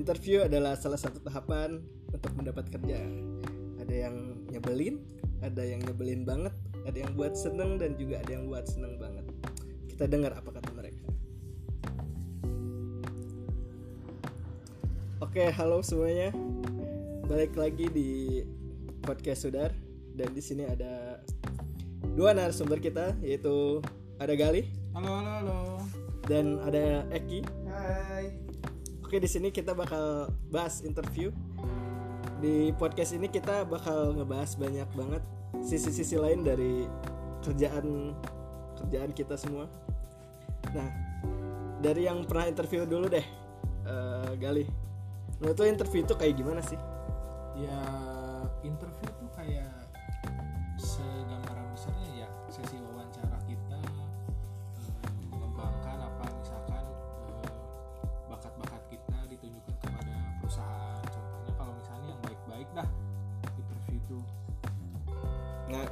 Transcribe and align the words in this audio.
interview 0.00 0.48
adalah 0.48 0.80
salah 0.80 0.96
satu 0.96 1.20
tahapan 1.20 1.84
untuk 2.08 2.32
mendapat 2.32 2.72
kerja. 2.72 3.04
Ada 3.84 4.08
yang 4.08 4.16
nyebelin, 4.48 5.04
ada 5.44 5.60
yang 5.60 5.84
nyebelin 5.84 6.24
banget, 6.24 6.56
ada 6.88 6.96
yang 6.96 7.12
buat 7.12 7.36
seneng 7.36 7.76
dan 7.76 8.00
juga 8.00 8.24
ada 8.24 8.32
yang 8.32 8.48
buat 8.48 8.64
seneng 8.64 8.96
banget. 8.96 9.28
Kita 9.92 10.08
dengar 10.08 10.32
apa 10.40 10.56
kata 10.56 10.72
mereka. 10.72 11.04
Oke, 15.20 15.52
halo 15.52 15.84
semuanya. 15.84 16.32
Balik 17.28 17.54
lagi 17.54 17.86
di 17.92 18.40
podcast 19.04 19.44
Sudar 19.44 19.70
dan 20.16 20.32
di 20.32 20.42
sini 20.42 20.64
ada 20.64 21.20
dua 22.16 22.32
narasumber 22.32 22.80
kita 22.80 23.14
yaitu 23.22 23.84
ada 24.18 24.32
Gali 24.34 24.66
Halo, 24.96 25.12
halo, 25.12 25.30
halo. 25.38 25.58
dan 26.26 26.58
ada 26.66 27.06
Eki. 27.14 27.44
Hai. 27.70 28.49
Oke, 29.10 29.18
di 29.18 29.26
sini 29.26 29.50
kita 29.50 29.74
bakal 29.74 30.30
bahas 30.54 30.86
interview. 30.86 31.34
Di 32.38 32.70
podcast 32.78 33.10
ini 33.10 33.26
kita 33.26 33.66
bakal 33.66 34.14
ngebahas 34.14 34.54
banyak 34.54 34.86
banget 34.94 35.18
sisi-sisi 35.66 36.14
lain 36.14 36.46
dari 36.46 36.86
kerjaan 37.42 38.14
kerjaan 38.78 39.10
kita 39.10 39.34
semua. 39.34 39.66
Nah, 40.70 40.88
dari 41.82 42.06
yang 42.06 42.22
pernah 42.22 42.46
interview 42.54 42.86
dulu 42.86 43.10
deh, 43.10 43.26
Eh, 43.82 44.32
Gali. 44.38 44.70
Menurut 45.42 45.58
lo 45.58 45.66
interview 45.66 46.06
itu 46.06 46.14
kayak 46.14 46.38
gimana 46.38 46.62
sih? 46.62 46.78
Ya, 47.58 47.82
interview 48.62 49.19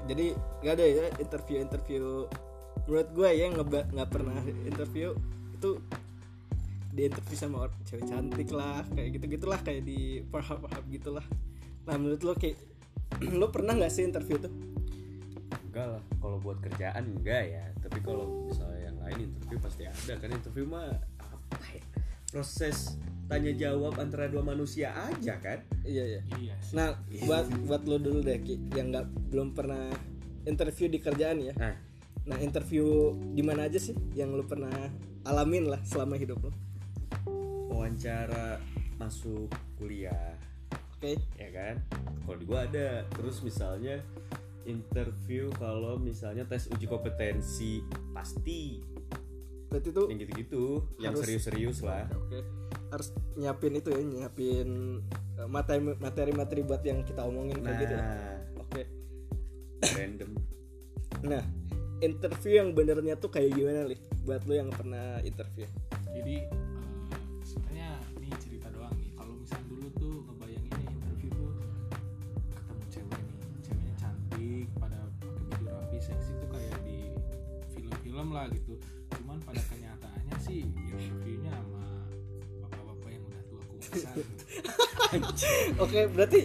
jadi 0.08 0.32
gak 0.64 0.74
ada 0.80 0.84
ya 0.88 1.06
interview-interview. 1.20 2.24
Menurut 2.88 3.08
gue 3.12 3.28
ya 3.36 3.46
nggak 3.52 3.92
nggak 3.92 4.08
pernah 4.08 4.40
interview 4.64 5.12
itu 5.52 5.76
di 6.88 7.04
interview 7.04 7.36
sama 7.36 7.68
orang 7.68 7.78
cewek 7.84 8.08
cantik 8.08 8.48
lah 8.50 8.80
kayak 8.96 9.20
gitu 9.20 9.24
gitulah 9.38 9.60
kayak 9.60 9.84
di 9.84 10.24
paham 10.32 10.64
paham 10.64 10.84
gitulah. 10.88 11.26
Nah 11.84 11.94
menurut 12.00 12.22
lo 12.24 12.32
kayak 12.32 12.56
lo 13.40 13.52
pernah 13.52 13.76
nggak 13.76 13.92
sih 13.92 14.08
interview 14.08 14.40
tuh? 14.40 14.52
Enggak 15.68 15.86
lah 16.00 16.02
kalau 16.16 16.40
buat 16.40 16.58
kerjaan 16.64 17.04
enggak 17.12 17.44
ya. 17.44 17.64
Tapi 17.84 17.98
kalau 18.00 18.48
misalnya 18.48 18.80
yang 18.88 18.96
lain 19.04 19.28
interview 19.28 19.58
pasti 19.60 19.84
ada 19.84 20.14
kan 20.16 20.32
interview 20.32 20.64
mah 20.64 20.88
apa 21.52 21.66
ya 21.76 21.84
proses 22.32 22.96
tanya 23.28 23.52
jawab 23.52 23.94
antara 24.00 24.26
dua 24.26 24.40
manusia 24.40 24.92
aja 24.96 25.36
kan? 25.38 25.60
Iya 25.84 26.04
iya. 26.16 26.20
Iya. 26.40 26.54
Sih. 26.64 26.74
nah 26.74 26.96
buat 27.28 27.46
buat 27.68 27.82
lo 27.84 28.00
dulu 28.00 28.24
deh 28.24 28.40
Ki 28.40 28.56
yang 28.72 28.90
nggak 28.90 29.06
belum 29.28 29.52
pernah 29.52 29.92
interview 30.48 30.88
di 30.88 30.98
kerjaan 30.98 31.44
ya. 31.44 31.54
Nah 31.56 31.76
nah 32.28 32.36
interview 32.40 33.16
di 33.32 33.40
mana 33.40 33.68
aja 33.68 33.80
sih 33.80 33.96
yang 34.12 34.36
lo 34.36 34.44
pernah 34.44 34.72
alamin 35.24 35.68
lah 35.68 35.80
selama 35.80 36.20
hidup 36.20 36.44
lo 36.44 36.52
wawancara 37.78 38.58
masuk 38.98 39.48
kuliah. 39.78 40.34
Oke. 40.98 41.14
Ya 41.38 41.48
kan? 41.54 41.74
Kalau 42.26 42.36
di 42.36 42.44
gua 42.44 42.66
ada. 42.66 43.06
Terus 43.14 43.40
misalnya 43.46 44.02
interview 44.66 45.48
kalau 45.56 45.96
misalnya 45.96 46.44
tes 46.44 46.66
uji 46.68 46.84
kompetensi 46.84 47.80
pasti. 48.12 48.82
Berarti 49.70 49.88
tuh 49.94 50.10
yang 50.10 50.18
gitu-gitu 50.20 50.64
yang 50.98 51.14
serius-serius 51.14 51.80
lah. 51.86 52.04
Oke. 52.12 52.67
Harus 52.88 53.12
nyiapin 53.36 53.76
itu 53.76 53.88
ya, 53.92 54.00
nyiapin 54.00 54.68
eh, 55.38 55.48
materi 55.48 55.80
materi-materi 55.96 56.60
buat 56.64 56.82
yang 56.82 57.04
kita 57.04 57.24
omongin 57.24 57.60
kayak 57.60 57.68
nah 57.68 57.80
gitu. 57.82 57.94
ya. 57.94 58.04
Oke. 58.58 58.82
random 59.78 60.30
Nah, 61.24 61.42
interview 61.98 62.62
yang 62.62 62.70
benernya 62.74 63.18
tuh 63.18 63.30
kayak 63.30 63.54
gimana, 63.54 63.86
Li? 63.90 63.98
Buat 64.22 64.46
lu 64.46 64.54
yang 64.54 64.70
pernah 64.70 65.18
interview. 65.26 65.66
Jadi 66.14 66.36
eh, 66.46 67.22
sebenarnya 67.42 67.90
ini 68.18 68.28
cerita 68.38 68.70
doang 68.70 68.94
nih. 68.98 69.10
Kalau 69.18 69.34
misalnya 69.34 69.66
dulu 69.66 69.88
tuh 69.98 70.14
ngebayanginnya 70.30 70.86
interview 70.94 71.30
tuh 71.34 71.50
ketemu 72.54 72.84
cewek 72.92 73.18
nih, 73.18 73.42
ceweknya 73.66 73.94
cantik, 73.98 74.66
pada 74.78 74.98
pakai 75.18 75.42
baju 75.50 75.66
rapi, 75.74 75.98
seksi 75.98 76.32
tuh 76.38 76.48
kayak 76.54 76.76
di 76.86 76.98
film-film 77.74 78.28
lah 78.30 78.46
gitu. 78.54 78.74
Oke, 85.84 86.00
berarti 86.12 86.40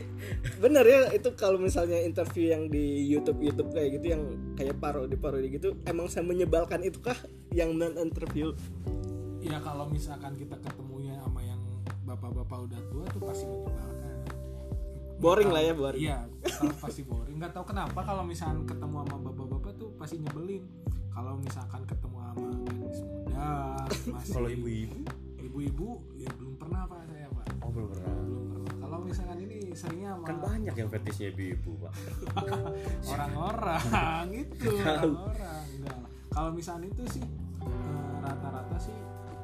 bener 0.60 0.86
ya 0.88 1.02
itu 1.12 1.30
kalau 1.36 1.60
misalnya 1.60 2.00
interview 2.00 2.56
yang 2.56 2.72
di 2.72 3.04
YouTube 3.12 3.44
YouTube 3.44 3.70
kayak 3.76 4.00
gitu 4.00 4.16
yang 4.16 4.24
kayak 4.56 4.80
parodi 4.80 5.20
parodi 5.20 5.52
gitu 5.52 5.76
emang 5.84 6.08
saya 6.08 6.24
menyebalkan 6.24 6.80
itu 6.84 7.04
kah 7.04 7.18
yang 7.52 7.76
non 7.76 8.00
interview? 8.00 8.56
Ya 9.44 9.60
kalau 9.60 9.92
misalkan 9.92 10.40
kita 10.40 10.56
ketemunya 10.64 11.20
sama 11.20 11.44
yang 11.44 11.60
bapak-bapak 12.08 12.72
udah 12.72 12.80
tua 12.88 13.06
tuh 13.12 13.22
pasti 13.28 13.46
menyebalkan. 13.48 14.16
Boring 15.20 15.50
Nggak 15.52 15.56
lah 15.56 15.64
ya, 15.64 15.74
boring. 15.76 16.04
Iya, 16.04 16.20
pasti 16.84 17.02
boring. 17.04 17.36
Nggak 17.40 17.52
tahu 17.56 17.66
kenapa 17.72 18.00
kalau 18.04 18.24
misalkan 18.28 18.68
ketemu 18.68 18.96
sama 19.04 19.16
bapak-bapak 19.20 19.72
tuh 19.76 19.90
pasti 20.00 20.16
nyebelin. 20.20 20.64
Kalau 21.14 21.38
misalkan 21.38 21.82
ketemu 21.86 22.18
sama 22.18 22.50
gadis 22.66 23.00
muda, 23.04 23.52
masih 24.16 24.34
kalau 24.34 24.50
ibu-ibu 24.50 25.00
ibu-ibu 25.44 26.02
ya 26.18 26.32
belum 26.34 26.58
pernah 26.58 26.90
pak 26.90 27.06
belum 27.74 27.88
pernah 27.90 28.14
Belum 28.14 28.44
pernah. 28.54 28.78
Kalau 28.80 28.98
misalkan 29.02 29.38
ini 29.42 29.58
seringnya 29.74 30.10
sama 30.14 30.26
kan 30.30 30.38
banyak 30.38 30.74
yang 30.78 30.90
fetishnya 30.90 31.28
ibu-ibu 31.34 31.72
pak 31.82 31.94
orang-orang 33.14 34.24
gitu, 34.38 34.70
Tahu. 34.78 34.86
orang-orang. 34.86 35.64
Enggak. 35.82 36.00
Kalau 36.30 36.50
misalkan 36.54 36.84
itu 36.88 37.04
sih 37.10 37.26
eh, 37.66 38.14
rata-rata 38.22 38.78
sih 38.78 38.98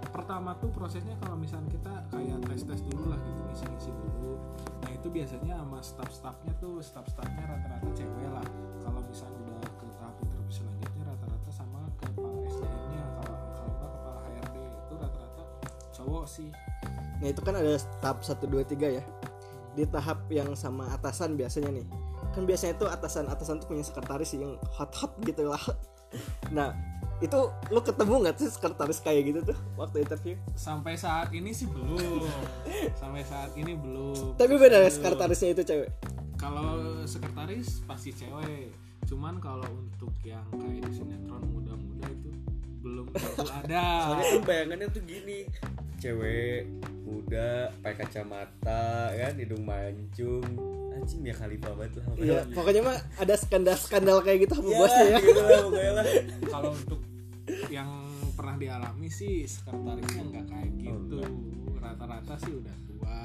pertama 0.09 0.57
tuh 0.57 0.69
prosesnya 0.73 1.13
kalau 1.21 1.37
misalkan 1.37 1.69
kita 1.69 1.93
kayak 2.09 2.41
tes-tes 2.49 2.81
dulu 2.89 3.13
lah 3.13 3.19
gitu 3.21 3.41
ngisi-ngisi 3.45 3.91
dulu 3.93 4.35
nah 4.81 4.89
itu 4.89 5.07
biasanya 5.07 5.53
sama 5.61 5.79
staff-staffnya 5.79 6.53
tuh 6.57 6.81
staff-staffnya 6.81 7.43
rata-rata 7.45 7.89
cewek 7.93 8.27
lah 8.27 8.45
kalau 8.81 9.01
misalnya 9.05 9.37
udah 9.37 9.69
ke 9.69 9.85
tahap 10.01 10.15
interview 10.19 10.51
selanjutnya 10.51 11.03
rata-rata 11.05 11.51
sama 11.53 11.79
kepala 12.01 12.41
SDM-nya 12.49 13.03
kalau 13.21 13.37
kalau 13.53 13.71
nggak 13.77 13.91
kepala 13.93 14.19
HRD 14.25 14.57
itu 14.57 14.93
rata-rata 14.97 15.43
cowok 15.93 16.25
sih 16.25 16.49
Nah, 17.19 17.27
itu 17.27 17.41
kan 17.43 17.55
ada 17.55 17.75
tahap 17.99 18.23
1 18.23 18.47
2 18.47 18.63
3 18.63 18.87
ya. 18.89 19.03
Di 19.75 19.83
tahap 19.85 20.25
yang 20.31 20.55
sama 20.55 20.87
atasan 20.91 21.35
biasanya 21.35 21.71
nih. 21.71 21.85
Kan 22.31 22.43
biasanya 22.43 22.75
tuh 22.75 22.87
atasan-atasan 22.87 23.59
tuh 23.59 23.67
punya 23.69 23.83
sekretaris 23.83 24.33
yang 24.35 24.55
hot-hot 24.71 25.15
gitu 25.23 25.47
lah. 25.47 25.59
Nah, 26.49 26.73
itu 27.21 27.37
lu 27.69 27.85
ketemu 27.85 28.25
nggak 28.25 28.41
sih 28.41 28.49
sekretaris 28.49 28.97
kayak 28.97 29.29
gitu 29.29 29.53
tuh 29.53 29.57
waktu 29.77 30.01
interview? 30.01 30.33
sampai 30.57 30.97
saat 30.97 31.29
ini 31.29 31.53
sih 31.53 31.69
belum 31.69 32.25
sampai 33.01 33.21
saat 33.21 33.53
ini 33.53 33.77
belum 33.77 34.33
Tapi 34.33 34.57
beda 34.57 34.81
ya 34.81 34.89
sekretarisnya 34.89 35.53
itu 35.53 35.61
cewek. 35.61 35.89
kalau 36.33 36.97
sekretaris 37.05 37.85
pasti 37.85 38.09
cewek 38.09 38.73
cuman 39.05 39.37
kalau 39.37 39.69
untuk 39.69 40.09
yang 40.25 40.41
kayak 40.49 40.81
di 40.81 40.97
sinetron 40.97 41.45
muda-muda 41.45 42.09
itu 42.09 42.33
belum 42.79 43.05
tentu 43.15 43.45
ada. 43.47 43.85
Soalnya 44.07 44.25
kan 44.25 44.41
bayangannya 44.47 44.87
tuh 44.91 45.03
gini 45.03 45.39
cewek 45.99 46.63
muda 47.03 47.67
pakai 47.83 48.07
kacamata 48.07 49.11
kan 49.11 49.33
hidung 49.35 49.63
mancung. 49.67 50.45
Anjing 50.95 51.21
ya 51.23 51.35
khalifah 51.35 51.71
banget 51.75 51.93
lah 51.99 52.05
Iya, 52.19 52.39
pokoknya 52.51 52.81
mah 52.83 52.97
ada 53.19 53.35
skandal-skandal 53.35 54.19
kayak 54.19 54.47
gitu 54.47 54.59
sama 54.59 54.67
ya, 54.67 54.79
bosnya. 54.83 55.03
ya. 55.07 55.19
gitu 55.27 55.41
lah 55.95 56.05
kalau 56.47 56.71
untuk 56.75 56.99
yang 57.71 57.89
pernah 58.35 58.55
dialami 58.55 59.07
sih 59.07 59.43
sekretarisnya 59.43 60.23
nggak 60.27 60.45
kayak 60.47 60.71
gitu. 60.75 61.19
rata-rata 61.79 62.35
sih 62.43 62.51
udah 62.51 62.75
tua. 62.83 63.19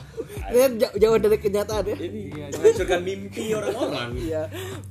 Ini 0.52 0.80
jauh, 0.80 0.94
jauh 0.96 1.16
dari 1.20 1.36
kenyataan 1.36 1.84
ya. 1.84 1.96
ini 2.00 2.20
Iya, 2.32 2.46
menghancurkan 2.56 3.00
mimpi 3.04 3.44
orang-orang. 3.52 4.08
Iya. 4.16 4.42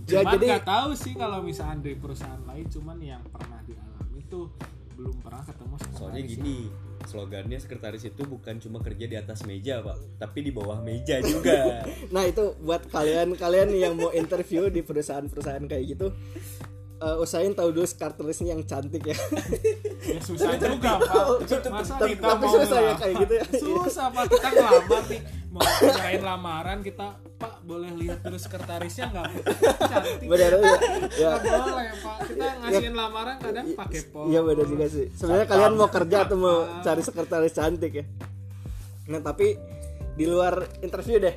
Ya 0.06 0.22
cuman 0.22 0.34
jadi 0.38 0.46
nggak 0.54 0.66
tahu 0.70 0.90
sih 0.94 1.14
kalau 1.18 1.40
misalnya 1.42 1.78
dari 1.82 1.98
perusahaan 1.98 2.42
lain 2.46 2.66
cuman 2.70 2.98
yang 3.02 3.22
pernah 3.34 3.57
tuh 4.28 4.52
belum 4.98 5.16
pernah 5.22 5.46
ketemu 5.46 5.76
sekretaris 5.78 6.00
soalnya 6.02 6.24
gini 6.26 6.58
slogannya 7.06 7.58
sekretaris 7.62 8.04
itu 8.10 8.22
bukan 8.26 8.58
cuma 8.58 8.82
kerja 8.82 9.06
di 9.06 9.16
atas 9.16 9.46
meja 9.46 9.80
pak 9.80 9.98
tapi 10.18 10.44
di 10.44 10.52
bawah 10.52 10.82
meja 10.84 11.22
juga. 11.24 11.86
Nah 12.14 12.26
itu 12.26 12.58
buat 12.60 12.90
kalian-kalian 12.90 13.70
yang 13.78 13.94
mau 13.96 14.12
interview 14.12 14.68
di 14.68 14.82
perusahaan-perusahaan 14.82 15.64
kayak 15.70 15.86
gitu 15.96 16.08
eh, 16.98 17.18
usahain 17.22 17.54
tahu 17.54 17.70
dulu 17.74 17.86
sekretarisnya 17.86 18.58
yang 18.58 18.62
cantik 18.66 19.04
ya. 19.06 19.18
ya 20.14 20.20
susah 20.22 20.56
juga 20.58 20.98
pak 21.02 21.70
masa 21.74 21.94
tapi, 22.00 22.16
kita 22.16 22.26
tapi 22.26 22.46
mau 22.46 22.54
susah 22.54 22.80
ya 22.80 22.94
kayak 22.96 23.16
gitu 23.26 23.34
ya. 23.34 23.46
susah 23.66 24.06
pak 24.14 24.24
kita 24.32 24.48
ngelamar 24.54 25.04
nih 25.10 25.22
mau 25.48 25.62
ngerain 25.64 26.24
lamaran 26.24 26.80
kita 26.86 27.08
pak 27.38 27.54
boleh 27.64 27.92
lihat 27.98 28.20
dulu 28.26 28.38
sekretarisnya 28.38 29.06
nggak 29.14 29.26
cantik 29.78 30.28
Benar 30.28 30.52
ya. 30.54 30.60
ya. 31.18 31.30
nggak 31.38 31.42
boleh 31.46 31.90
pak 32.02 32.18
kita 32.30 32.46
ngasihin 32.62 32.96
lamaran 32.98 33.36
kadang 33.38 33.66
pakai 33.78 34.02
pos 34.10 34.26
Iya 34.28 34.40
benar 34.44 34.66
juga 34.68 34.86
sih. 34.90 35.06
Sebenarnya 35.14 35.48
kalian 35.48 35.74
mau 35.78 35.90
kerja 35.90 36.18
atau 36.26 36.38
mau 36.38 36.58
cari 36.82 37.02
sekretaris 37.06 37.54
cantik 37.54 37.92
ya? 37.94 38.06
Nah 39.08 39.22
tapi 39.22 39.56
di 40.18 40.26
luar 40.26 40.66
interview 40.82 41.22
deh 41.22 41.36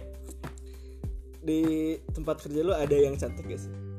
di 1.40 1.60
tempat 2.12 2.44
kerja 2.44 2.60
lu 2.60 2.72
ada 2.76 2.96
yang 2.96 3.16
cantik 3.16 3.44
gak 3.48 3.60
sih? 3.60 3.89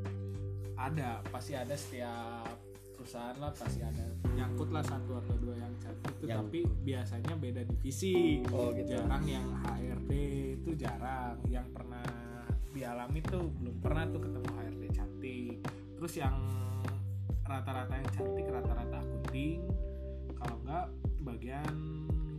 Ada 0.81 1.21
pasti 1.29 1.53
ada 1.53 1.75
setiap 1.77 2.49
perusahaan 2.97 3.37
lah 3.37 3.53
pasti 3.53 3.81
ada. 3.81 4.05
Nyangkut 4.33 4.69
lah 4.69 4.85
satu 4.85 5.17
atau 5.21 5.35
dua 5.37 5.57
yang 5.57 5.73
cantik 5.81 6.13
itu 6.21 6.25
Yang- 6.29 6.39
tapi 6.45 6.59
biasanya 6.85 7.33
beda 7.37 7.61
divisi. 7.65 8.41
Oh, 8.49 8.69
gitu. 8.73 8.97
jarang 8.97 9.25
yang 9.25 9.47
HRD 9.65 10.11
itu 10.61 10.69
jarang. 10.77 11.37
Yang 11.49 11.67
pernah 11.73 12.05
dialami 12.71 13.19
tuh 13.25 13.49
belum 13.61 13.75
pernah 13.81 14.03
tuh 14.09 14.21
ketemu 14.21 14.49
HRD 14.53 14.83
cantik. 14.93 15.55
Terus 15.97 16.13
yang 16.17 16.35
rata-rata 17.45 17.93
yang 17.93 18.09
cantik 18.13 18.45
rata-rata 18.49 18.97
akunting. 19.01 19.59
Kalau 20.37 20.55
enggak 20.65 20.85
bagian 21.21 21.75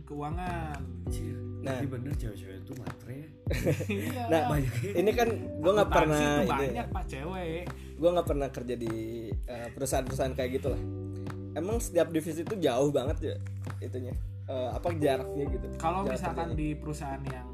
keuangan 0.03 0.77
Anjir. 1.03 1.35
Nah. 1.59 1.73
Nah, 1.73 1.87
bener 1.87 2.11
cewek-cewek 2.13 2.57
itu 2.59 2.73
matre 2.75 3.13
ya. 3.13 3.27
Iya. 3.87 4.21
Nah 4.27 4.41
Banyak. 4.49 4.73
ini 4.93 5.11
kan 5.11 5.29
gue 5.33 5.71
nggak 5.73 5.89
pernah 5.89 6.19
ini, 6.19 6.49
banyak 6.49 6.87
pak 6.89 7.03
cewek 7.05 7.63
gue 7.93 8.09
nggak 8.09 8.27
pernah 8.27 8.47
kerja 8.49 8.75
di 8.75 8.93
eh, 9.31 9.67
perusahaan-perusahaan 9.69 10.33
kayak 10.33 10.51
gitu 10.53 10.67
lah. 10.69 10.81
Emang 11.53 11.77
setiap 11.77 12.09
divisi 12.09 12.41
itu 12.41 12.55
jauh 12.57 12.89
banget 12.89 13.17
ya 13.23 13.35
itunya 13.79 14.11
Eh, 14.43 14.69
apa 14.69 14.91
jaraknya 14.93 15.45
gitu? 15.47 15.67
kalau 15.77 16.03
Jarak 16.03 16.13
misalkan 16.13 16.47
kerjanya. 16.49 16.59
di 16.59 16.67
perusahaan 16.75 17.23
yang 17.23 17.47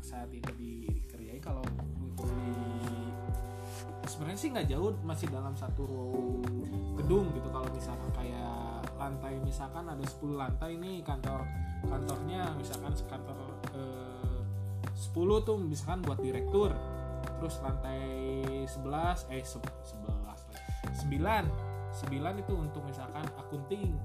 saat 0.00 0.28
ini 0.30 0.48
dikerjai 0.88 1.36
kalau 1.36 1.60
untuk 2.00 2.24
di 2.24 2.56
sebenarnya 4.06 4.38
sih 4.38 4.48
nggak 4.48 4.66
jauh 4.66 4.96
masih 5.02 5.28
dalam 5.28 5.52
satu 5.52 5.84
gedung 6.96 7.28
gitu 7.30 7.44
kalau 7.46 7.68
misalkan 7.68 8.08
kayak 8.10 8.79
lantai 9.00 9.40
misalkan 9.40 9.88
ada 9.88 10.04
10 10.04 10.36
lantai 10.36 10.76
nih 10.76 11.00
kantor 11.00 11.40
kantornya 11.82 12.52
misalkan 12.54 12.92
kantor 13.08 13.38
eh, 13.72 14.40
10 14.92 15.16
tuh 15.40 15.56
misalkan 15.56 16.04
buat 16.04 16.20
direktur 16.20 16.70
terus 17.40 17.56
lantai 17.64 18.00
11 18.68 19.32
eh 19.32 19.40
se- 19.40 19.56
11 19.96 21.08
9 21.08 21.08
9 21.08 21.48
itu 22.38 22.52
untuk 22.52 22.82
misalkan 22.84 23.24
akunting 23.34 23.96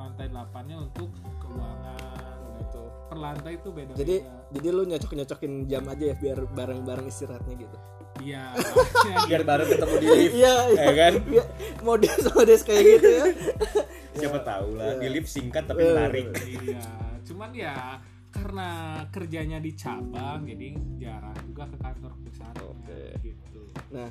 lantai 0.00 0.26
8 0.26 0.64
nya 0.64 0.76
untuk 0.80 1.12
keuangan 1.38 2.36
gitu 2.58 2.82
per 3.06 3.18
lantai 3.20 3.52
itu 3.54 3.68
beda 3.68 3.92
Jadi 3.94 4.16
jadi 4.50 4.68
lu 4.68 4.82
nyocok 4.84 5.12
nyocokin 5.12 5.52
jam 5.64 5.84
aja 5.86 6.04
ya 6.12 6.16
biar 6.16 6.38
bareng-bareng 6.48 7.06
istirahatnya 7.06 7.54
gitu. 7.56 7.76
iya 8.20 8.52
Biar 9.28 9.42
bareng 9.42 9.68
ketemu 9.68 9.94
di 9.98 10.06
lift. 10.06 10.34
Iya 10.36 10.54
iya 10.68 10.82
Ya 10.82 10.92
kan? 10.94 11.12
Iya, 11.26 11.44
model 11.80 12.14
model 12.28 12.58
kayak 12.60 12.82
gitu 12.84 13.08
ya. 13.08 13.24
Siapa 14.12 14.38
tahu 14.40 14.76
lah, 14.76 14.92
Iya. 14.92 15.00
di 15.00 15.08
lift 15.08 15.28
singkat 15.28 15.64
tapi 15.64 15.80
Iya. 15.80 15.90
menarik. 15.90 16.26
iya 16.44 16.84
cuman 17.22 17.50
ya 17.50 17.96
karena 18.28 18.68
kerjanya 19.08 19.56
di 19.56 19.72
cabang 19.72 20.42
jadi 20.42 20.74
jarang 20.98 21.38
juga 21.44 21.70
ke 21.70 21.76
kantor 21.78 22.12
perusahaan 22.18 22.56
Oke. 22.60 23.02
gitu 23.22 23.62
Nah, 23.88 24.08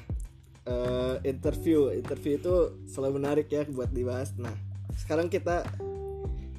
eh, 0.64 1.16
interview, 1.24 1.90
interview 1.92 2.38
itu 2.38 2.56
selalu 2.86 3.18
menarik 3.18 3.48
ya 3.48 3.66
buat 3.68 3.90
dibahas. 3.90 4.32
Nah, 4.38 4.54
sekarang 4.94 5.26
kita 5.26 5.66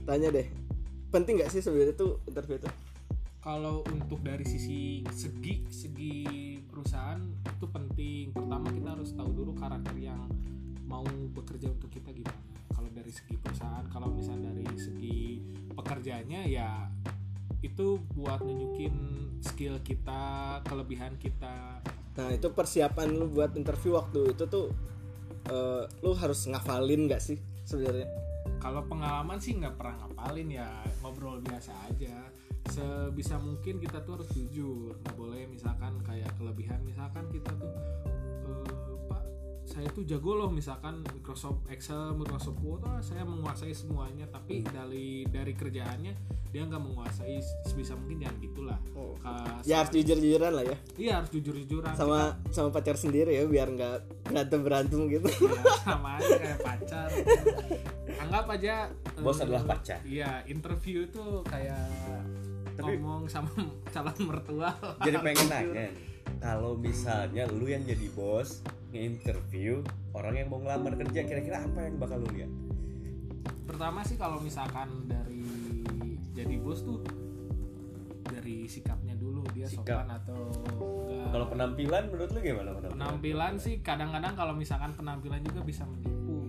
tanya 0.03 0.29
deh, 0.29 0.51
penting 1.09 1.39
nggak 1.39 1.51
sih 1.51 1.63
sebenarnya 1.63 1.95
tuh 1.95 2.19
interview 2.25 2.59
itu? 2.59 2.71
kalau 3.39 3.83
untuk 3.91 4.23
dari 4.23 4.47
sisi 4.47 5.03
segi 5.11 5.67
segi 5.67 6.23
perusahaan 6.63 7.19
itu 7.43 7.67
penting 7.67 8.31
pertama 8.31 8.71
kita 8.71 8.95
harus 8.95 9.11
tahu 9.13 9.35
dulu 9.35 9.51
karakter 9.53 9.99
yang 9.99 10.31
mau 10.87 11.03
bekerja 11.35 11.67
untuk 11.67 11.91
kita 11.91 12.15
gimana 12.15 12.39
kalau 12.83 12.99
dari 12.99 13.15
segi 13.15 13.39
perusahaan 13.39 13.87
kalau 13.87 14.11
misalnya 14.11 14.51
dari 14.51 14.75
segi 14.75 15.39
pekerjaannya 15.71 16.51
ya 16.51 16.91
itu 17.63 18.03
buat 18.19 18.43
nunjukin 18.43 18.95
skill 19.39 19.79
kita 19.87 20.59
kelebihan 20.67 21.15
kita. 21.15 21.79
Nah, 22.19 22.29
itu 22.35 22.51
persiapan 22.51 23.07
lu 23.15 23.31
buat 23.31 23.55
interview 23.55 23.95
waktu 23.95 24.35
itu 24.35 24.51
tuh 24.51 24.75
eh, 25.47 25.87
lu 26.03 26.11
harus 26.19 26.43
ngafalin 26.51 27.07
nggak 27.07 27.23
sih 27.23 27.39
sebenarnya? 27.63 28.11
kalau 28.59 28.83
pengalaman 28.87 29.39
sih 29.43 29.59
nggak 29.59 29.75
pernah 29.75 30.07
ngapalin 30.07 30.49
ya 30.51 30.71
ngobrol 31.03 31.39
biasa 31.43 31.71
aja. 31.91 32.31
Sebisa 32.71 33.39
mungkin 33.43 33.83
kita 33.83 34.03
tuh 34.07 34.23
harus 34.23 34.31
jujur. 34.35 34.95
Nggak 35.03 35.17
boleh 35.19 35.47
misalkan 35.51 35.99
kayak 36.07 36.31
kelebihan. 36.39 36.79
Misalkan 36.87 37.27
kita 37.31 37.51
tuh 37.59 37.75
saya 39.73 39.89
tuh 39.89 40.05
jago 40.05 40.37
loh 40.37 40.53
misalkan 40.53 41.01
Microsoft 41.11 41.65
Excel 41.67 42.13
Microsoft 42.13 42.61
Word 42.61 42.85
ah, 42.85 43.01
saya 43.01 43.25
menguasai 43.25 43.73
semuanya. 43.73 44.29
Tapi 44.29 44.61
dari 44.63 45.25
dari 45.27 45.53
kerjaannya 45.53 46.13
dia 46.53 46.63
nggak 46.63 46.83
menguasai 46.83 47.41
sebisa 47.65 47.97
mungkin 47.97 48.21
jangan 48.21 48.37
gitulah. 48.39 48.79
Oh. 48.93 49.17
Ka- 49.17 49.65
Ya 49.65 49.81
harus 49.81 49.89
jujur-jujuran 49.91 50.53
lah 50.53 50.65
ya, 50.67 50.77
iya 50.95 51.13
harus 51.17 51.33
jujur 51.33 51.57
jujuran 51.57 51.89
sama 51.93 52.37
sama 52.51 52.69
pacar 52.69 52.93
sendiri 52.95 53.33
ya 53.33 53.49
biar 53.49 53.73
nggak 53.73 53.97
berantem 54.29 54.61
berantem 54.61 55.01
gitu. 55.09 55.25
sama 55.81 56.21
aja 56.21 56.37
kayak 56.37 56.61
pacar. 56.61 57.09
Anggap 58.21 58.45
aja 58.53 58.75
Bos 59.19 59.41
adalah 59.41 59.65
pacar. 59.65 60.05
iya 60.05 60.45
interview 60.45 61.09
tuh 61.09 61.41
kayak 61.43 61.89
Tapi- 62.77 63.01
ngomong 63.01 63.25
sama 63.25 63.49
calon 63.89 64.17
mertua. 64.23 64.69
Jadi 65.01 65.17
pengen 65.19 65.47
nanya 65.49 65.89
kalau 66.39 66.75
misalnya 66.75 67.45
lu 67.47 67.67
yang 67.67 67.83
jadi 67.83 68.07
bos 68.11 68.63
nge-interview 68.89 69.81
orang 70.13 70.35
yang 70.37 70.49
mau 70.49 70.59
ngelamar 70.59 70.95
kerja 70.97 71.21
kira-kira 71.23 71.63
apa 71.63 71.79
yang 71.83 71.97
bakal 71.97 72.19
lu 72.19 72.29
lihat? 72.31 72.53
pertama 73.65 74.01
sih 74.03 74.15
kalau 74.15 74.39
misalkan 74.39 74.87
dari 75.05 75.43
jadi 76.33 76.55
bos 76.57 76.81
tuh 76.81 77.01
dari 78.25 78.65
sikapnya 78.65 79.15
dulu 79.15 79.45
dia 79.51 79.67
Sikap. 79.67 80.03
sopan 80.03 80.09
atau 80.11 80.41
enggak 81.05 81.29
Kalau 81.31 81.47
penampilan 81.49 82.03
menurut 82.09 82.31
lu 82.31 82.41
gimana 82.41 82.71
penampilan? 82.71 82.93
penampilan 82.95 83.53
sih 83.57 83.75
kadang-kadang 83.81 84.35
kalau 84.35 84.53
misalkan 84.53 84.93
penampilan 84.93 85.41
juga 85.43 85.61
bisa 85.63 85.83
menipu 85.85 86.49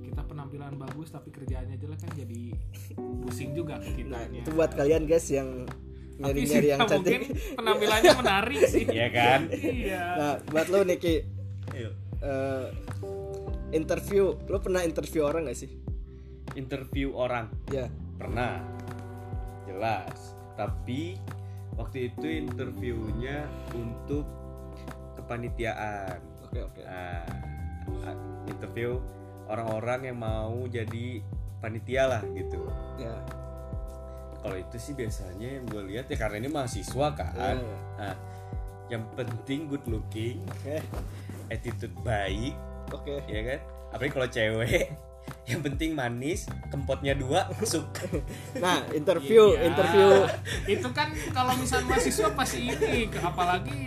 kita 0.00 0.22
penampilan 0.22 0.74
bagus 0.76 1.10
tapi 1.10 1.28
kerjaannya 1.30 1.76
jelek 1.76 1.98
kan 1.98 2.10
jadi 2.14 2.42
pusing 3.20 3.50
juga 3.52 3.78
ke 3.78 4.02
Nah, 4.04 4.24
itu 4.30 4.50
buat 4.50 4.72
kalian 4.72 5.04
guys 5.04 5.26
yang 5.28 5.66
tapi 6.14 6.22
nyari-nyari 6.40 6.46
sih 6.60 6.68
yang 6.68 6.78
mungkin 6.84 7.20
cantik. 7.20 7.20
penampilannya 7.54 8.12
menarik 8.22 8.60
sih 8.64 8.84
Iya 8.86 9.08
kan? 9.08 9.40
iya 9.52 10.02
Nah, 10.14 10.34
buat 10.46 10.66
lo 10.68 10.80
Niki 10.82 11.14
Ayo. 11.70 11.90
eh, 12.20 12.66
interview, 13.72 14.38
lo 14.44 14.58
pernah 14.58 14.80
interview 14.80 15.22
orang 15.22 15.44
gak 15.44 15.58
sih? 15.58 15.70
Interview 16.54 17.10
orang 17.12 17.50
Ya, 17.66 17.90
pernah, 18.14 18.62
jelas. 19.64 20.14
Tapi 20.54 21.18
waktu 21.74 22.08
itu 22.08 22.26
interviewnya 22.40 23.42
untuk 23.72 24.22
kepanitiaan. 25.16 26.22
oke 26.44 26.58
oke. 26.62 26.80
Nah, 26.84 27.26
interview 28.46 29.02
orang-orang 29.44 30.06
yang 30.06 30.18
mau 30.18 30.54
jadi 30.64 31.18
panitia 31.58 32.06
lah 32.06 32.22
gitu. 32.30 32.62
Ya, 32.94 33.18
Kalau 34.44 34.56
itu 34.60 34.76
sih 34.76 34.92
biasanya 34.92 35.48
yang 35.56 35.64
gue 35.64 35.82
lihat 35.88 36.04
ya 36.06 36.16
karena 36.20 36.36
ini 36.36 36.52
mahasiswa 36.52 37.06
kan. 37.16 37.56
Iya. 37.56 37.78
Nah, 37.96 38.14
yang 38.92 39.08
penting 39.16 39.72
good 39.72 39.80
looking, 39.88 40.44
oke 40.44 40.76
attitude 41.48 41.96
baik, 42.04 42.52
oke. 42.92 43.24
ya 43.24 43.40
kan? 43.40 43.60
Apalagi 43.88 44.12
kalau 44.12 44.28
cewek, 44.28 44.92
yang 45.50 45.60
penting 45.64 45.96
manis, 45.96 46.44
kempotnya 46.68 47.16
dua 47.16 47.48
masuk. 47.56 47.88
Nah, 48.60 48.84
interview, 48.92 49.56
Iya. 49.56 49.72
interview, 49.72 50.08
itu 50.76 50.88
kan 50.92 51.08
kalau 51.32 51.56
misalnya 51.56 51.96
mahasiswa 51.96 52.28
pasti 52.36 52.68
ini 52.68 53.08
apalagi 53.16 53.80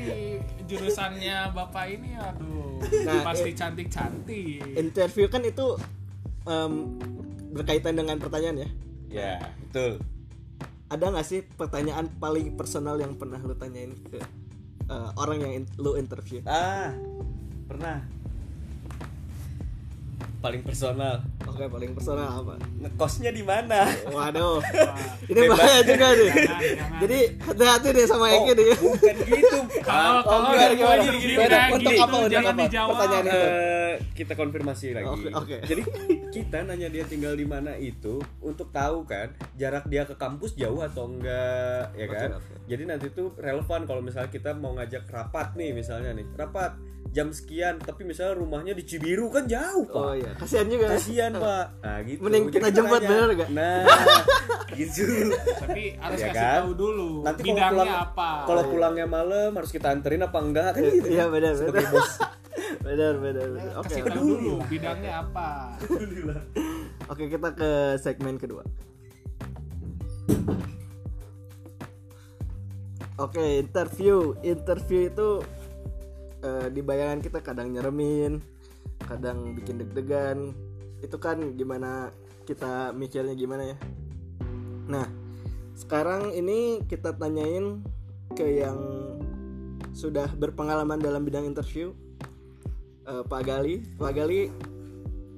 jurusannya 0.68 1.54
bapak 1.54 1.86
ini 1.96 2.18
aduh 2.18 2.82
Nah, 3.06 3.24
pasti 3.24 3.54
cantik 3.54 3.88
cantik 3.88 4.60
interview 4.76 5.26
kan 5.30 5.42
itu 5.42 5.78
em, 6.44 7.00
berkaitan 7.50 7.96
dengan 7.96 8.18
pertanyaan 8.18 8.58
ya. 8.62 8.70
ya, 9.10 9.34
betul. 9.64 9.98
Ada 10.88 11.06
nggak 11.10 11.26
sih 11.26 11.44
pertanyaan 11.44 12.08
paling 12.14 12.56
personal 12.56 12.96
yang 12.96 13.14
pernah 13.14 13.40
lo 13.40 13.54
tanyain 13.54 13.92
ke 14.04 14.24
eh, 14.88 15.10
orang 15.16 15.38
yang 15.38 15.54
in- 15.58 15.74
lo 15.76 15.96
interview? 15.96 16.40
Ah, 16.44 16.96
pernah. 17.68 18.08
Paling 20.38 20.62
personal. 20.62 21.26
Oke, 21.44 21.66
paling 21.66 21.92
personal 21.92 22.30
apa? 22.40 22.56
Ngekosnya 22.78 23.34
di 23.34 23.42
mana? 23.42 23.90
Waduh, 24.08 24.62
Wah, 24.62 24.96
ini 25.28 25.40
bahaya 25.44 25.82
juga 25.82 26.08
nih. 26.14 26.30
jangan, 26.30 26.62
jangan. 26.62 27.00
Jadi 27.04 27.20
hati-hati 27.42 27.88
deh 27.92 28.06
sama 28.06 28.26
Oh, 28.26 28.36
Eki 28.38 28.52
nih. 28.54 28.68
bukan 28.78 29.16
gitu. 29.28 29.58
kalau 29.82 30.14
Ah, 30.14 30.22
kalau 30.24 30.42
gimana, 30.48 30.72
gimana? 30.72 31.02
gini, 31.04 31.18
gini, 31.20 31.34
Beda. 31.36 31.58
kayak 31.58 31.74
Untuk 31.74 31.92
gitu, 31.92 32.04
apa, 32.06 32.18
itu. 33.98 34.14
Kita 34.16 34.34
konfirmasi 34.34 34.94
lagi. 34.94 35.10
Oke, 35.10 35.30
oke. 35.32 35.58
Jadi 35.64 35.82
kita 36.30 36.64
nanya 36.64 36.88
dia 36.88 37.04
tinggal 37.04 37.34
di 37.34 37.44
mana 37.44 37.76
itu 37.76 38.18
untuk 38.40 38.70
tahu 38.70 39.04
kan 39.04 39.30
jarak 39.54 39.86
dia 39.86 40.04
ke 40.04 40.14
kampus 40.14 40.54
jauh 40.54 40.80
atau 40.80 41.08
enggak, 41.08 41.94
ya 41.94 42.06
kan? 42.06 42.30
oke. 42.36 42.54
Jadi 42.66 42.84
nanti 42.84 43.08
tuh 43.10 43.34
relevan 43.36 43.84
kalau 43.84 44.00
misalnya 44.00 44.30
kita 44.30 44.54
mau 44.54 44.74
ngajak 44.74 45.08
rapat 45.08 45.54
nih 45.54 45.72
misalnya 45.72 46.12
nih 46.12 46.28
rapat 46.34 46.76
jam 47.08 47.32
sekian 47.32 47.80
tapi 47.80 48.04
misalnya 48.04 48.36
rumahnya 48.36 48.76
di 48.76 48.84
Cibiru 48.84 49.32
kan 49.32 49.48
jauh 49.48 49.88
pak 49.88 49.96
oh 49.96 50.12
iya 50.12 50.28
kasihan 50.36 50.68
juga 50.68 50.86
ya. 50.86 50.92
kasihan 50.94 51.32
pak 51.34 51.66
nah 51.88 51.98
gitu 52.04 52.20
Mending 52.20 52.44
kita 52.52 52.68
jemput, 52.68 53.00
bener 53.00 53.30
gak? 53.34 53.50
nah 53.56 53.88
gitu 54.78 55.32
tapi 55.58 55.96
harus 55.96 56.20
Ya 56.20 56.28
kasih 56.28 56.36
kan? 56.36 56.52
tahu 56.60 56.70
dulu 56.76 57.10
nanti 57.24 57.42
kalau 57.42 57.56
bidangnya 57.56 57.72
pulang 57.72 57.92
apa 57.96 58.30
kalau 58.44 58.62
pulangnya 58.68 59.08
malam 59.08 59.50
harus 59.56 59.72
kita 59.72 59.88
anterin 59.88 60.22
apa 60.22 60.38
enggak 60.38 60.70
kan 60.76 60.82
gitu 60.84 61.08
Iya, 61.08 61.26
benar, 61.32 61.52
sebagai 61.56 61.80
benar. 61.80 61.94
bos 61.96 62.12
benar 62.88 63.14
benar 63.20 63.48
benar. 63.52 63.74
oke 63.84 63.92
oke. 64.00 64.10
tahu 64.16 64.24
dulu 64.32 64.54
bidangnya 64.72 65.12
apa. 65.28 65.76
Oke 67.12 67.32
kita 67.32 67.56
ke 67.56 67.96
segmen 68.04 68.36
kedua. 68.36 68.68
Oke 73.16 73.64
interview. 73.64 74.36
Interview 74.44 75.08
itu 75.08 75.40
eh, 76.44 76.68
di 76.68 76.84
bayangan 76.84 77.24
kita 77.24 77.40
kadang 77.40 77.72
nyeremin 77.72 78.44
kadang 79.08 79.56
bikin 79.56 79.80
deg-degan. 79.80 80.52
Itu 81.00 81.16
kan 81.16 81.56
gimana 81.56 82.12
kita 82.44 82.92
mikirnya 82.92 83.40
gimana 83.40 83.72
ya? 83.72 83.78
Nah 84.92 85.08
sekarang 85.80 86.36
ini 86.36 86.84
kita 86.92 87.16
tanyain 87.16 87.80
ke 88.36 88.64
yang 88.64 88.80
sudah 89.96 90.28
berpengalaman 90.36 91.00
dalam 91.00 91.24
bidang 91.24 91.48
interview 91.48 91.96
Eh, 93.08 93.24
Pak 93.24 93.42
Gali. 93.48 93.80
Pak 93.96 94.12
Gali 94.12 94.52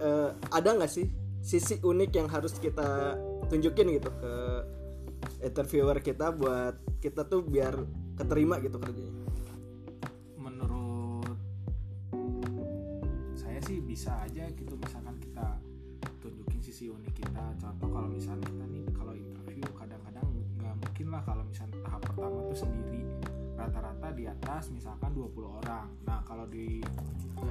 eh, 0.01 0.29
ada 0.33 0.69
nggak 0.73 0.89
sih 0.89 1.05
sisi 1.39 1.77
unik 1.77 2.11
yang 2.17 2.27
harus 2.27 2.57
kita 2.57 3.13
tunjukin 3.45 3.93
gitu 3.93 4.09
ke 4.09 4.33
interviewer 5.45 6.01
kita 6.01 6.33
buat 6.33 6.75
kita 6.97 7.29
tuh 7.29 7.45
biar 7.45 7.77
keterima 8.17 8.57
gitu 8.57 8.81
kerjanya? 8.81 9.21
Menurut 10.41 11.37
saya 13.37 13.61
sih 13.61 13.77
bisa 13.85 14.17
aja 14.25 14.49
gitu 14.49 14.73
misalkan 14.73 15.13
kita 15.21 15.61
tunjukin 16.25 16.65
sisi 16.65 16.89
unik 16.89 17.21
kita. 17.21 17.53
Contoh 17.61 17.85
kalau 17.85 18.09
misalnya 18.09 18.49
kita 18.49 18.65
nih 18.65 18.85
kalau 18.97 19.13
interview 19.13 19.69
kadang-kadang 19.77 20.25
nggak 20.57 20.73
mungkin 20.73 21.07
lah 21.13 21.21
kalau 21.21 21.45
misalnya 21.45 21.77
tahap 21.85 22.01
pertama 22.01 22.37
tuh 22.49 22.57
sendiri 22.65 22.98
rata-rata 23.69 24.09
di 24.17 24.25
atas 24.25 24.73
misalkan 24.73 25.13
20 25.13 25.61
orang. 25.61 25.85
Nah 26.09 26.25
kalau 26.25 26.49
di 26.49 26.81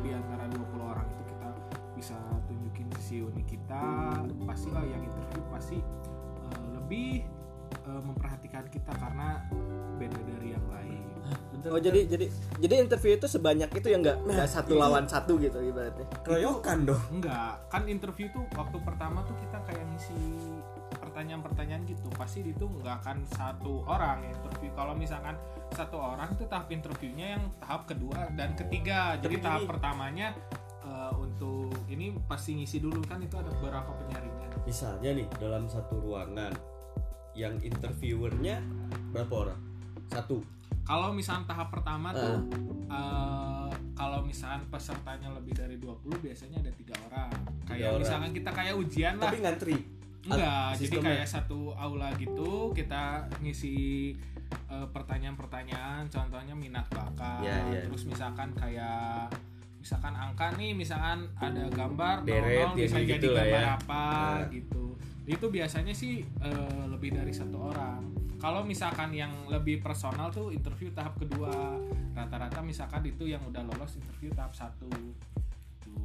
di 0.02 0.10
antara 0.10 0.50
20 0.50 0.82
orang 0.82 1.06
itu 1.06 1.22
kita 1.30 1.48
bisa 1.94 2.18
tunjukin 2.50 2.90
sisi 2.98 3.22
unik 3.22 3.46
kita 3.46 3.82
pastilah 4.42 4.82
yang 4.82 4.98
interview 4.98 5.42
pasti 5.48 5.78
eh, 5.78 6.66
lebih 6.74 7.22
eh, 7.86 8.02
memperhatikan 8.02 8.66
kita 8.66 8.90
karena 8.98 9.46
beda 9.96 10.18
dari 10.26 10.48
yang 10.58 10.66
lain. 10.66 11.06
Oh 11.68 11.78
jadi 11.78 12.06
jadi 12.06 12.26
jadi 12.58 12.74
interview 12.82 13.14
itu 13.14 13.26
sebanyak 13.30 13.70
itu 13.74 13.86
ya 13.86 13.98
nggak? 14.02 14.16
Nggak 14.26 14.48
satu 14.50 14.74
ini- 14.74 14.82
lawan 14.82 15.04
satu 15.06 15.38
gitu 15.38 15.58
ibaratnya? 15.62 16.06
Keroyokan 16.26 16.86
dong. 16.86 17.02
Enggak, 17.14 17.62
kan 17.70 17.86
interview 17.86 18.26
tuh 18.34 18.42
waktu 18.58 18.78
pertama 18.82 19.22
tuh 19.22 19.38
kita 19.38 19.58
kayak 19.66 19.84
ngisi 19.90 20.18
pertanyaan-pertanyaan 21.18 21.82
gitu. 21.90 22.06
Pasti 22.14 22.46
itu 22.46 22.62
enggak 22.78 23.02
akan 23.02 23.26
satu 23.26 23.82
orang 23.90 24.22
yang 24.22 24.38
interview. 24.38 24.70
Kalau 24.78 24.94
misalkan 24.94 25.34
satu 25.74 25.98
orang 25.98 26.30
tuh 26.38 26.46
tahap 26.46 26.70
interviewnya 26.70 27.34
yang 27.34 27.42
tahap 27.58 27.90
kedua 27.90 28.30
dan 28.38 28.54
ketiga. 28.54 29.18
Jadi 29.18 29.42
Tapi 29.42 29.42
tahap 29.42 29.66
pertamanya 29.66 30.30
eh, 30.86 31.12
untuk 31.18 31.74
ini 31.90 32.14
pasti 32.30 32.54
ngisi 32.54 32.78
dulu 32.78 33.02
kan 33.02 33.18
itu 33.18 33.34
ada 33.34 33.50
beberapa 33.50 33.90
penyaringan. 33.98 34.46
misalnya 34.62 35.10
nih 35.16 35.26
dalam 35.42 35.64
satu 35.66 35.96
ruangan 35.96 36.52
yang 37.32 37.56
interviewernya 37.64 38.60
berapa 39.10 39.48
orang 39.48 39.60
satu 40.12 40.44
Kalau 40.84 41.12
misalkan 41.16 41.48
tahap 41.50 41.74
pertama 41.74 42.14
tuh 42.14 42.46
eh, 42.86 43.70
kalau 43.98 44.22
misalkan 44.22 44.70
pesertanya 44.70 45.34
lebih 45.34 45.58
dari 45.58 45.82
20 45.82 45.98
biasanya 46.22 46.62
ada 46.62 46.70
tiga 46.78 46.94
orang. 47.10 47.30
Kayak 47.66 47.90
orang. 47.90 48.00
misalkan 48.06 48.30
kita 48.30 48.50
kayak 48.54 48.74
ujian 48.78 49.14
lah. 49.18 49.26
tapi 49.26 49.38
ngantri 49.42 49.97
Enggak, 50.24 50.74
jadi 50.76 50.96
kayak 50.98 51.26
satu 51.26 51.72
aula 51.72 52.10
gitu 52.16 52.72
kita 52.72 53.28
ngisi 53.38 54.12
eh, 54.48 54.86
pertanyaan-pertanyaan, 54.90 56.08
contohnya 56.08 56.54
minat 56.56 56.88
bakat, 56.88 57.44
Ya, 57.44 57.56
ya. 57.68 57.84
terus 57.84 58.04
misalkan 58.04 58.50
kayak 58.52 59.28
misalkan 59.78 60.12
angka 60.12 60.52
nih, 60.58 60.74
misalkan 60.74 61.28
ada 61.34 61.64
gambar 61.70 62.26
Deret, 62.26 62.74
00 62.74 62.76
bisa 62.76 62.96
yang 62.98 63.08
jadi 63.08 63.20
gitu 63.20 63.28
lah 63.32 63.44
gambar 63.46 63.62
ya. 63.62 63.70
apa 63.76 64.04
Nah. 64.04 64.48
gitu. 64.50 64.84
Itu 65.24 65.46
biasanya 65.48 65.92
sih 65.92 66.24
eh, 66.24 66.82
lebih 66.88 67.14
dari 67.14 67.30
satu 67.30 67.70
orang. 67.70 68.00
Kalau 68.38 68.62
misalkan 68.62 69.10
yang 69.10 69.30
lebih 69.46 69.82
personal 69.82 70.30
tuh 70.30 70.48
interview 70.48 70.88
tahap 70.94 71.18
kedua, 71.18 71.74
rata-rata 72.14 72.62
misalkan 72.62 73.02
itu 73.02 73.26
yang 73.26 73.42
udah 73.42 73.66
lolos 73.66 73.98
interview 73.98 74.30
tahap 74.30 74.54
satu. 74.54 74.86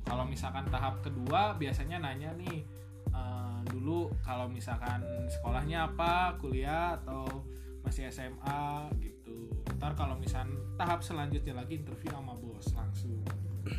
Kalau 0.04 0.26
misalkan 0.26 0.66
tahap 0.68 1.00
kedua 1.00 1.54
biasanya 1.56 2.02
nanya 2.02 2.34
nih 2.36 2.66
eh, 3.12 3.60
dulu 3.68 4.14
kalau 4.24 4.48
misalkan 4.48 5.04
sekolahnya 5.28 5.92
apa, 5.92 6.40
kuliah 6.40 6.96
atau 7.02 7.44
masih 7.84 8.08
SMA 8.08 8.88
gitu. 9.04 9.52
Ntar 9.80 9.98
kalau 10.00 10.16
misalkan 10.16 10.56
tahap 10.80 11.04
selanjutnya 11.04 11.54
lagi 11.54 11.80
interview 11.84 12.12
sama 12.12 12.34
bos 12.36 12.68
langsung. 12.74 13.20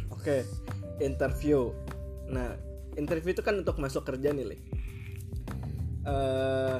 oke 0.08 0.40
interview 1.04 1.68
nah 2.32 2.56
interview 2.96 3.36
itu 3.36 3.44
kan 3.44 3.60
untuk 3.60 3.76
masuk 3.76 4.08
kerja 4.08 4.32
nih 4.32 4.46
Le. 4.48 4.56
Eh, 6.04 6.78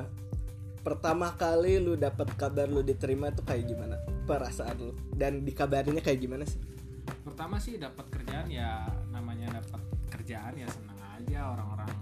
pertama 0.80 1.32
kali 1.36 1.80
lu 1.80 1.96
dapat 1.96 2.28
kabar 2.36 2.68
lu 2.68 2.84
diterima 2.84 3.32
tuh 3.32 3.44
kayak 3.44 3.64
gimana 3.68 3.96
perasaan 4.28 4.76
lu 4.80 4.92
dan 5.16 5.40
dikabarinnya 5.44 6.04
kayak 6.04 6.20
gimana 6.20 6.44
sih 6.44 6.60
Pertama 7.04 7.60
sih 7.60 7.76
dapat 7.76 8.08
kerjaan 8.08 8.48
ya 8.48 8.84
namanya 9.12 9.60
dapat 9.60 9.80
kerjaan 10.12 10.56
ya 10.56 10.68
senang 10.68 10.96
aja 11.20 11.52
orang-orang 11.52 11.92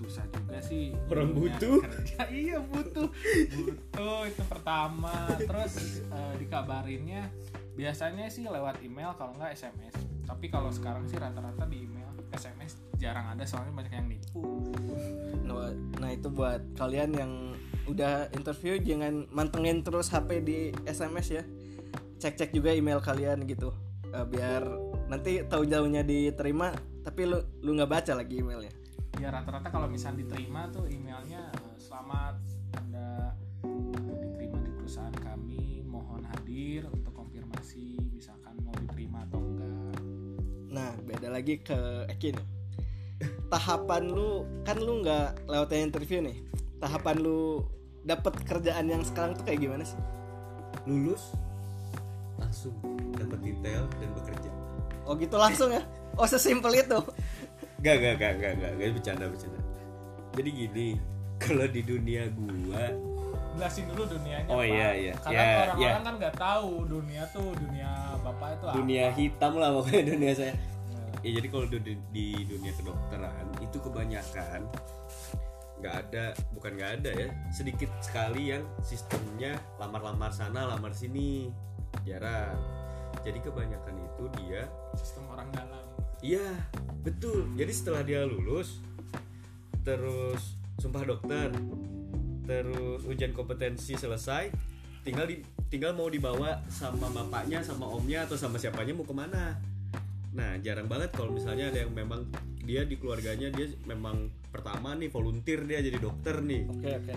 susah 0.00 0.24
juga 0.32 0.56
sih 0.64 0.96
Orang 1.12 1.36
butuh. 1.36 1.84
kerja 1.84 2.24
iya 2.48 2.58
butuh 2.58 3.12
butuh 3.52 4.20
itu 4.24 4.42
pertama 4.48 5.12
terus 5.38 6.00
eh, 6.08 6.34
dikabarinnya 6.40 7.28
biasanya 7.76 8.32
sih 8.32 8.48
lewat 8.48 8.80
email 8.80 9.12
kalau 9.14 9.36
nggak 9.36 9.52
SMS 9.52 9.92
tapi 10.24 10.48
kalau 10.48 10.72
sekarang 10.72 11.04
sih 11.04 11.20
rata-rata 11.20 11.68
di 11.68 11.84
email 11.84 12.08
SMS 12.32 12.78
jarang 12.96 13.34
ada 13.34 13.44
soalnya 13.44 13.74
banyak 13.74 13.92
yang 13.92 14.08
nipu 14.08 14.40
Nah, 15.44 15.74
nah 15.98 16.10
itu 16.14 16.30
buat 16.30 16.62
kalian 16.78 17.10
yang 17.12 17.32
udah 17.90 18.30
interview 18.38 18.78
jangan 18.78 19.26
mantengin 19.34 19.82
terus 19.82 20.06
HP 20.06 20.28
di 20.46 20.58
SMS 20.86 21.26
ya. 21.30 21.42
Cek-cek 22.22 22.54
juga 22.54 22.70
email 22.70 23.02
kalian 23.02 23.42
gitu. 23.50 23.74
Eh, 24.10 24.26
biar 24.30 24.62
nanti 25.10 25.42
tahu 25.42 25.66
jauhnya 25.66 26.06
diterima 26.06 26.70
tapi 27.02 27.26
lu 27.26 27.42
lu 27.66 27.74
nggak 27.74 27.90
baca 27.90 28.12
lagi 28.14 28.38
emailnya. 28.38 28.70
Ya 29.18 29.34
rata-rata 29.34 29.68
kalau 29.72 29.90
misalnya 29.90 30.22
diterima 30.22 30.70
tuh 30.70 30.86
emailnya 30.86 31.50
eh, 31.50 31.76
selamat 31.80 32.36
anda 32.78 33.34
eh, 33.66 34.18
diterima 34.22 34.62
di 34.62 34.70
perusahaan 34.76 35.16
kami 35.18 35.82
mohon 35.82 36.22
hadir 36.30 36.86
untuk 36.92 37.10
konfirmasi 37.16 37.98
misalkan 38.14 38.54
mau 38.62 38.74
diterima 38.78 39.26
atau 39.26 39.42
enggak 39.42 39.68
Nah, 40.70 40.94
beda 41.02 41.34
lagi 41.34 41.58
ke 41.58 42.06
Eki 42.06 42.38
nih. 42.38 42.46
Tahapan 43.50 44.06
lu 44.06 44.46
kan 44.62 44.78
lu 44.78 45.02
nggak 45.02 45.50
lewatin 45.50 45.90
interview 45.90 46.22
nih. 46.22 46.46
Tahapan 46.78 47.18
lu 47.18 47.66
dapat 48.06 48.38
kerjaan 48.46 48.86
yang 48.86 49.02
sekarang 49.02 49.34
tuh 49.34 49.42
kayak 49.42 49.66
gimana 49.66 49.82
sih? 49.82 49.98
lulus 50.88 51.34
langsung 52.40 52.72
dapat 53.16 53.38
detail 53.44 53.84
dan 54.00 54.10
bekerja 54.16 54.50
Oh 55.04 55.18
gitu 55.18 55.34
langsung 55.36 55.74
ya? 55.74 55.82
Oh 56.14 56.22
sesimpel 56.22 56.70
itu. 56.86 56.98
Gak, 57.80 57.96
gak, 57.96 58.14
gak, 58.16 58.32
gak, 58.36 58.52
gak, 58.56 58.72
gak, 58.76 58.90
bercanda, 58.92 59.24
bercanda. 59.24 59.60
Jadi 60.36 60.50
gini, 60.52 60.88
kalau 61.42 61.64
di 61.64 61.80
dunia 61.80 62.28
gua, 62.30 62.84
jelasin 63.50 63.84
dulu 63.88 64.04
dunianya 64.06 64.46
Oh, 64.46 64.60
Pak. 64.60 64.68
iya, 64.68 64.88
iya. 64.94 65.12
karena 65.18 65.40
Ya, 65.42 65.48
orang-orang 65.66 65.80
ya. 65.98 66.06
kan 66.06 66.14
nggak 66.16 66.34
tahu 66.36 66.72
dunia 66.86 67.22
tuh 67.28 67.48
dunia 67.56 67.90
bapak 68.20 68.48
itu 68.54 68.64
dunia 68.78 69.02
apa 69.02 69.16
hitam 69.16 69.52
lah 69.58 69.68
pokoknya 69.74 70.02
dunia 70.06 70.32
saya. 70.32 70.54
Nah, 70.92 71.10
Ya 71.20 71.30
jadi 71.34 71.48
kalau 71.50 71.66
di, 71.66 71.78
di 72.12 72.26
dunia 72.46 72.72
kedokteran 72.72 73.46
itu 73.58 73.76
kebanyakan 73.80 74.60
nggak 75.80 75.94
ada, 75.96 76.24
bukan 76.52 76.70
nggak 76.76 76.92
ada 77.00 77.10
ya, 77.16 77.28
sedikit 77.50 77.88
sekali 77.98 78.52
yang 78.52 78.60
sistemnya 78.80 79.56
lamar-lamar 79.80 80.28
sana, 80.28 80.68
lamar 80.68 80.92
sini, 80.92 81.48
jarang. 82.04 82.54
Jadi 83.24 83.40
kebanyakan 83.40 83.96
itu 83.98 84.24
dia 84.38 84.68
sistem 84.94 85.24
orang 85.32 85.48
dalam 85.50 85.80
Iya, 86.20 86.44
betul. 87.00 87.48
Jadi 87.56 87.72
setelah 87.72 88.02
dia 88.04 88.24
lulus, 88.28 88.80
terus 89.84 90.56
sumpah 90.76 91.04
dokter, 91.04 91.48
terus 92.44 93.04
ujian 93.08 93.32
kompetensi 93.32 93.96
selesai, 93.96 94.52
tinggal 95.04 95.24
di, 95.28 95.40
tinggal 95.72 95.96
mau 95.96 96.12
dibawa 96.12 96.60
sama 96.68 97.08
bapaknya, 97.08 97.64
sama 97.64 97.88
omnya 97.88 98.28
atau 98.28 98.36
sama 98.36 98.60
siapanya 98.60 98.92
mau 98.92 99.08
ke 99.08 99.16
mana. 99.16 99.56
Nah, 100.36 100.60
jarang 100.62 100.86
banget 100.86 101.10
kalau 101.16 101.34
misalnya 101.34 101.72
ada 101.72 101.82
yang 101.82 101.92
memang 101.96 102.28
dia 102.70 102.86
di 102.86 102.94
keluarganya 102.94 103.50
dia 103.50 103.66
memang 103.82 104.30
pertama 104.54 104.94
nih 104.94 105.10
volunteer 105.10 105.66
dia 105.66 105.82
jadi 105.82 105.98
dokter 105.98 106.38
nih 106.38 106.70
Oke 106.70 106.90
oke. 107.02 107.14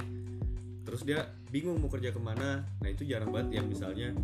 terus 0.82 1.02
dia 1.06 1.30
bingung 1.54 1.78
mau 1.78 1.94
kerja 1.94 2.10
ke 2.10 2.18
mana 2.18 2.66
nah 2.82 2.90
itu 2.90 3.06
jarang 3.06 3.30
banget 3.30 3.62
yang 3.62 3.70
misalnya 3.70 4.18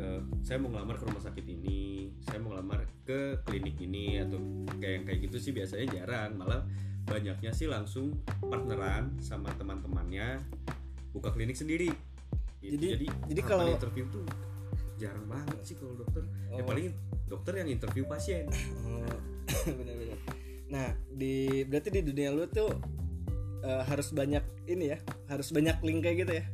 eh, 0.00 0.20
saya 0.40 0.56
mau 0.56 0.72
ngelamar 0.72 0.96
ke 0.96 1.04
rumah 1.04 1.20
sakit 1.20 1.44
ini 1.44 1.93
saya 2.20 2.38
mau 2.38 2.52
ngelamar 2.52 2.86
ke 3.02 3.18
klinik 3.42 3.76
ini 3.78 4.18
atau 4.18 4.38
kayak 4.76 4.92
yang 4.92 5.04
kayak 5.04 5.20
gitu 5.22 5.36
sih 5.38 5.52
biasanya 5.52 5.86
jarang 5.92 6.34
malah 6.34 6.62
banyaknya 7.04 7.50
sih 7.50 7.66
langsung 7.66 8.16
partneran 8.40 9.12
sama 9.18 9.52
teman-temannya 9.54 10.40
buka 11.10 11.30
klinik 11.30 11.54
sendiri 11.54 11.92
Gitu. 12.58 12.80
Jadi- 12.80 12.90
jadi 12.96 13.06
jadi 13.28 13.40
kalau- 13.44 13.68
interview 13.70 14.08
tuh 14.08 14.24
jarang 14.96 15.26
banget 15.26 15.58
sih 15.62 15.76
kalau 15.76 15.92
dokter 15.94 16.24
ya 16.48 16.62
Oh. 16.62 16.64
paling 16.64 16.96
dokter 17.26 17.52
yang 17.54 17.68
interview 17.68 18.04
pasien 18.04 18.48
Oh, 18.80 19.04
benar-benar. 19.76 20.16
Nah, 20.64 20.88
di 21.06 21.60
berarti 21.62 21.92
di 21.92 22.00
dunia 22.02 22.32
lu 22.32 22.48
tuh 22.48 22.72
eh, 23.60 23.82
harus 23.84 24.08
banyak 24.10 24.40
ini 24.66 24.92
ya, 24.92 24.98
harus 25.26 25.48
banyak 25.50 25.76
link 25.82 26.00
kayak 26.00 26.16
gitu 26.20 26.32
ya. 26.34 26.44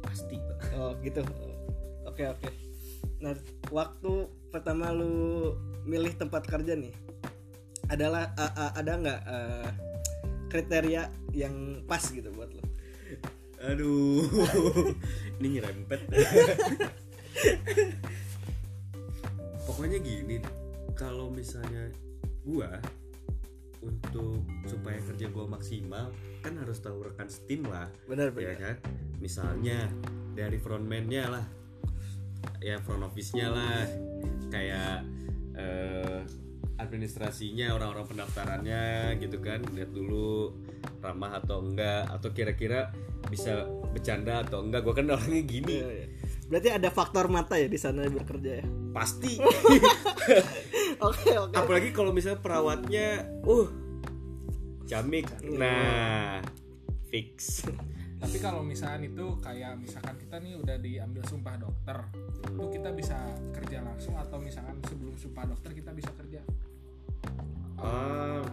pasti 0.00 0.36
Oh, 0.72 0.96
gitu. 1.00 1.20
Oke, 2.04 2.24
oke. 2.26 2.48
Nah, 3.20 3.36
waktu 3.68 4.12
pertama 4.48 4.90
lu 4.90 5.52
milih 5.84 6.16
tempat 6.16 6.44
kerja 6.44 6.72
nih, 6.72 6.92
adalah 7.86 8.32
a- 8.34 8.54
a- 8.56 8.74
ada 8.76 8.92
nggak 8.96 9.20
eh, 9.24 9.70
kriteria 10.48 11.02
yang 11.30 11.84
pas 11.84 12.02
gitu 12.02 12.28
buat 12.32 12.50
lu? 12.50 12.62
aduh 13.60 14.24
ini 15.36 15.60
nyerempet 15.60 16.00
pokoknya 19.68 20.00
gini 20.00 20.40
kalau 20.96 21.28
misalnya 21.28 21.92
gua 22.40 22.80
untuk 23.80 24.40
supaya 24.64 24.96
kerja 25.04 25.28
gua 25.28 25.44
maksimal 25.44 26.08
kan 26.40 26.56
harus 26.56 26.80
tahu 26.80 27.04
rekan 27.04 27.28
steam 27.28 27.68
lah 27.68 27.92
Benar, 28.08 28.32
ya 28.32 28.52
benar. 28.52 28.56
kan 28.56 28.76
misalnya 29.20 29.92
dari 30.32 30.56
frontman-nya 30.56 31.28
lah 31.28 31.44
ya 32.60 32.78
front 32.82 33.04
office-nya 33.04 33.48
lah. 33.50 33.84
Kayak 34.50 35.06
eh, 35.56 36.20
administrasinya 36.80 37.76
orang-orang 37.76 38.06
pendaftarannya 38.08 39.16
gitu 39.20 39.38
kan. 39.40 39.60
Lihat 39.74 39.90
dulu 39.92 40.56
ramah 41.04 41.40
atau 41.40 41.60
enggak 41.64 42.08
atau 42.08 42.28
kira-kira 42.32 42.92
bisa 43.28 43.68
bercanda 43.92 44.44
atau 44.44 44.64
enggak. 44.64 44.84
Gua 44.84 44.94
kan 44.96 45.08
orangnya 45.10 45.42
gini. 45.44 45.76
Iya, 45.80 45.90
iya. 45.92 46.06
Berarti 46.50 46.68
ada 46.74 46.88
faktor 46.90 47.30
mata 47.30 47.54
ya 47.54 47.70
di 47.70 47.78
sana 47.78 48.08
bekerja 48.10 48.64
ya. 48.64 48.66
pasti. 48.90 49.38
Oke, 51.00 51.32
oke. 51.32 51.56
apalagi 51.56 51.96
kalau 51.96 52.12
misalnya 52.12 52.44
perawatnya 52.44 53.24
uh 53.48 53.72
jamik. 54.84 55.24
Nah 55.48 56.44
fix 57.08 57.64
tapi 58.20 58.36
kalau 58.36 58.60
misalkan 58.60 59.08
itu 59.08 59.26
kayak 59.40 59.80
misalkan 59.80 60.14
kita 60.20 60.36
nih 60.38 60.54
udah 60.60 60.76
diambil 60.76 61.22
sumpah 61.24 61.56
dokter 61.56 61.98
itu 62.44 62.64
kita 62.76 62.92
bisa 62.92 63.16
kerja 63.56 63.80
langsung 63.80 64.14
atau 64.20 64.36
misalkan 64.36 64.76
sebelum 64.84 65.16
sumpah 65.16 65.48
dokter 65.48 65.72
kita 65.72 65.90
bisa 65.96 66.12
kerja 66.14 66.44
Ah, 67.80 68.44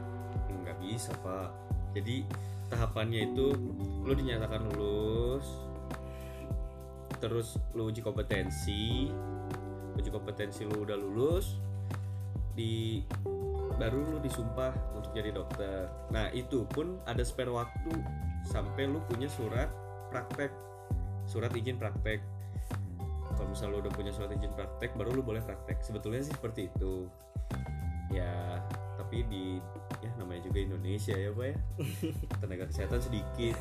nggak 0.47 0.77
bisa 0.79 1.11
pak. 1.19 1.51
Jadi 1.91 2.23
tahapannya 2.71 3.31
itu 3.31 3.51
lu 4.07 4.13
dinyatakan 4.15 4.71
lulus, 4.71 5.43
terus 7.19 7.59
lu 7.75 7.91
uji 7.91 7.99
kompetensi, 7.99 9.11
uji 9.99 10.09
kompetensi 10.11 10.63
lu 10.63 10.87
udah 10.87 10.95
lulus, 10.95 11.59
di 12.55 13.03
baru 13.77 14.01
lu 14.03 14.17
disumpah 14.21 14.73
untuk 14.97 15.13
jadi 15.13 15.33
dokter. 15.33 15.89
Nah 16.09 16.33
itu 16.33 16.65
pun 16.69 16.97
ada 17.05 17.21
spare 17.21 17.53
waktu 17.53 17.93
sampai 18.45 18.89
lu 18.89 19.01
punya 19.05 19.29
surat 19.29 19.69
praktek, 20.09 20.49
surat 21.29 21.53
izin 21.53 21.77
praktek. 21.77 22.21
Kalau 23.37 23.53
misalnya 23.53 23.77
lu 23.77 23.79
udah 23.85 23.93
punya 23.93 24.09
surat 24.09 24.33
izin 24.33 24.53
praktek, 24.57 24.97
baru 24.97 25.13
lu 25.13 25.21
boleh 25.21 25.45
praktek. 25.45 25.79
Sebetulnya 25.85 26.25
sih 26.25 26.33
seperti 26.33 26.73
itu. 26.73 27.05
Ya, 28.09 28.63
tapi 28.97 29.23
di 29.29 29.61
ya 30.03 30.11
namanya 30.19 30.49
juga 30.49 30.59
Indonesia 30.59 31.15
ya 31.15 31.31
pak 31.31 31.45
ya 31.47 31.55
tenaga 32.43 32.65
kesehatan 32.67 32.99
sedikit 32.99 33.55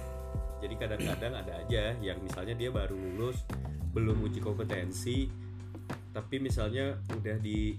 jadi 0.58 0.75
kadang-kadang 0.75 1.33
ada 1.37 1.52
aja 1.62 1.94
yang 2.00 2.18
misalnya 2.24 2.57
dia 2.57 2.72
baru 2.72 2.96
lulus 2.96 3.44
belum 3.92 4.24
uji 4.24 4.40
kompetensi 4.40 5.29
tapi 6.11 6.40
misalnya 6.40 6.96
udah 7.12 7.37
di 7.38 7.76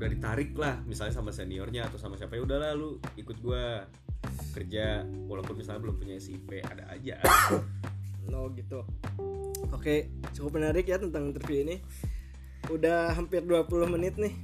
udah 0.00 0.08
ditarik 0.08 0.56
lah 0.56 0.80
misalnya 0.88 1.12
sama 1.12 1.28
seniornya 1.28 1.92
atau 1.92 2.00
sama 2.00 2.16
siapa 2.16 2.40
ya 2.40 2.42
udahlah 2.48 2.72
lu 2.72 2.96
ikut 3.20 3.36
gua 3.44 3.84
kerja 4.56 5.04
walaupun 5.28 5.60
misalnya 5.60 5.84
belum 5.84 5.96
punya 6.00 6.16
SIP 6.16 6.64
ada 6.64 6.88
aja 6.88 7.20
No 8.30 8.52
gitu. 8.54 8.86
Oke, 9.74 10.12
cukup 10.32 10.62
menarik 10.62 10.86
ya 10.86 11.02
tentang 11.02 11.34
interview 11.34 11.66
ini. 11.66 11.76
Udah 12.70 13.12
hampir 13.12 13.42
20 13.42 13.90
menit 13.90 14.14
nih. 14.16 14.34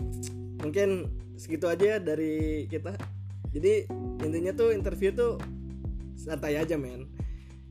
Mungkin 0.60 1.06
segitu 1.38 1.70
aja 1.70 2.02
dari 2.02 2.66
kita. 2.66 2.98
Jadi 3.54 3.86
intinya 4.26 4.52
tuh 4.52 4.74
interview 4.74 5.14
tuh 5.14 5.38
santai 6.18 6.58
aja 6.58 6.74
men. 6.74 7.06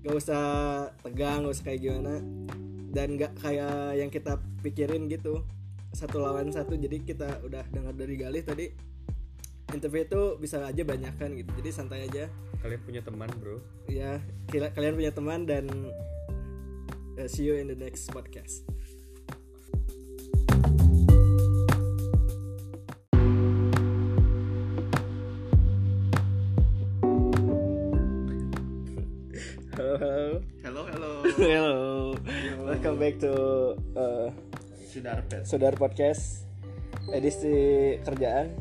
Gak 0.05 0.15
usah 0.15 0.43
tegang, 1.01 1.45
gak 1.45 1.53
usah 1.53 1.65
kayak 1.65 1.81
gimana. 1.83 2.23
Dan 2.95 3.19
gak 3.19 3.35
kayak 3.43 3.99
yang 3.99 4.09
kita 4.13 4.39
pikirin 4.63 5.11
gitu. 5.11 5.43
Satu 5.95 6.19
lawan 6.19 6.51
satu. 6.51 6.75
Jadi 6.75 7.07
kita 7.07 7.39
udah 7.47 7.63
dengar 7.71 7.95
dari 7.95 8.19
Galih 8.19 8.43
tadi. 8.43 8.67
Interview 9.71 10.03
itu 10.03 10.21
bisa 10.35 10.59
aja 10.59 10.83
banyak 10.83 11.15
kan 11.15 11.31
gitu. 11.31 11.49
Jadi 11.55 11.69
santai 11.71 12.11
aja 12.11 12.27
kalian 12.65 12.81
punya 12.81 13.01
teman 13.05 13.29
bro 13.37 13.61
ya 13.85 14.17
kalian 14.49 14.97
punya 14.97 15.13
teman 15.13 15.45
dan 15.45 15.69
uh, 17.21 17.29
see 17.29 17.45
you 17.45 17.53
in 17.53 17.69
the 17.69 17.77
next 17.77 18.09
podcast 18.09 18.65
halo 29.77 30.01
halo 30.01 30.41
Halo, 30.65 30.81
halo. 30.89 31.11
halo 31.29 32.65
welcome 32.65 32.97
back 32.97 33.21
to 33.21 33.29
uh, 33.93 34.33
Sudah 34.95 35.19
pet. 35.27 35.43
Saudara 35.43 35.75
Podcast 35.75 36.47
edisi 37.11 37.51
kerjaan. 37.99 38.55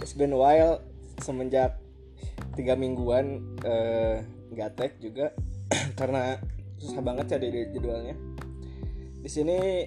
It's 0.00 0.16
been 0.16 0.32
a 0.32 0.40
while 0.40 0.80
semenjak 1.20 1.76
tiga 2.56 2.80
mingguan 2.80 3.44
eh, 3.60 4.24
nggak 4.56 4.70
tag 4.72 4.96
juga 5.04 5.36
karena 6.00 6.40
susah 6.80 7.04
banget 7.04 7.36
cari 7.36 7.68
jadwalnya. 7.76 8.16
Di 9.20 9.28
sini 9.28 9.84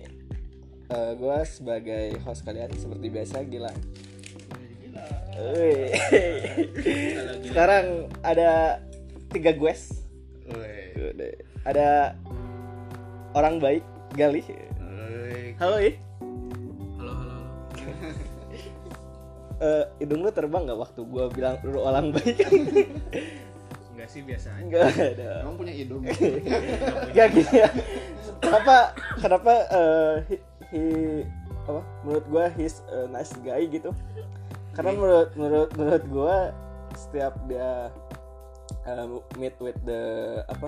gue 0.93 1.38
sebagai 1.49 2.21
host 2.21 2.45
kalian 2.45 2.69
seperti 2.77 3.09
biasa 3.09 3.41
gila. 3.49 3.73
Gila. 4.77 5.05
Sekarang 7.49 8.13
ada 8.21 8.77
tiga 9.33 9.57
guest. 9.57 10.05
Ada 11.65 12.13
orang 13.33 13.57
baik 13.57 13.81
Gali 14.13 14.45
Halo 15.60 15.78
i 15.80 15.92
halo 17.00 17.13
halo 17.13 17.13
halo 17.22 17.42
Eh, 19.63 19.86
hidung 20.04 20.26
lu 20.26 20.32
terbang 20.34 20.68
nggak 20.68 20.76
waktu 20.76 21.02
gua 21.08 21.32
bilang 21.32 21.56
lu 21.63 21.80
orang 21.80 22.12
baik 22.12 22.36
enggak 23.96 24.10
sih 24.12 24.20
biasa 24.26 24.60
aja 24.60 24.63
Enggak 24.66 24.92
ada. 24.92 25.30
Emang 25.46 25.56
punya 25.56 25.72
hidung? 25.72 26.04
Enggak 27.08 27.28
gini 27.32 27.54
ya. 27.63 27.70
Kenapa 28.44 28.92
kenapa 29.24 29.54
eh, 29.72 30.16
he, 30.28 30.36
he- 30.76 31.28
apa? 31.63 31.80
Menurut 32.04 32.26
gua 32.28 32.46
he's 32.60 32.84
a 32.92 33.08
nice 33.08 33.32
guy 33.39 33.63
gitu. 33.72 33.96
Karena 34.76 34.92
menurut 34.92 35.30
menurut 35.39 35.72
menurut 35.80 36.04
gua 36.12 36.36
setiap 36.98 37.39
dia 37.48 37.88
eh, 38.84 39.06
meet 39.39 39.56
with 39.63 39.80
the 39.88 40.02
apa? 40.50 40.68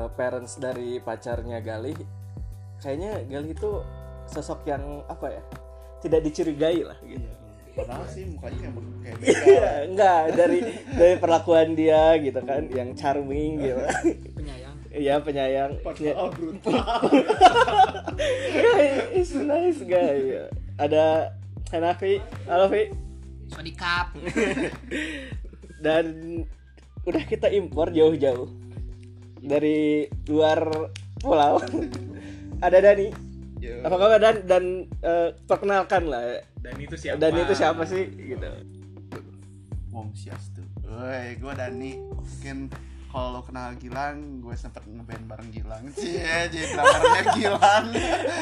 eh, 0.00 0.08
parents 0.16 0.56
dari 0.56 0.96
pacarnya 0.96 1.60
Galih 1.60 1.98
kayaknya 2.84 3.24
Galih 3.32 3.56
itu 3.56 3.70
sosok 4.28 4.68
yang 4.68 5.00
apa 5.08 5.32
ya? 5.32 5.42
Tidak 6.04 6.20
dicurigai 6.20 6.84
lah 6.84 7.00
gitu. 7.00 7.24
Padahal 7.74 8.06
sih 8.06 8.28
mukanya 8.28 8.70
kayak 8.70 8.76
kayak 9.02 9.16
Iya, 9.18 9.40
begal. 9.40 9.82
enggak 9.90 10.22
dari 10.36 10.58
dari 10.94 11.14
perlakuan 11.18 11.68
dia 11.74 12.14
gitu 12.20 12.40
kan 12.44 12.68
yang 12.70 12.92
charming 12.94 13.58
gitu. 13.58 13.82
penyayang 14.36 14.76
Iya 14.94 15.18
penyayang. 15.18 15.82
Padahal 15.82 16.30
brutal. 16.30 16.78
A 18.14 19.22
nice 19.42 19.82
guy. 19.82 20.46
Ada 20.78 21.34
Hanafi, 21.74 22.22
halo 22.46 22.70
Vi. 22.70 22.94
Swadikap 23.50 24.14
Dan 25.84 26.06
udah 27.02 27.24
kita 27.26 27.50
impor 27.50 27.90
jauh-jauh 27.90 28.46
dari 29.42 30.06
luar 30.30 30.62
pulau. 31.18 31.58
Ada 32.60 32.78
Dani. 32.80 33.08
Yo. 33.56 33.80
Apa 33.80 33.96
kabar 33.96 34.18
Dan 34.18 34.36
dan 34.44 34.64
eh, 35.00 35.28
perkenalkan 35.44 36.04
lah. 36.04 36.42
dan 36.56 36.74
itu 36.76 36.94
siapa 36.94 37.16
Dan 37.18 37.32
itu 37.34 37.52
siapa 37.52 37.82
sih 37.84 38.04
gitu. 38.08 38.48
Om 39.90 40.10
Syastu. 40.12 40.60
Woi, 40.82 41.34
gue 41.34 41.52
Dani. 41.54 41.92
Mungkin 41.96 42.68
kalau 43.06 43.30
lo 43.30 43.40
kenal 43.40 43.72
Gilang, 43.74 44.42
gue 44.42 44.54
sempet 44.54 44.82
ngeband 44.82 45.24
bareng 45.24 45.48
Gilang. 45.48 45.86
Cie, 45.92 46.18
jadi 46.48 46.66
drummernya 46.68 47.22
Gilang. 47.32 47.84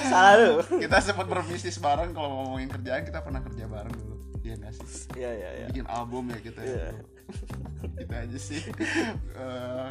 salah 0.02 0.34
lu 0.38 0.52
kita 0.80 0.96
sempat 0.98 1.26
berbisnis 1.26 1.76
bareng 1.76 2.10
kalau 2.10 2.28
ngomongin 2.42 2.68
kerjaan 2.70 3.02
kita 3.02 3.20
pernah 3.20 3.40
kerja 3.42 3.64
bareng 3.66 3.92
dulu. 3.92 4.16
Iya 4.42 4.54
nggak 4.58 4.72
sih? 4.74 4.86
iya 5.14 5.30
iya 5.30 5.50
iya 5.54 5.66
Bikin 5.68 5.86
album 5.86 6.24
ya 6.26 6.38
kita 6.40 6.60
Iya. 6.60 6.82
ya. 6.88 6.90
Kita 7.94 8.14
aja 8.18 8.38
sih. 8.40 8.60
Eh, 9.36 9.88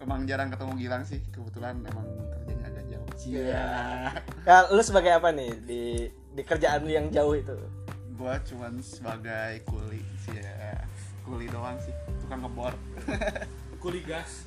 emang 0.00 0.24
jarang 0.24 0.48
ketemu 0.48 0.72
Gilang 0.80 1.02
sih. 1.06 1.20
Kebetulan 1.30 1.84
emang 1.84 2.06
kerjanya 2.32 2.64
agak 2.66 2.84
jauh. 2.88 3.08
Iya. 3.28 3.66
Ya, 4.44 4.56
lu 4.74 4.82
sebagai 4.82 5.12
apa 5.14 5.28
nih 5.30 5.52
di 5.64 5.82
di 6.10 6.42
kerjaan 6.42 6.84
lu 6.84 6.92
yang 6.92 7.06
jauh 7.12 7.36
itu? 7.36 7.56
Gue 8.16 8.34
cuman 8.52 8.80
sebagai 8.80 9.64
kuli 9.68 10.02
sih 10.26 10.36
ya. 10.36 10.80
Kuli 11.24 11.46
doang 11.48 11.76
sih. 11.84 11.94
Tukang 12.24 12.44
ngebor. 12.44 12.74
kuli 13.80 14.04
gas 14.04 14.44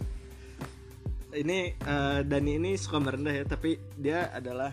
Ini 1.34 1.74
eh, 1.74 2.20
Dani 2.22 2.62
ini 2.62 2.78
suka 2.78 3.02
merendah 3.02 3.34
ya, 3.34 3.46
tapi 3.50 3.82
dia 3.98 4.30
adalah 4.30 4.70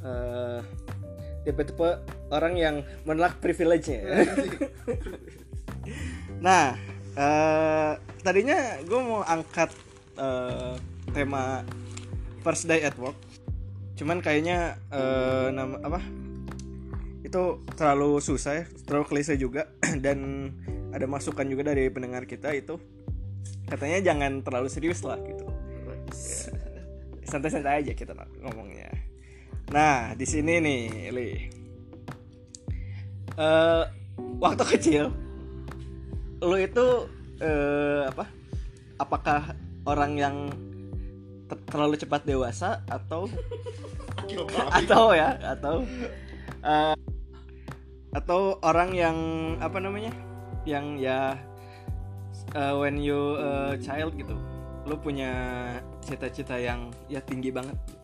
eh 0.00 0.60
tipe-tipe 1.44 2.00
orang 2.32 2.54
yang 2.56 2.76
menolak 3.08 3.40
privilege-nya. 3.40 4.00
nah, 6.44 6.76
eh 7.18 7.92
tadinya 8.22 8.78
gue 8.86 9.00
mau 9.00 9.24
angkat 9.26 9.70
eh, 10.18 10.74
tema 11.10 11.66
first 12.40 12.70
day 12.70 12.86
at 12.86 12.96
work, 12.96 13.16
cuman 13.98 14.22
kayaknya 14.22 14.78
eh, 14.92 15.48
nama 15.50 15.76
apa? 15.82 16.00
Itu 17.20 17.62
terlalu 17.76 18.22
susah 18.22 18.52
ya, 18.62 18.64
terlalu 18.86 19.04
klise 19.10 19.34
juga. 19.36 19.68
Dan 20.04 20.50
ada 20.90 21.06
masukan 21.06 21.46
juga 21.46 21.70
dari 21.70 21.86
pendengar 21.90 22.26
kita 22.26 22.50
itu. 22.54 22.78
Katanya 23.70 24.02
jangan 24.02 24.42
terlalu 24.42 24.66
serius 24.66 25.06
lah 25.06 25.18
gitu. 25.22 25.46
Santai-santai 27.30 27.86
aja 27.86 27.92
kita 27.94 28.16
ngomongnya. 28.42 28.90
Nah 29.70 30.18
di 30.18 30.26
sini 30.26 30.58
nih 30.58 30.82
Li. 31.14 31.30
Eh, 33.38 33.84
waktu 34.42 34.64
kecil 34.66 35.29
lu 36.40 36.56
itu 36.56 36.86
eh, 37.40 38.08
apa? 38.08 38.24
Apakah 39.00 39.56
orang 39.88 40.12
yang 40.16 40.36
ter- 41.48 41.64
terlalu 41.68 41.96
cepat 41.96 42.24
dewasa 42.24 42.80
atau 42.88 43.28
atau 44.80 45.04
ya 45.12 45.36
atau 45.40 45.84
eh, 46.64 46.96
atau 48.16 48.40
orang 48.64 48.90
yang 48.96 49.16
apa 49.60 49.78
namanya? 49.80 50.12
Yang 50.68 50.86
ya 51.00 51.20
uh, 52.54 52.74
when 52.78 52.98
you 53.00 53.36
a 53.38 53.76
child 53.80 54.16
gitu. 54.16 54.34
Lu 54.88 54.96
punya 54.96 55.32
cita-cita 56.02 56.56
yang 56.56 56.90
ya 57.06 57.20
tinggi 57.22 57.52
banget. 57.52 57.76
Gitu. 57.86 57.98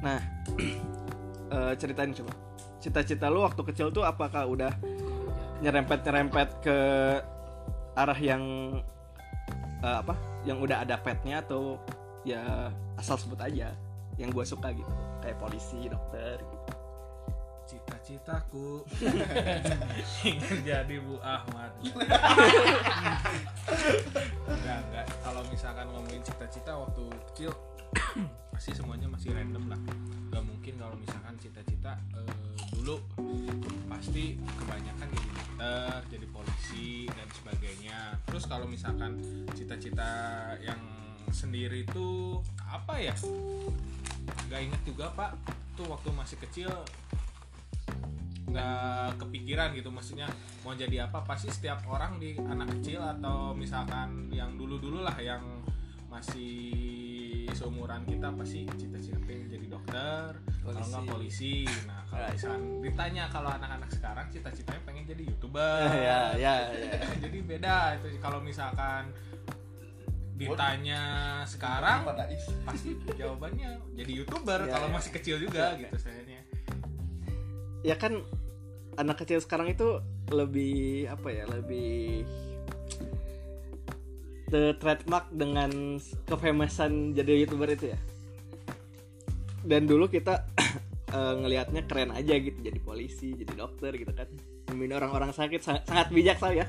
nah 0.00 0.18
eh, 1.54 1.72
ceritain 1.76 2.12
coba. 2.14 2.32
Cita-cita 2.80 3.28
lu 3.28 3.44
waktu 3.44 3.60
kecil 3.72 3.92
tuh 3.92 4.04
apakah 4.06 4.48
udah 4.48 4.72
nyerempet 5.60 6.00
nyerempet 6.08 6.48
ke 6.64 6.78
arah 7.96 8.18
yang 8.18 8.42
eh, 9.82 9.96
apa 10.02 10.14
yang 10.46 10.60
udah 10.60 10.84
ada 10.84 10.96
petnya 11.00 11.42
atau 11.44 11.78
ya 12.24 12.68
asal 12.96 13.16
sebut 13.16 13.40
aja 13.40 13.72
yang 14.20 14.30
gua 14.30 14.44
suka 14.44 14.72
gitu. 14.72 14.92
Kayak 15.20 15.36
polisi 15.40 15.88
dokter 15.88 16.40
gitu. 16.40 16.58
cita-citaku 17.70 18.82
ingin 20.26 20.58
jadi 20.74 20.96
Bu 20.98 21.22
Ahmad. 21.22 21.70
Enggak 24.50 24.78
enggak. 24.90 25.06
Kalau 25.22 25.42
misalkan 25.46 25.86
ngomongin 25.94 26.18
cita-cita 26.26 26.74
waktu 26.74 27.06
kecil 27.30 27.54
pasti 28.54 28.74
semuanya 28.74 29.06
masih 29.06 29.30
random 29.30 29.70
lah 29.70 29.80
mungkin 30.70 30.86
kalau 30.86 30.98
misalkan 31.02 31.34
cita-cita 31.42 31.98
eh, 32.14 32.54
dulu 32.78 33.02
pasti 33.90 34.38
kebanyakan 34.38 35.10
jadi 35.10 35.30
dokter 35.34 35.98
jadi 36.14 36.26
polisi 36.30 37.10
dan 37.10 37.26
sebagainya. 37.34 37.98
Terus 38.22 38.46
kalau 38.46 38.70
misalkan 38.70 39.18
cita-cita 39.50 40.06
yang 40.62 40.78
sendiri 41.34 41.82
itu 41.82 42.38
apa 42.62 43.02
ya? 43.02 43.10
Nggak 44.46 44.60
inget 44.62 44.82
juga 44.86 45.10
pak. 45.10 45.34
Tuh 45.74 45.90
waktu 45.90 46.14
masih 46.14 46.38
kecil 46.38 46.70
nggak 48.46 49.18
kepikiran 49.26 49.74
gitu. 49.74 49.90
Maksudnya 49.90 50.30
mau 50.62 50.78
jadi 50.78 51.10
apa? 51.10 51.26
Pasti 51.26 51.50
setiap 51.50 51.82
orang 51.90 52.22
di 52.22 52.38
anak 52.38 52.78
kecil 52.78 53.02
atau 53.02 53.58
misalkan 53.58 54.30
yang 54.30 54.54
dulu 54.54 54.78
dulu 54.78 55.02
lah 55.02 55.18
yang 55.18 55.42
masih 56.06 57.50
seumuran 57.58 58.06
kita 58.06 58.30
pasti 58.38 58.70
cita-cita 58.78 59.18
pengen 59.26 59.50
jadi 59.50 59.66
dokter 59.66 60.49
kalau 60.60 60.80
nggak 60.80 61.04
polisi 61.08 61.64
nah 61.88 62.04
kalau 62.06 62.20
Ya, 62.20 62.28
misalkan 62.36 62.62
ditanya 62.84 63.24
kalau 63.32 63.50
anak-anak 63.50 63.90
sekarang 63.90 64.26
cita-citanya 64.28 64.82
pengen 64.84 65.04
jadi 65.06 65.22
youtuber. 65.24 65.80
Ya 65.88 66.20
ya 66.36 66.54
ya 66.74 67.00
jadi 67.16 67.38
beda 67.42 67.76
itu 67.96 68.06
kalau 68.20 68.38
misalkan 68.42 69.08
ditanya 70.36 71.02
sekarang 71.44 72.08
pasti 72.64 72.96
jawabannya 73.12 73.76
jadi 73.92 74.12
youtuber 74.24 74.64
Ya, 74.64 74.72
kalau 74.72 74.88
ya. 74.88 74.94
masih 74.96 75.10
kecil 75.12 75.36
juga 75.36 75.76
Ya, 75.76 75.84
gitu 75.84 75.96
sayanya 76.00 76.40
ya 77.80 77.96
kan 77.96 78.24
anak 78.96 79.20
kecil 79.24 79.40
sekarang 79.40 79.68
itu 79.68 80.00
lebih 80.28 81.08
apa 81.08 81.28
ya 81.28 81.44
lebih 81.48 82.24
the 84.50 84.74
trademark 84.76 85.28
dengan 85.32 85.96
kefamousan 86.26 87.12
jadi 87.12 87.44
youtuber 87.44 87.70
itu 87.70 87.92
ya 87.94 87.98
dan 89.64 89.84
dulu 89.84 90.08
kita 90.08 90.46
eh, 91.16 91.34
ngelihatnya 91.40 91.84
keren 91.84 92.10
aja 92.14 92.34
gitu 92.36 92.58
jadi 92.60 92.78
polisi 92.80 93.34
jadi 93.36 93.52
dokter 93.56 93.94
gitu 93.96 94.12
kan. 94.12 94.28
Membina 94.70 95.02
orang-orang 95.02 95.34
sakit 95.34 95.60
sangat, 95.66 95.82
sangat 95.82 96.06
bijak 96.14 96.38
saya 96.38 96.64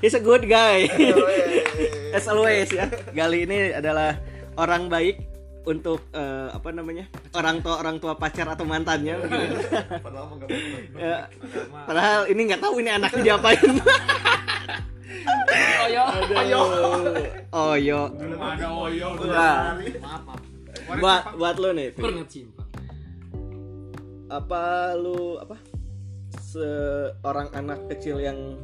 he's 0.00 0.16
a 0.16 0.22
good 0.22 0.44
guy. 0.44 0.88
As 2.12 2.28
always. 2.28 2.68
Ya. 2.72 2.88
Gali 3.12 3.48
ini 3.48 3.72
adalah 3.72 4.20
orang 4.60 4.88
baik 4.92 5.24
untuk 5.66 6.06
eh, 6.14 6.48
apa 6.54 6.70
namanya 6.70 7.10
orang 7.34 7.58
tua 7.58 7.82
orang 7.82 7.96
tua 7.98 8.14
pacar 8.14 8.46
atau 8.46 8.62
mantannya. 8.62 9.18
Begitu. 9.18 9.56
Padahal. 10.06 10.26
Ya, 10.96 11.28
Padahal 11.84 12.24
ini 12.32 12.40
nggak 12.48 12.62
tahu 12.62 12.80
ini 12.80 12.90
anaknya 12.92 13.22
diapain. 13.34 13.60
Oyo. 15.86 16.02
ayo 16.34 16.60
oh 17.54 17.74
yo 17.78 18.10
belum 18.10 18.42
ada 18.42 18.66
oyo 18.68 19.08
Nah, 19.22 19.78
Maaf, 20.02 20.22
maaf. 20.26 20.55
Buat 20.86 21.34
buat 21.34 21.56
lo 21.58 21.74
nih 21.74 21.90
simpang. 22.30 22.70
apa 24.30 24.94
lu 24.94 25.38
apa? 25.42 25.58
Seorang 26.46 27.50
anak 27.54 27.90
kecil 27.90 28.22
yang 28.22 28.58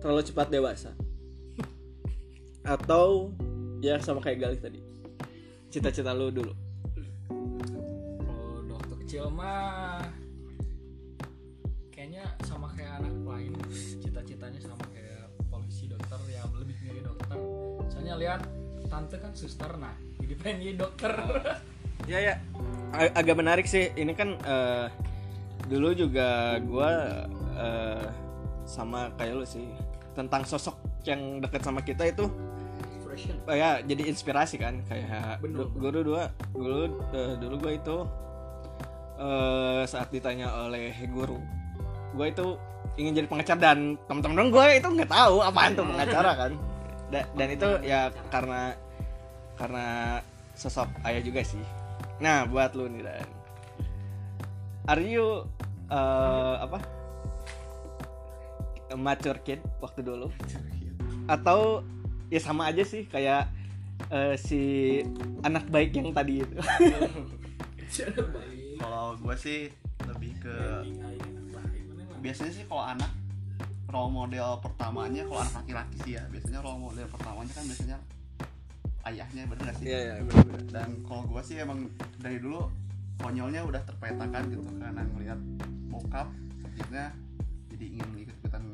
terlalu 0.00 0.22
cepat 0.28 0.52
dewasa. 0.52 0.92
Atau 2.62 3.32
ya 3.80 3.96
sama 3.98 4.20
kayak 4.20 4.38
Galih 4.44 4.60
tadi. 4.60 4.80
Cita-cita 5.72 6.12
lu 6.12 6.28
dulu. 6.28 6.52
Kalau 8.20 8.76
waktu 8.76 8.94
kecil 9.04 9.32
mah 9.32 10.04
kayaknya 11.88 12.28
sama 12.44 12.68
kayak 12.76 13.00
anak 13.00 13.16
lain. 13.24 13.52
Cita-citanya 14.04 14.60
sama 14.60 14.84
kayak 14.92 15.32
polisi 15.48 15.88
dokter 15.88 16.20
yang 16.28 16.48
lebih 16.60 16.76
milih 16.84 17.02
dokter. 17.08 17.36
Soalnya 17.88 18.14
lihat 18.20 18.40
tante 18.92 19.16
kan 19.16 19.32
suster 19.32 19.72
nah 19.80 19.96
jadi 20.22 20.34
pengen 20.38 20.56
jadi 20.62 20.74
dokter. 20.78 21.12
Ya 22.10 22.18
ya. 22.18 22.34
Agak 23.14 23.38
menarik 23.38 23.62
sih. 23.62 23.94
Ini 23.94 24.10
kan 24.18 24.34
eh, 24.42 24.90
dulu 25.70 25.94
juga 25.94 26.58
gua 26.66 27.22
eh, 27.54 28.04
sama 28.66 29.06
kayak 29.14 29.34
lu 29.38 29.46
sih 29.46 29.70
tentang 30.10 30.42
sosok 30.42 30.74
yang 31.06 31.38
dekat 31.38 31.62
sama 31.62 31.78
kita 31.86 32.10
itu. 32.10 32.26
Oh 33.46 33.54
ya 33.54 33.78
jadi 33.86 34.10
inspirasi 34.10 34.58
kan. 34.58 34.82
Kayak 34.90 35.38
Bener. 35.46 35.70
gue 35.70 35.90
dulu 35.94 36.02
dua 36.02 36.22
dulu 36.50 36.90
eh, 37.14 37.34
dulu 37.38 37.54
gue 37.62 37.72
itu 37.78 37.96
eh 39.22 39.82
saat 39.86 40.08
ditanya 40.10 40.50
oleh 40.66 40.90
guru 41.06 41.38
gue 42.18 42.26
itu 42.28 42.46
ingin 42.98 43.22
jadi 43.22 43.26
pengacara 43.30 43.60
dan 43.72 43.94
temen-temen 44.10 44.50
gue 44.50 44.66
itu 44.74 44.88
nggak 44.90 45.06
tahu 45.06 45.38
apaan 45.38 45.72
tuh 45.78 45.86
pengacara 45.86 46.32
kan. 46.34 46.52
Da- 47.14 47.28
dan 47.38 47.48
itu 47.52 47.68
ya 47.86 48.10
karena 48.28 48.74
karena 49.62 50.18
sosok 50.58 50.90
ayah 51.06 51.22
juga 51.22 51.46
sih. 51.46 51.62
Nah 52.18 52.42
buat 52.50 52.74
lu 52.74 52.90
nih 52.90 53.06
dan. 53.06 53.30
Are 54.90 54.98
you 54.98 55.46
eh, 55.86 56.54
apa? 56.58 56.82
A 58.90 58.98
mature 58.98 59.38
kid 59.46 59.62
waktu 59.78 60.02
dulu? 60.02 60.34
Atau 61.30 61.86
ya 62.26 62.42
sama 62.42 62.74
aja 62.74 62.82
sih 62.82 63.06
kayak 63.06 63.46
eh, 64.10 64.34
si 64.34 64.98
anak 65.46 65.70
baik 65.70 65.94
yang 65.94 66.10
tadi 66.10 66.42
itu? 66.42 66.58
Kalau 68.82 69.14
gue 69.14 69.36
sih 69.38 69.70
lebih 70.02 70.34
ke 70.42 70.56
biasanya 72.22 72.52
sih 72.54 72.64
kalau 72.70 72.82
anak 72.86 73.10
role 73.90 74.10
model 74.10 74.62
pertamanya 74.62 75.26
kalau 75.26 75.42
anak 75.42 75.54
laki-laki 75.62 75.96
sih 76.06 76.12
ya 76.14 76.22
biasanya 76.30 76.62
role 76.62 76.78
model 76.78 77.06
pertamanya 77.10 77.52
kan 77.52 77.64
biasanya 77.66 77.98
ayahnya 79.08 79.42
bener 79.50 79.64
gak 79.70 79.76
sih? 79.78 79.84
Iya 79.90 79.98
iya 79.98 80.14
benar-benar 80.22 80.62
dan 80.70 80.90
kalau 81.06 81.22
gua 81.26 81.42
sih 81.42 81.56
emang 81.58 81.90
dari 82.22 82.38
dulu 82.38 82.70
konyolnya 83.18 83.62
udah 83.66 83.82
terpetakan 83.86 84.42
gitu 84.50 84.62
karena 84.78 85.02
ngelihat 85.14 85.38
bokap 85.90 86.28
akhirnya 86.66 87.14
jadi 87.70 87.86
ingin 87.98 88.08
ikut 88.26 88.36
ikutan 88.42 88.64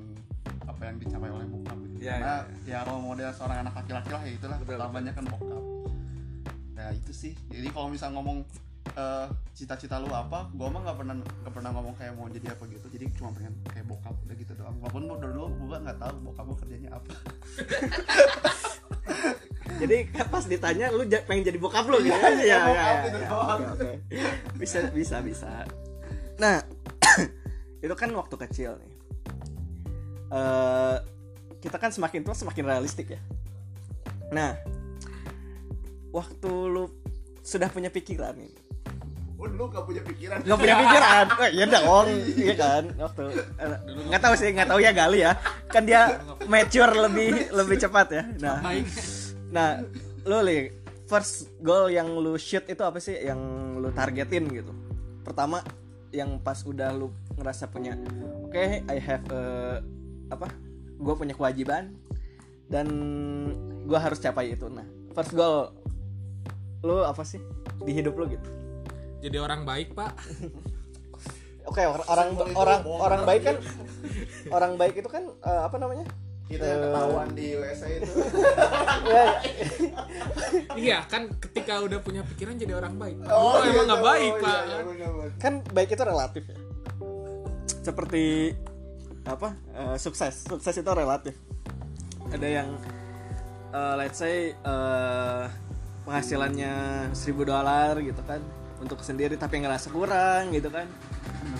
apa 0.69 0.83
yang 0.85 0.97
dicapai 1.01 1.31
oleh 1.33 1.47
bokap 1.49 1.77
gitu. 1.85 1.97
Iya, 2.05 2.15
karena 2.21 2.37
ya 2.69 2.79
role 2.87 3.03
model 3.03 3.31
seorang 3.35 3.59
anak 3.67 3.75
laki-laki 3.75 4.11
lah 4.13 4.23
ya 4.23 4.33
itulah 4.37 4.59
Betul, 4.61 4.79
utamanya 4.79 5.13
kan 5.17 5.25
bokap. 5.27 5.63
Nah 6.77 6.89
itu 6.95 7.13
sih. 7.13 7.33
Jadi 7.51 7.69
kalau 7.73 7.89
misal 7.91 8.15
ngomong 8.15 8.45
eh, 8.95 9.27
cita-cita 9.57 9.99
lu 9.99 10.13
apa 10.13 10.49
gua 10.55 10.69
mah 10.71 10.81
nggak 10.87 10.99
pernah 11.03 11.15
nggak 11.19 11.55
pernah 11.57 11.71
ngomong 11.73 11.95
kayak 11.97 12.13
mau 12.15 12.29
jadi 12.29 12.53
apa 12.53 12.69
gitu. 12.69 12.87
Jadi 12.93 13.05
cuma 13.17 13.33
pengen 13.33 13.55
kayak 13.69 13.87
bokap 13.89 14.13
udah 14.13 14.37
gitu 14.37 14.53
doang. 14.55 14.77
Walaupun 14.79 15.03
dulu 15.09 15.45
gua 15.67 15.77
nggak 15.83 15.99
tahu 15.99 16.15
bokap 16.31 16.45
gua 16.47 16.57
kerjanya 16.63 16.91
apa 16.95 17.11
jadi 19.77 20.09
pas 20.33 20.45
ditanya 20.49 20.89
lu 20.89 21.05
pengen 21.05 21.45
jadi 21.45 21.59
bokap 21.61 21.85
lu? 21.87 22.01
Gitu. 22.01 22.17
Oke, 22.17 23.65
oke. 23.77 23.91
bisa 24.57 24.89
bisa 24.91 25.17
bisa. 25.21 25.69
Nah 26.41 26.65
itu 27.85 27.95
kan 27.95 28.09
waktu 28.17 28.35
kecil 28.49 28.81
nih. 28.81 28.93
Eh, 30.29 30.97
kita 31.61 31.77
kan 31.77 31.93
semakin 31.93 32.25
tua 32.25 32.35
semakin 32.35 32.65
realistik 32.65 33.13
ya. 33.13 33.21
Nah 34.33 34.57
waktu 36.11 36.51
lu 36.51 36.89
sudah 37.45 37.69
punya 37.69 37.93
pikiran 37.93 38.35
nih. 38.35 38.53
Oh 39.39 39.47
lu 39.47 39.71
gak 39.71 39.87
punya 39.87 40.03
pikiran? 40.03 40.43
Nggak 40.43 40.59
punya 40.59 40.77
pikiran. 40.83 41.25
Oh, 41.31 41.49
iya 41.57 41.67
dong 41.71 42.07
iya 42.35 42.55
kan? 42.59 42.85
Waktu 42.99 43.23
eh, 43.39 43.79
nggak 44.11 44.23
tahu 44.27 44.35
sih 44.35 44.49
nggak 44.51 44.69
tahu 44.75 44.79
ya 44.83 44.91
Gali 44.91 45.23
ya. 45.23 45.33
Kan 45.71 45.87
dia 45.87 46.19
mature 46.51 46.91
lebih 47.07 47.55
lebih 47.55 47.77
cepat 47.79 48.07
ya. 48.11 48.23
Nah 48.43 48.59
Nah, 49.49 49.81
lu 50.25 50.39
li 50.43 50.69
first 51.09 51.49
goal 51.61 51.89
yang 51.89 52.09
lu 52.15 52.37
shoot 52.37 52.65
itu 52.65 52.83
apa 52.83 53.01
sih 53.01 53.17
yang 53.17 53.39
lu 53.77 53.89
targetin 53.91 54.45
gitu? 54.49 54.73
Pertama 55.25 55.65
yang 56.13 56.41
pas 56.41 56.61
udah 56.63 56.93
lu 56.93 57.09
ngerasa 57.37 57.69
punya 57.69 57.97
oke 58.45 58.85
I 58.85 58.99
have 58.99 59.25
a, 59.29 59.43
apa? 60.29 60.49
Gue 60.99 61.15
punya 61.15 61.33
kewajiban 61.33 61.93
dan 62.69 62.87
gue 63.85 63.99
harus 63.99 64.21
capai 64.21 64.53
itu. 64.53 64.69
Nah, 64.69 64.85
first 65.13 65.33
goal 65.33 65.73
lu 66.79 67.03
apa 67.03 67.25
sih 67.25 67.43
di 67.83 67.91
hidup 67.91 68.15
lu 68.15 68.31
gitu? 68.31 68.49
jadi 69.19 69.43
orang 69.43 69.67
baik 69.67 69.99
pak 69.99 70.15
Oke, 71.67 71.83
or- 71.83 72.07
orang 72.07 72.29
orang 72.55 72.81
bohong. 72.87 73.01
orang 73.03 73.21
baik 73.27 73.43
kan 73.43 73.57
orang 74.49 74.73
baik 74.79 74.95
itu 74.95 75.11
kan 75.11 75.27
eh, 75.27 75.61
apa 75.67 75.75
namanya? 75.77 76.07
Yang 76.57 76.81
ketahuan 76.81 77.29
di 77.37 77.47
USA 77.61 77.89
itu. 77.93 78.13
Ya, 79.09 79.25
iya 80.89 80.99
kan 81.05 81.29
ketika 81.37 81.85
udah 81.85 82.01
punya 82.01 82.25
pikiran 82.25 82.57
jadi 82.57 82.73
orang 82.81 82.97
baik. 82.97 83.17
Oh, 83.29 83.61
oh, 83.61 83.61
iya, 83.61 83.77
emang 83.77 83.87
nggak 83.93 84.01
oh, 84.01 84.07
baik 84.09 84.33
iya, 84.33 84.45
pak. 84.45 84.61
iya, 84.65 84.79
bener-bener. 84.81 85.31
kan 85.37 85.53
baik 85.77 85.89
itu 85.93 86.05
relatif 86.09 86.43
ya. 86.49 86.59
Seperti 87.85 88.25
apa 89.29 89.49
eh, 89.77 89.97
sukses. 90.01 90.35
Sukses 90.49 90.75
itu 90.81 90.91
relatif. 90.97 91.37
Ada 92.33 92.49
yang 92.49 92.69
eh, 93.77 93.95
let's 94.01 94.17
say 94.17 94.57
eh, 94.57 95.45
penghasilannya 96.09 96.75
1000 97.13 97.45
dolar 97.45 97.93
gitu 98.01 98.25
kan 98.25 98.41
untuk 98.81 99.05
sendiri 99.05 99.37
tapi 99.37 99.61
ngerasa 99.61 99.93
kurang 99.93 100.49
gitu 100.57 100.73
kan. 100.73 100.89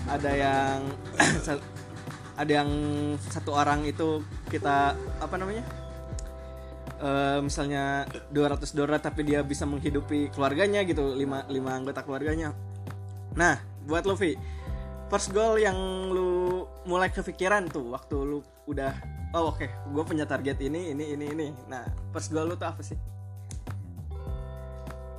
Ada 0.09 0.31
yang 0.33 0.77
ada 2.39 2.63
yang 2.63 2.71
satu 3.19 3.51
orang 3.51 3.83
itu 3.83 4.23
kita 4.47 4.95
apa 5.19 5.35
namanya? 5.35 5.67
Eh, 6.99 7.39
misalnya 7.43 8.07
200 8.31 8.75
dolar 8.75 8.99
tapi 9.03 9.27
dia 9.27 9.43
bisa 9.43 9.67
menghidupi 9.67 10.31
keluarganya 10.31 10.87
gitu 10.87 11.15
lima 11.15 11.43
lima 11.51 11.75
anggota 11.75 12.03
keluarganya. 12.07 12.55
Nah, 13.35 13.59
buat 13.83 14.07
Luffy, 14.07 14.39
first 15.11 15.35
goal 15.35 15.59
yang 15.59 15.75
lu 16.11 16.63
mulai 16.87 17.11
kepikiran 17.11 17.67
tuh 17.67 17.91
waktu 17.91 18.15
lu 18.15 18.39
udah 18.71 18.95
oh 19.35 19.51
oke, 19.51 19.67
gue 19.67 20.03
punya 20.07 20.23
target 20.23 20.63
ini, 20.63 20.95
ini, 20.95 21.11
ini, 21.11 21.25
ini. 21.35 21.47
Nah, 21.67 21.83
first 22.15 22.31
goal 22.31 22.47
lu 22.47 22.55
tuh 22.55 22.71
apa 22.71 22.79
sih? 22.79 22.95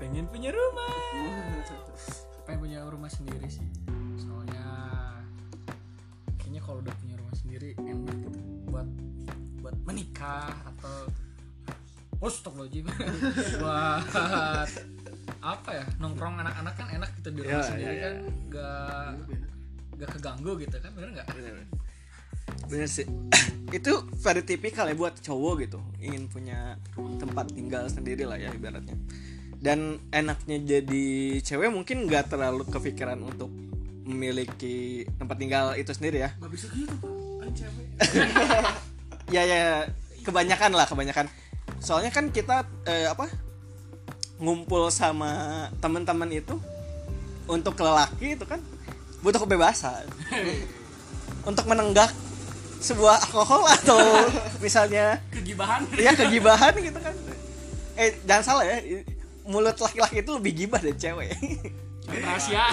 pengen 0.00 0.24
punya 0.32 0.50
rumah. 0.50 0.96
Pengen 2.48 2.58
punya 2.58 2.78
rumah 2.88 3.06
sendiri 3.12 3.46
sih. 3.46 3.68
Soalnya 4.18 4.64
kayaknya 6.40 6.60
kalau 6.64 6.80
udah 6.80 6.94
punya 6.98 7.09
sendiri 7.74 7.94
enak 7.94 8.16
gitu 8.18 8.38
buat 8.68 8.88
buat 9.60 9.76
menikah 9.86 10.50
atau 10.74 10.96
Astagfirullahaladzim. 12.20 12.84
Buat 13.64 14.68
apa 15.40 15.70
ya? 15.72 15.84
Nongkrong 16.04 16.36
anak-anak 16.36 16.74
kan 16.76 16.86
enak 16.92 17.10
gitu 17.16 17.28
di 17.32 17.40
rumah 17.48 17.64
Ya, 17.64 17.64
sendiri 17.64 17.94
ya, 17.96 18.04
kan. 18.04 18.14
gak 18.52 19.08
gak 20.04 20.08
keganggu 20.20 20.52
gitu 20.60 20.76
kan 20.84 20.90
bener 20.92 21.08
nggak? 21.16 21.26
Bener 22.68 22.88
sih. 22.92 23.08
itu 23.78 23.92
very 24.20 24.44
tipikal 24.44 24.84
ya 24.84 24.92
buat 24.92 25.16
cowok 25.16 25.64
gitu, 25.64 25.80
ingin 25.96 26.28
punya 26.28 26.76
tempat 27.16 27.56
tinggal 27.56 27.88
sendiri 27.88 28.28
lah 28.28 28.36
ya 28.36 28.52
ibaratnya. 28.52 29.00
Dan 29.56 29.96
enaknya 30.12 30.60
jadi 30.60 31.06
cewek 31.40 31.72
mungkin 31.72 32.04
nggak 32.04 32.36
terlalu 32.36 32.68
kepikiran 32.68 33.16
untuk 33.24 33.48
memiliki 34.04 35.08
tempat 35.16 35.36
tinggal 35.40 35.72
itu 35.72 35.88
sendiri 35.96 36.20
ya. 36.20 36.36
nggak 36.36 36.52
bisa 36.52 36.68
gitu 36.76 36.92
pak 37.00 37.19
cewek 37.54 37.86
ya 39.34 39.42
ya 39.46 39.86
kebanyakan 40.26 40.70
lah 40.74 40.86
kebanyakan. 40.86 41.26
Soalnya 41.80 42.10
kan 42.12 42.28
kita 42.28 42.66
eh, 42.84 43.08
apa 43.08 43.30
ngumpul 44.40 44.88
sama 44.92 45.66
teman-teman 45.78 46.28
itu 46.32 46.56
untuk 47.46 47.76
lelaki 47.80 48.36
itu 48.36 48.44
kan 48.44 48.60
butuh 49.24 49.40
kebebasan. 49.42 50.04
Untuk 51.48 51.64
menenggak 51.64 52.12
sebuah 52.80 53.16
alkohol 53.28 53.64
atau 53.80 54.00
misalnya 54.64 55.20
kegibahan. 55.32 55.88
Ya 55.96 56.12
kegibahan 56.12 56.72
gitu 56.76 56.98
kan. 57.00 57.14
Eh 57.96 58.16
jangan 58.24 58.44
salah 58.44 58.64
ya 58.64 58.76
mulut 59.44 59.76
laki-laki 59.76 60.20
itu 60.20 60.30
lebih 60.36 60.52
gibah 60.64 60.80
dari 60.80 60.96
cewek. 60.96 61.32
Rahasia. 62.10 62.64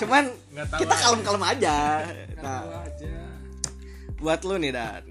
Cuman 0.00 0.30
kita 0.78 0.94
aja. 0.94 1.02
kalem-kalem 1.02 1.42
aja. 1.42 1.76
Nah. 2.38 2.62
aja 2.86 3.15
buat 4.16 4.40
lu 4.42 4.56
nih 4.56 4.72
dan 4.72 5.02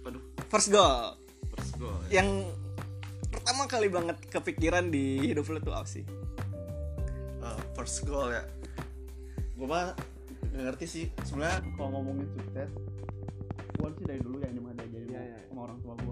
Waduh, 0.00 0.18
first 0.46 0.68
goal 0.68 1.14
first 1.50 1.74
goal. 1.76 1.94
yang 2.08 2.46
pertama 3.28 3.64
kali 3.64 3.86
banget 3.86 4.16
kepikiran 4.26 4.88
di 4.88 5.22
hidup 5.24 5.46
lu 5.46 5.58
tuh 5.58 5.70
apa 5.70 5.86
sih? 5.86 6.02
Uh, 7.38 7.56
first 7.72 8.02
goal 8.02 8.28
ya 8.28 8.42
gue 9.52 9.64
mah 9.64 9.92
nggak 10.50 10.64
ngerti 10.66 10.86
sih 10.86 11.04
sebenarnya 11.22 11.60
kalau 11.74 11.88
ngomongin 11.94 12.26
sukses 12.30 12.70
gue 13.70 13.88
sih 13.92 14.04
dari 14.04 14.20
dulu 14.20 14.40
yang 14.40 14.50
di 14.50 14.60
mana 14.60 14.76
diajarin 14.78 15.08
Iya, 15.10 15.20
iya. 15.22 15.38
sama 15.46 15.60
orang 15.64 15.78
tua 15.80 15.94
gue 15.96 16.09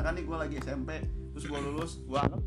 misalkan 0.00 0.16
nih 0.16 0.24
gue 0.32 0.38
lagi 0.40 0.56
SMP 0.64 0.90
terus 1.36 1.44
gue 1.44 1.60
lulus 1.60 1.92
gue 2.08 2.16
anggap 2.16 2.40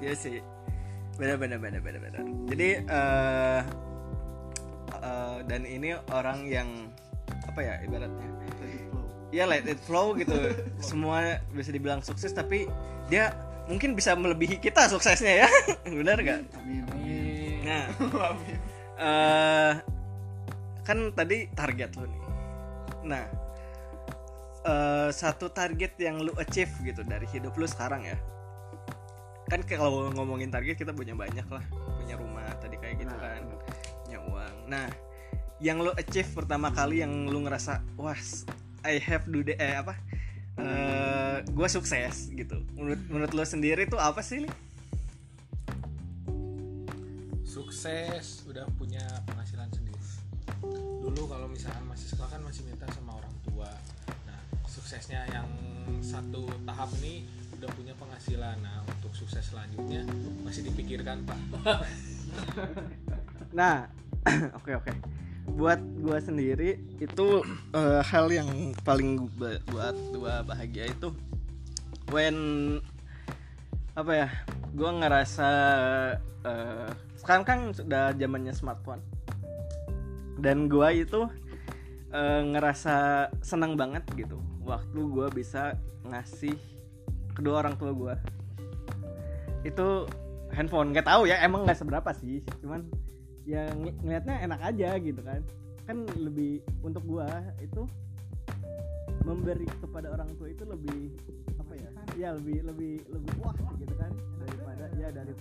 Iya 0.00 0.16
sih. 0.16 0.38
Benar 1.20 1.36
benar 1.36 1.58
benar 1.60 1.82
benar 1.84 2.00
benar. 2.00 2.24
Jadi 2.48 2.68
eh 2.82 3.60
eh, 4.96 5.38
dan 5.44 5.62
ini 5.66 5.92
orang 6.14 6.48
yang 6.48 6.88
apa 7.44 7.60
ya 7.60 7.74
ibaratnya? 7.84 8.26
Ya 9.28 9.44
let 9.50 9.66
it 9.66 9.82
flow 9.82 10.14
gitu. 10.14 10.34
Semua 10.80 11.42
bisa 11.52 11.74
dibilang 11.74 12.00
sukses 12.00 12.32
tapi 12.32 12.64
dia 13.12 13.49
mungkin 13.70 13.94
bisa 13.94 14.18
melebihi 14.18 14.58
kita 14.58 14.90
suksesnya 14.90 15.46
ya. 15.46 15.48
Benar 16.02 16.18
gak? 16.26 16.40
amin 16.58 17.62
Nah, 17.62 17.86
amin 18.34 18.58
eh 19.00 19.72
kan 20.84 20.98
tadi 21.14 21.48
target 21.54 21.90
lu 21.96 22.04
nih. 22.04 22.22
Nah, 23.06 23.24
eh 24.66 25.08
satu 25.14 25.48
target 25.48 25.96
yang 26.02 26.20
lu 26.20 26.34
achieve 26.36 26.74
gitu 26.82 27.06
dari 27.06 27.24
hidup 27.30 27.54
lu 27.54 27.64
sekarang 27.64 28.04
ya. 28.04 28.18
Kan 29.48 29.64
kalau 29.64 30.10
ngomongin 30.12 30.52
target 30.52 30.76
kita 30.76 30.92
punya 30.92 31.14
banyak 31.16 31.46
lah, 31.48 31.64
punya 31.96 32.14
rumah 32.18 32.44
tadi 32.60 32.76
kayak 32.76 33.06
gitu 33.06 33.14
Nah, 33.14 33.22
kan, 33.22 33.40
punya 34.04 34.18
uang. 34.28 34.54
Nah, 34.68 34.86
yang 35.64 35.80
lu 35.80 35.92
achieve 35.96 36.28
pertama 36.32 36.68
kali 36.72 37.00
yang 37.00 37.28
lu 37.28 37.40
ngerasa 37.44 37.80
wah 37.96 38.16
I 38.84 38.96
have 39.00 39.28
do 39.28 39.44
the 39.44 39.56
eh 39.60 39.76
apa 39.76 39.96
eh 40.60 41.36
gue 41.44 41.68
sukses 41.68 42.28
gitu. 42.32 42.60
Menurut 42.76 43.00
menurut 43.08 43.30
lu 43.32 43.44
sendiri 43.44 43.88
tuh 43.88 44.00
apa 44.00 44.20
sih 44.20 44.44
Li? 44.44 44.50
sukses 47.50 48.46
udah 48.46 48.62
punya 48.78 49.02
penghasilan 49.26 49.66
sendiri. 49.74 49.98
Dulu 51.02 51.26
kalau 51.26 51.50
misalkan 51.50 51.82
masih 51.90 52.06
sekolah 52.14 52.30
kan 52.38 52.42
masih 52.46 52.62
minta 52.62 52.86
sama 52.94 53.18
orang 53.18 53.34
tua. 53.42 53.70
Nah 54.26 54.38
suksesnya 54.70 55.26
yang 55.34 55.50
satu 55.98 56.46
tahap 56.62 56.90
ini 57.02 57.26
udah 57.58 57.70
punya 57.74 57.94
penghasilan. 57.98 58.58
Nah 58.62 58.86
untuk 58.86 59.10
sukses 59.14 59.50
selanjutnya 59.50 60.06
masih 60.46 60.66
dipikirkan 60.66 61.26
pak. 61.26 61.40
Nah, 63.50 63.90
oke 64.62 64.78
oke. 64.78 64.92
Buat 65.54 65.80
gua 66.00 66.18
sendiri 66.22 66.80
itu 67.02 67.44
eh, 67.74 68.00
hal 68.04 68.26
yang 68.32 68.74
paling 68.86 69.28
ba- 69.36 69.60
buat 69.68 69.96
gua 70.14 70.42
bahagia 70.46 70.88
itu 70.88 71.12
when 72.10 72.36
apa 73.94 74.12
ya? 74.12 74.28
Gua 74.72 74.90
ngerasa 74.98 75.50
eh, 76.46 76.90
sekarang 77.18 77.44
kan 77.44 77.58
sudah 77.74 78.14
zamannya 78.16 78.54
smartphone. 78.56 79.02
Dan 80.40 80.70
gua 80.72 80.94
itu 80.94 81.28
eh, 82.10 82.42
ngerasa 82.46 83.28
senang 83.44 83.76
banget 83.76 84.02
gitu 84.16 84.40
waktu 84.64 85.00
gua 85.10 85.28
bisa 85.28 85.76
ngasih 86.06 86.56
kedua 87.34 87.64
orang 87.64 87.74
tua 87.78 87.92
gua 87.92 88.14
itu 89.62 90.08
handphone 90.50 90.90
nggak 90.90 91.06
tahu 91.06 91.28
ya 91.28 91.38
emang 91.44 91.62
nggak 91.68 91.78
seberapa 91.78 92.10
sih 92.16 92.42
cuman 92.64 92.86
ya 93.50 93.62
ng- 93.74 93.98
ngelihatnya 94.06 94.36
enak 94.46 94.60
aja 94.62 94.88
gitu 95.02 95.20
kan. 95.26 95.40
Kan 95.90 96.06
lebih 96.14 96.62
untuk 96.86 97.02
gua 97.02 97.26
itu 97.58 97.82
memberi 99.26 99.66
kepada 99.82 100.14
orang 100.14 100.30
tua 100.38 100.48
itu 100.48 100.62
lebih 100.64 101.10
apa 101.58 101.72
ya 101.74 101.90
ya 102.14 102.28
lebih 102.38 102.62
lebih 102.62 103.02
lebih 103.10 103.32
wah 103.42 103.54
gitu 103.74 103.94
kan. 103.98 104.14
Daripada 104.38 104.84
ya 104.94 105.08
dari 105.10 105.32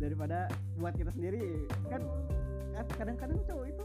daripada 0.00 0.38
buat 0.80 0.94
kita 0.96 1.12
sendiri. 1.12 1.68
Kan 1.92 2.00
kan 2.72 2.86
kadang-kadang 2.96 3.38
cowok 3.44 3.66
itu 3.68 3.84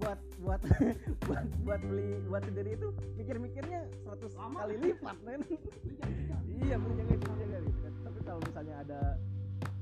buat 0.00 0.18
buat 0.42 0.60
buat 1.28 1.44
buat 1.62 1.80
beli 1.84 2.18
buat 2.26 2.42
sendiri 2.42 2.74
itu 2.74 2.88
mikir-mikirnya 3.20 3.86
100 4.08 4.56
kali 4.56 4.74
lipat 4.80 5.16
men. 5.22 5.40
Iya 6.54 6.80
menjaga 6.80 7.12
itu 7.18 7.26
menjaga 7.28 7.58
gitu 7.60 7.78
kan. 7.82 7.92
Tapi 8.08 8.18
kalau 8.24 8.40
misalnya 8.40 8.74
ada 8.80 9.00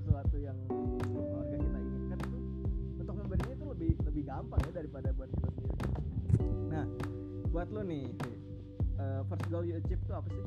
sesuatu 0.03 0.37
yang 0.41 0.59
keluarga 1.05 1.57
kita 1.63 1.72
gampang 4.33 4.61
ya 4.65 4.73
daripada 4.81 5.09
buat 5.13 5.29
kita 5.29 5.49
sendiri. 5.53 5.77
Nah 6.73 6.85
buat 7.53 7.69
lo 7.69 7.85
nih 7.85 8.09
eh, 8.97 9.21
first 9.29 9.47
goal 9.53 9.65
you 9.69 9.77
achieve 9.77 10.01
tuh 10.09 10.17
apa 10.17 10.29
sih? 10.33 10.45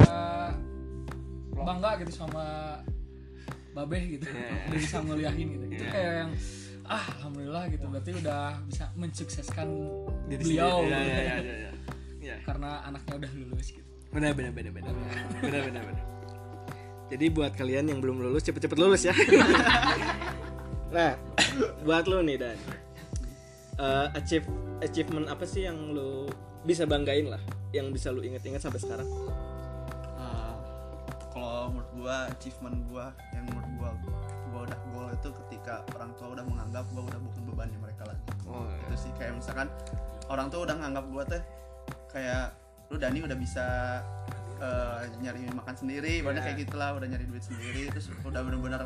Eh, 0.00 0.50
bangga 1.60 1.90
gitu 2.00 2.12
sama 2.16 2.44
babeh 3.76 4.16
gitu. 4.16 4.24
Udah 4.72 4.78
bisa 4.80 4.96
nguliahin 5.04 5.46
gitu. 5.60 5.64
Itu 5.76 5.84
kayak 5.92 6.12
yang 6.24 6.32
ah 6.88 7.04
alhamdulillah 7.20 7.68
gitu. 7.68 7.84
Berarti 7.84 8.10
udah 8.16 8.64
bisa 8.64 8.88
mensukseskan 8.96 9.68
beliau 10.26 10.88
ya, 10.88 10.98
ya, 10.98 11.00
ya, 11.04 11.36
ya, 11.38 11.56
ya. 11.68 11.72
Ya. 12.20 12.36
karena 12.44 12.84
anaknya 12.84 13.26
udah 13.26 13.30
lulus 13.32 13.72
gitu 13.72 13.89
benar 14.10 14.32
benar 14.34 14.52
benar 14.52 14.72
benar. 14.74 14.92
Benar 15.40 15.60
benar 15.70 15.82
benar. 15.86 16.04
Jadi 17.10 17.26
buat 17.30 17.52
kalian 17.58 17.90
yang 17.90 17.98
belum 17.98 18.22
lulus 18.22 18.46
cepet-cepet 18.46 18.78
lulus 18.78 19.02
ya. 19.06 19.14
Nah 20.90 21.14
buat 21.86 22.10
lo 22.10 22.18
nih 22.18 22.34
dan. 22.34 22.58
Eh, 23.80 24.06
achieve 24.18 24.44
achievement 24.82 25.30
apa 25.30 25.46
sih 25.46 25.64
yang 25.64 25.94
lo 25.94 26.26
bisa 26.66 26.84
banggain 26.84 27.30
lah 27.30 27.40
yang 27.70 27.94
bisa 27.94 28.10
lo 28.10 28.20
inget-inget 28.20 28.60
sampai 28.60 28.82
sekarang? 28.82 29.08
Ah, 30.18 30.58
kalau 31.30 31.70
menurut 31.72 31.90
gua 31.94 32.16
achievement 32.28 32.76
gua 32.90 33.14
yang 33.32 33.46
menurut 33.48 33.70
gua 33.78 33.90
gua 34.50 34.60
udah 34.66 34.80
goal 34.92 35.08
itu 35.14 35.28
ketika 35.46 35.86
orang 35.94 36.10
tua 36.18 36.28
udah 36.34 36.44
menganggap 36.44 36.84
gua 36.92 37.02
udah 37.06 37.20
bukan 37.22 37.42
bebannya 37.54 37.78
mereka 37.78 38.02
lagi. 38.04 38.24
Oh 38.50 38.66
itu 38.68 39.08
sih 39.08 39.12
kayak 39.16 39.38
misalkan 39.38 39.70
orang 40.26 40.50
tua 40.50 40.60
udah 40.66 40.76
nganggap 40.76 41.04
gua 41.08 41.22
teh 41.24 41.42
kayak 42.10 42.52
lu 42.90 42.96
Dani 42.98 43.18
udah 43.22 43.38
bisa 43.38 43.66
eh, 44.58 44.98
nyari 45.22 45.46
makan 45.54 45.74
sendiri 45.78 46.20
banyak 46.26 46.42
kayak 46.42 46.58
gitulah 46.66 46.98
udah 46.98 47.06
nyari 47.06 47.24
duit 47.24 47.42
sendiri 47.46 47.86
terus 47.94 48.10
udah 48.26 48.42
bener-bener 48.42 48.82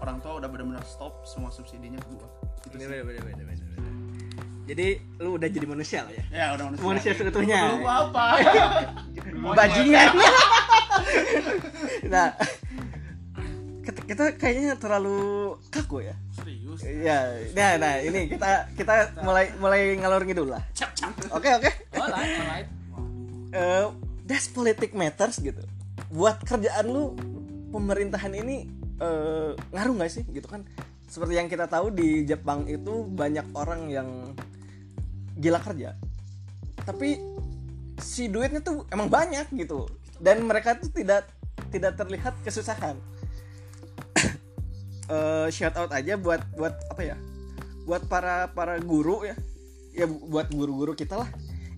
orang 0.00 0.16
tua 0.20 0.40
udah 0.40 0.48
bener-bener 0.48 0.84
stop 0.84 1.24
semua 1.28 1.52
subsidinya 1.52 2.00
ke 2.00 2.08
gua. 2.16 2.28
Itu 2.64 2.76
sih. 2.76 2.88
benar 2.88 3.04
benar 3.04 3.22
benar 3.24 3.44
benar 3.48 3.70
jadi 4.70 5.02
lu 5.18 5.34
udah 5.34 5.48
jadi 5.50 5.66
manusia 5.66 6.06
lah 6.06 6.14
ya? 6.14 6.24
Ya 6.30 6.46
udah 6.54 6.64
manusia, 6.70 6.86
manusia 6.86 7.12
seutuhnya. 7.18 7.60
Lu 7.74 7.82
apa? 7.90 8.38
Bajingan. 9.58 10.10
nah 12.14 12.38
kita, 13.82 14.00
kita 14.06 14.24
kayaknya 14.38 14.78
terlalu 14.78 15.58
kaku 15.74 16.06
ya? 16.06 16.14
Serius? 16.38 16.86
Ya 16.86 17.34
nah 17.50 17.82
nah 17.82 17.98
ini 17.98 18.30
kita 18.30 18.70
kita 18.78 19.18
mulai 19.26 19.50
mulai 19.58 19.98
ngalor 19.98 20.22
ngidul 20.22 20.54
lah. 20.54 20.62
Oke 21.34 21.50
oke. 21.50 21.70
Alright 21.98 22.30
alright 22.38 22.79
Eh, 23.50 23.86
does 24.22 24.46
politic 24.46 24.94
matters 24.94 25.42
gitu. 25.42 25.58
Buat 26.14 26.42
kerjaan 26.46 26.86
lu 26.86 27.18
pemerintahan 27.74 28.30
ini 28.34 28.70
eh, 29.02 29.50
ngaruh 29.74 29.94
nggak 29.98 30.10
sih? 30.10 30.24
Gitu 30.30 30.46
kan? 30.46 30.62
Seperti 31.10 31.34
yang 31.34 31.50
kita 31.50 31.66
tahu 31.66 31.90
di 31.90 32.22
Jepang 32.22 32.70
itu 32.70 33.02
banyak 33.10 33.46
orang 33.58 33.90
yang 33.90 34.08
gila 35.34 35.58
kerja. 35.58 35.98
Tapi 36.86 37.18
si 37.98 38.30
duitnya 38.30 38.62
tuh 38.62 38.86
emang 38.94 39.10
banyak 39.10 39.50
gitu. 39.58 39.90
Dan 40.22 40.46
mereka 40.46 40.78
tuh 40.78 40.94
tidak 40.94 41.26
tidak 41.74 41.98
terlihat 41.98 42.34
kesusahan. 42.46 42.96
Eh, 45.10 45.50
shout 45.50 45.74
out 45.74 45.90
aja 45.90 46.14
buat 46.14 46.38
buat 46.54 46.70
apa 46.86 47.02
ya? 47.02 47.18
Buat 47.82 48.06
para 48.06 48.46
para 48.54 48.78
guru 48.78 49.26
ya. 49.26 49.34
Ya 49.90 50.06
bu- 50.06 50.22
buat 50.30 50.46
guru-guru 50.54 50.94
kita 50.94 51.18
lah 51.18 51.26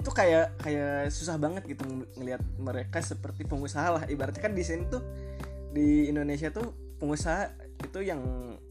itu 0.02 0.10
kayak 0.10 0.58
kayak 0.58 1.14
susah 1.14 1.38
banget 1.38 1.62
gitu 1.70 1.86
ng- 1.86 2.10
ngelihat 2.18 2.42
mereka 2.58 2.98
seperti 2.98 3.46
pengusaha 3.46 3.86
lah. 3.86 4.02
Ibaratnya 4.10 4.42
kan 4.42 4.50
di 4.50 4.66
sini 4.66 4.90
tuh 4.90 4.98
di 5.70 6.10
Indonesia 6.10 6.50
tuh 6.50 6.74
pengusaha 6.98 7.54
itu 7.78 8.02
yang 8.02 8.18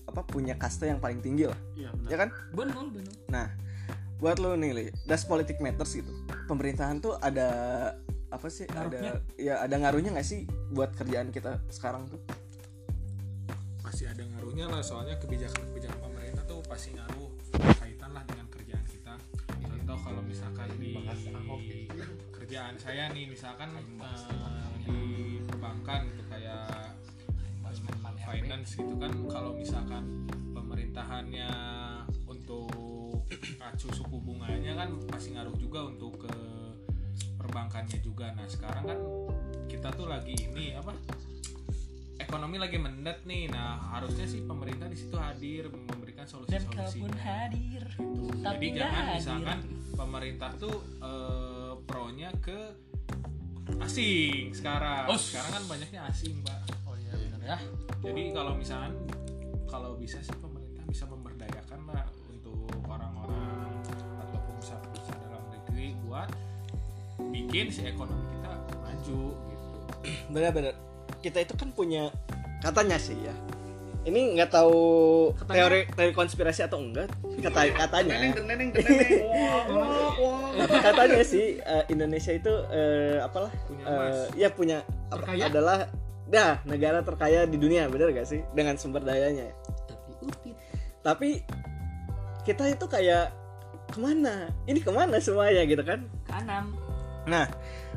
apa 0.03 0.27
punya 0.27 0.59
kasta 0.59 0.91
yang 0.91 0.99
paling 0.99 1.23
tinggi 1.23 1.47
lah. 1.47 1.55
Iya 1.73 1.95
benar. 1.95 2.09
Ya 2.11 2.17
kan? 2.19 2.29
Benar 2.51 2.83
benar. 2.91 3.15
Nah 3.31 3.47
buat 4.19 4.37
lo 4.37 4.53
nih 4.53 4.71
Li, 4.75 4.85
das 5.07 5.23
politik 5.23 5.63
matters 5.63 5.95
gitu? 5.95 6.11
Pemerintahan 6.45 6.99
tuh 6.99 7.15
ada 7.17 7.47
apa 8.27 8.47
sih 8.47 8.67
Ngaruhnya? 8.67 9.11
ada 9.11 9.35
ya 9.35 9.55
ada 9.59 9.75
ngaruhnya 9.75 10.11
nggak 10.11 10.27
sih 10.27 10.43
buat 10.69 10.91
kerjaan 10.93 11.31
kita 11.31 11.63
sekarang 11.71 12.11
tuh? 12.11 12.19
Pasti 13.81 14.03
ada 14.05 14.23
ngaruhnya 14.23 14.67
lah 14.67 14.79
soalnya 14.79 15.15
kebijakan-kebijakan 15.17 15.99
pemerintah 15.99 16.43
tuh 16.45 16.59
pasti 16.63 16.93
ngaruh 16.93 17.20
kalau 20.11 20.27
misalkan 20.27 20.67
di 20.75 20.91
kerjaan 22.35 22.75
saya 22.75 23.07
nih 23.15 23.31
misalkan 23.31 23.71
eh, 23.79 24.75
di 24.83 25.39
perbankan 25.47 26.03
gitu 26.11 26.23
kayak 26.27 26.91
finance 28.27 28.75
gitu 28.75 28.95
kan 28.99 29.11
kalau 29.31 29.55
misalkan 29.55 30.27
pemerintahannya 30.51 31.47
untuk 32.27 32.67
acu 33.63 33.87
suku 33.95 34.19
bunganya 34.19 34.75
kan 34.75 34.99
pasti 35.07 35.31
ngaruh 35.31 35.55
juga 35.55 35.87
untuk 35.87 36.27
ke 36.27 36.35
perbankannya 37.39 38.03
juga. 38.03 38.35
Nah 38.35 38.43
sekarang 38.51 38.83
kan 38.83 38.99
kita 39.71 39.87
tuh 39.95 40.11
lagi 40.11 40.35
ini 40.35 40.75
apa 40.75 40.91
ekonomi 42.23 42.57
lagi 42.61 42.77
mendet 42.77 43.25
nih. 43.25 43.49
Nah 43.49 43.81
harusnya 43.97 44.25
sih 44.29 44.45
pemerintah 44.45 44.87
di 44.87 44.97
situ 44.97 45.17
hadir 45.17 45.67
memberikan 45.73 46.11
dan 46.21 46.29
solusi-solusi 46.29 46.69
kalaupun 47.01 47.13
hadir 47.17 47.83
jadi 47.97 48.45
tapi 48.45 48.65
nggak 48.69 48.81
jangan 48.85 49.03
hadir. 49.03 49.17
misalkan 49.17 49.59
pemerintah 49.97 50.51
tuh 50.61 50.75
eh, 51.01 51.73
pronya 51.89 52.29
ke 52.37 52.59
asing 53.81 54.53
sekarang. 54.53 55.09
Oh. 55.09 55.17
sekarang 55.17 55.51
kan 55.57 55.63
banyaknya 55.65 56.01
asing 56.09 56.37
mbak. 56.45 56.61
Oh 56.85 56.93
iya 56.93 57.13
benar 57.17 57.39
ya. 57.41 57.57
Jadi 58.05 58.23
kalau 58.33 58.53
misalkan 58.53 58.93
kalau 59.65 59.97
bisa 59.97 60.21
sih 60.21 60.35
pemerintah 60.37 60.83
bisa 60.85 61.09
memberdayakan 61.09 61.79
lah 61.89 62.05
untuk 62.29 62.69
orang-orang 62.85 63.71
atau 64.21 64.37
pengusaha-pengusaha 64.45 65.17
dalam 65.25 65.43
negeri 65.49 65.87
buat 66.05 66.29
bikin 67.31 67.65
si 67.73 67.81
ekonomi 67.87 68.25
kita 68.37 68.51
maju 68.77 69.21
gitu. 69.33 69.77
Benar-benar 70.29 70.75
kita 71.21 71.37
itu 71.39 71.53
kan 71.53 71.69
punya 71.69 72.09
katanya 72.59 72.97
sih 72.97 73.17
ya. 73.17 73.33
Ini 74.01 74.33
nggak 74.33 74.49
tahu 74.49 74.81
Katanya- 75.37 75.53
teori 75.53 75.79
teori 75.87 76.11
konspirasi 76.11 76.65
atau 76.65 76.81
enggak? 76.81 77.05
Kata 77.37 77.69
katanya. 77.71 78.33
Katanya 80.81 81.21
sih 81.21 81.57
eh, 81.57 81.83
Indonesia 81.87 82.33
itu 82.33 82.49
eh, 82.69 83.21
apalah 83.21 83.53
Punya 83.63 83.83
eh, 83.83 83.93
emas. 83.93 84.17
ya 84.33 84.49
punya 84.49 84.77
apa- 85.07 85.21
Terkaya? 85.23 85.43
adalah 85.47 85.79
dah 86.25 86.63
negara 86.63 87.03
terkaya 87.03 87.43
di 87.43 87.57
dunia 87.57 87.85
bener 87.87 88.09
gak 88.11 88.25
sih? 88.25 88.41
Dengan 88.51 88.73
sumber 88.75 89.03
dayanya. 89.03 89.51
Tapi 89.85 90.01
upit. 90.23 90.55
Tapi 91.01 91.29
kita 92.41 92.63
itu 92.67 92.85
kayak 92.87 93.29
ke 93.85 93.99
mana? 93.99 94.49
Ini 94.63 94.79
ke 94.79 94.89
mana 94.89 95.19
semuanya 95.19 95.61
gitu 95.61 95.83
kan? 95.83 96.09
Kanan. 96.25 96.73
Nah 97.27 97.45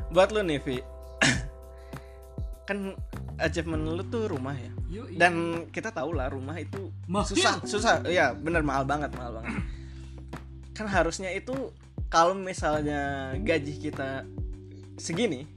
buat 0.07 0.29
lu 0.29 0.41
nih 0.41 0.61
Vi 0.61 0.77
kan 2.65 2.97
achievement 3.37 3.85
lu 3.85 4.03
tuh 4.09 4.29
rumah 4.29 4.57
ya. 4.57 4.71
Yuk 4.89 5.17
dan 5.17 5.65
kita 5.73 5.89
tahu 5.89 6.13
lah 6.13 6.29
rumah 6.29 6.57
itu 6.57 6.93
Mahal. 7.09 7.29
susah 7.29 7.55
susah. 7.65 7.93
Ya 8.09 8.33
bener 8.33 8.61
mahal 8.61 8.85
banget 8.85 9.13
mahal 9.17 9.41
banget. 9.41 9.53
Kan 10.75 10.91
harusnya 10.91 11.31
itu 11.31 11.71
kalau 12.11 12.35
misalnya 12.37 13.33
gaji 13.39 13.79
kita 13.79 14.27
segini 14.99 15.47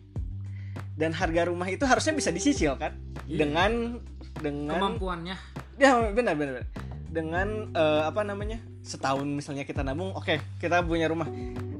dan 0.98 1.14
harga 1.14 1.46
rumah 1.46 1.70
itu 1.70 1.86
harusnya 1.86 2.14
bisa 2.14 2.30
disicil 2.34 2.74
kan? 2.78 2.98
Iya. 3.28 3.44
dengan 3.44 3.72
dengan 4.38 4.78
kemampuannya. 4.78 5.36
Ya 5.78 5.94
benar 6.10 6.34
benar 6.34 6.62
benar. 6.62 6.68
dengan 7.08 7.72
eh, 7.72 8.02
apa 8.04 8.20
namanya 8.20 8.60
setahun 8.84 9.24
misalnya 9.24 9.64
kita 9.64 9.80
nabung 9.80 10.12
oke 10.12 10.40
kita 10.60 10.84
punya 10.84 11.08
rumah. 11.08 11.28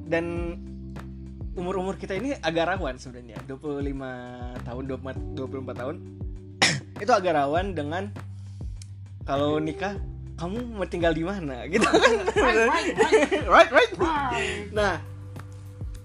Dan 0.09 0.57
umur 1.59 1.83
umur 1.83 1.99
kita 1.99 2.15
ini 2.15 2.39
agak 2.39 2.71
rawan 2.71 2.95
sebenarnya. 3.03 3.43
25 3.51 4.63
tahun 4.63 4.83
24 5.35 5.81
tahun. 5.83 5.97
Itu 7.03 7.11
agak 7.11 7.35
rawan 7.35 7.75
dengan 7.75 8.15
kalau 9.27 9.59
nikah 9.59 9.99
kamu 10.39 10.79
mau 10.79 10.87
tinggal 10.87 11.11
di 11.11 11.27
mana 11.27 11.67
gitu 11.73 11.83
kan? 11.83 12.17
Right. 13.53 13.71
Right. 13.75 13.93
Nah 14.71 15.03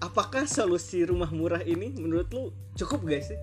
apakah 0.02 0.50
solusi 0.50 1.06
rumah 1.06 1.30
murah 1.30 1.62
ini 1.62 1.94
menurut 1.94 2.28
lu 2.34 2.50
cukup 2.74 3.06
gak 3.06 3.22
sih? 3.30 3.38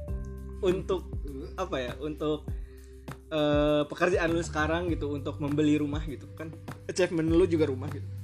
Untuk 0.66 1.06
apa 1.54 1.78
ya? 1.78 1.92
Untuk 2.02 2.42
eh, 3.30 3.86
pekerjaan 3.86 4.34
lu 4.34 4.42
sekarang 4.42 4.90
gitu 4.90 5.14
untuk 5.14 5.38
membeli 5.38 5.78
rumah 5.78 6.02
gitu 6.10 6.26
kan? 6.34 6.50
Achievement 6.90 7.30
lu 7.30 7.46
juga 7.46 7.70
rumah 7.70 7.86
gitu 7.94 8.19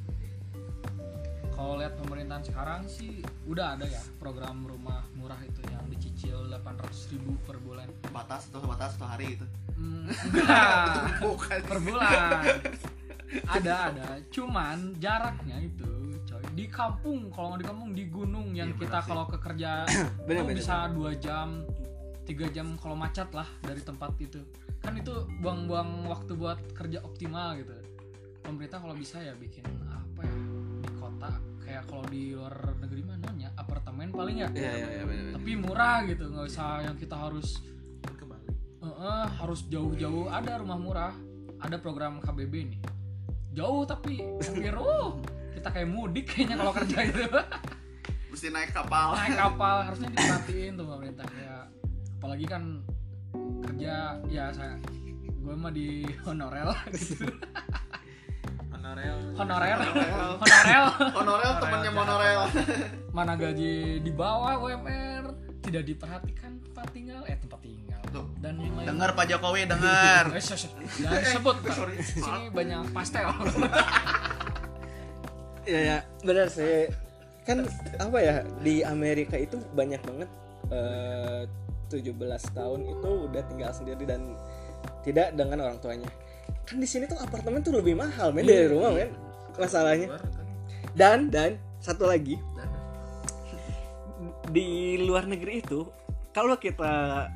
kalau 1.57 1.81
lihat 1.81 1.97
pemerintahan 1.97 2.45
sekarang 2.45 2.85
sih 2.85 3.25
udah 3.49 3.81
ada 3.81 3.89
ya 3.89 4.05
program 4.21 4.69
rumah 4.69 5.01
murah 5.17 5.41
itu 5.41 5.65
yang 5.73 5.89
dicicil 5.89 6.53
800.000 6.53 7.17
ribu 7.17 7.33
per 7.49 7.57
bulan. 7.65 7.89
Batas 8.13 8.53
atau 8.53 8.69
batas 8.69 9.01
atau 9.01 9.09
hari 9.09 9.41
gitu? 9.41 9.47
Hmm, 9.73 10.05
enggak. 10.29 11.25
Bukan. 11.25 11.61
Per 11.65 11.79
bulan. 11.81 12.45
Ada 13.49 13.75
ada. 13.89 14.07
Cuman 14.29 15.01
jaraknya 15.01 15.57
itu 15.65 16.13
coy 16.29 16.45
di 16.53 16.69
kampung 16.69 17.33
kalau 17.33 17.57
nggak 17.57 17.61
di 17.65 17.67
kampung 17.67 17.91
di 17.97 18.05
gunung 18.13 18.53
yang 18.53 18.77
Iya, 18.77 18.81
kita 18.85 18.99
kalau 19.09 19.25
ke 19.25 19.41
kerja 19.41 19.89
itu 20.29 20.45
bisa 20.53 20.93
dua 20.93 21.17
jam 21.17 21.65
tiga 22.29 22.53
jam 22.53 22.77
kalau 22.77 23.01
macet 23.01 23.33
lah 23.33 23.49
dari 23.65 23.81
tempat 23.81 24.13
itu. 24.21 24.45
Kan 24.85 25.01
itu 25.01 25.25
buang-buang 25.41 26.05
waktu 26.05 26.37
buat 26.37 26.61
kerja 26.77 27.01
optimal 27.01 27.57
gitu. 27.57 27.73
Pemerintah 28.45 28.79
kalau 28.79 28.95
bisa 28.95 29.19
ya 29.25 29.33
bikin 29.35 29.65
apa 29.91 30.23
ya 30.23 30.56
kota 31.17 31.33
kayak 31.65 31.83
kalau 31.89 32.05
di 32.13 32.37
luar 32.37 32.77
negeri 32.77 33.03
mana 33.09 33.33
ya 33.41 33.49
apartemen 33.57 34.13
paling 34.13 34.37
ya. 34.45 34.49
Iya, 34.53 34.61
iya, 34.61 34.87
iya, 35.01 35.05
benar-benar. 35.09 35.33
tapi 35.41 35.51
murah 35.57 35.97
gitu 36.05 36.25
nggak 36.29 36.47
usah 36.53 36.69
yang 36.85 36.97
kita 37.01 37.17
harus 37.17 37.49
ke 38.05 38.25
Bali 38.29 38.45
Eh, 38.53 38.87
eh, 38.87 39.27
harus 39.41 39.61
jauh-jauh. 39.73 40.29
Ada 40.29 40.61
rumah 40.61 40.77
murah 40.77 41.13
ada 41.57 41.77
program 41.81 42.21
KBB 42.21 42.55
nih. 42.69 42.81
Jauh 43.57 43.89
tapi 43.89 44.21
hampir 44.45 44.77
oh 44.77 45.25
kita 45.57 45.73
kayak 45.73 45.89
mudik 45.89 46.29
kayaknya 46.29 46.61
kalau 46.61 46.73
kerja 46.77 46.99
itu. 47.01 47.25
Mesti 48.37 48.47
naik 48.53 48.77
kapal. 48.77 49.17
Naik 49.17 49.41
kapal 49.41 49.77
harusnya 49.89 50.13
diperhatiin 50.13 50.73
tuh 50.77 50.85
pemerintah 50.85 51.27
ya. 51.41 51.65
Apalagi 52.21 52.45
kan 52.45 52.63
kerja 53.65 54.21
ya 54.29 54.53
saya 54.53 54.77
gue 55.47 55.55
mah 55.55 55.73
di 55.73 56.05
honorel 56.27 56.75
gitu 56.93 57.31
honorel. 58.87 59.19
Honorel. 59.35 59.79
Honorel. 60.39 60.85
Honorel. 61.19 61.53
Temennya 61.59 61.91
monorel. 61.93 62.41
mana 63.11 63.33
gaji 63.35 63.99
di 64.05 64.13
bawah 64.13 64.61
UMR 64.63 65.25
tidak 65.65 65.83
diperhatikan 65.89 66.63
tempat 66.63 66.87
tinggal? 66.95 67.23
Eh 67.27 67.37
tempat 67.41 67.61
tinggal. 67.65 68.01
Tuh. 68.15 68.27
dan 68.39 68.55
yang 68.63 68.71
lain 68.79 68.87
dengar 68.87 69.11
Pak 69.19 69.27
Jokowi 69.27 69.67
dengar. 69.67 70.31
Eh, 70.37 70.43
jangan 71.03 71.23
sebut 71.27 71.57
sorry. 71.75 71.99
sini 72.01 72.47
banyak 72.55 72.81
pastel. 72.95 73.27
Iya 75.67 75.81
ya, 75.83 75.99
benar 76.23 76.47
sih. 76.47 76.87
Kan 77.43 77.67
apa 77.99 78.19
ya 78.23 78.47
di 78.63 78.87
Amerika 78.87 79.35
itu 79.35 79.59
banyak 79.75 79.99
banget 79.99 80.31
eh, 80.71 81.43
17 81.91 82.15
tahun 82.55 82.81
itu 82.87 83.11
udah 83.27 83.43
tinggal 83.51 83.75
sendiri 83.75 84.07
dan 84.07 84.39
tidak 85.03 85.35
dengan 85.35 85.67
orang 85.67 85.83
tuanya. 85.83 86.07
Kan 86.67 86.83
di 86.83 86.89
sini 86.89 87.07
tuh 87.07 87.19
apartemen 87.23 87.63
tuh 87.63 87.73
lebih 87.79 87.95
mahal 87.95 88.35
men 88.35 88.45
dari 88.45 88.67
rumah 88.67 88.91
men. 88.91 89.11
Masalahnya. 89.57 90.19
Kan 90.19 90.23
Dan 90.97 91.19
dan 91.31 91.51
satu 91.79 92.09
lagi 92.11 92.37
di 94.51 94.97
luar 95.03 95.27
negeri 95.27 95.59
itu 95.63 95.87
kalau 96.31 96.55
kita 96.59 97.27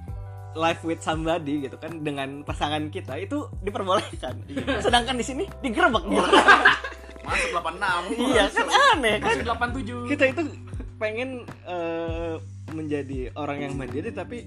live 0.54 0.82
with 0.82 1.02
somebody 1.02 1.62
gitu 1.62 1.78
kan 1.78 2.02
dengan 2.02 2.42
pasangan 2.42 2.90
kita 2.90 3.16
itu 3.22 3.46
diperbolehkan. 3.62 4.42
Sedangkan 4.84 5.14
di 5.14 5.24
sini 5.24 5.44
digerebek 5.62 6.04
gitu. 6.10 6.26
masuk 7.30 7.50
86 7.62 8.32
iya 8.32 8.44
kan 8.50 8.66
aneh 8.66 9.16
kan. 9.22 9.36
masih 9.38 9.44
87 9.46 10.10
kita 10.10 10.24
itu 10.34 10.42
pengen 10.98 11.30
eh, 11.64 12.34
menjadi 12.74 13.18
orang 13.38 13.58
yang 13.70 13.72
mandiri 13.78 14.10
tapi 14.12 14.44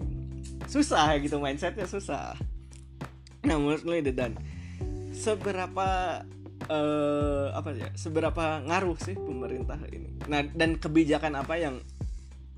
susah 0.67 1.17
gitu 1.19 1.39
mindsetnya 1.39 1.88
susah 1.88 2.36
nah 3.43 3.55
menurut 3.59 3.84
ide 3.88 4.11
dan 4.15 4.36
seberapa 5.14 5.88
eh, 6.68 7.47
apa 7.53 7.70
ya 7.78 7.89
seberapa 7.93 8.66
ngaruh 8.66 8.97
sih 8.99 9.16
pemerintah 9.16 9.80
ini? 9.93 10.09
Nah 10.28 10.41
dan 10.51 10.76
kebijakan 10.82 11.38
apa 11.38 11.55
yang 11.61 11.80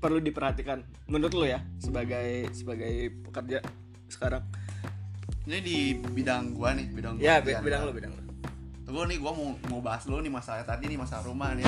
perlu 0.00 0.20
diperhatikan 0.20 0.84
menurut 1.08 1.32
lu 1.32 1.46
ya 1.48 1.60
sebagai 1.78 2.50
sebagai 2.56 3.12
pekerja 3.28 3.60
sekarang? 4.08 4.42
Ini 5.46 5.58
di 5.62 5.78
bidang 5.94 6.56
gua 6.58 6.74
nih 6.74 6.90
bidang 6.90 7.20
gua 7.20 7.24
ya 7.24 7.38
bidang 7.38 7.62
gua. 7.62 7.88
lu 7.88 7.94
bidang 7.94 8.12
lu 8.16 8.22
Tunggu 8.86 9.02
nih 9.06 9.18
gua 9.18 9.32
mau 9.34 9.54
mau 9.70 9.80
bahas 9.84 10.02
dulu 10.08 10.18
nih 10.24 10.32
masalah 10.32 10.66
tadi 10.66 10.90
nih 10.90 10.98
masalah 10.98 11.22
rumah 11.28 11.54
nih 11.54 11.66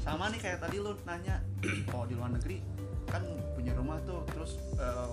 sama 0.00 0.32
nih 0.32 0.40
kayak 0.40 0.58
tadi 0.64 0.76
lu 0.80 0.96
nanya 1.04 1.44
oh 1.94 2.04
di 2.08 2.14
luar 2.16 2.32
negeri 2.32 2.64
kan 3.10 3.22
punya 3.52 3.72
rumah 3.76 4.00
tuh 4.08 4.24
terus 4.32 4.56
eh, 4.80 5.10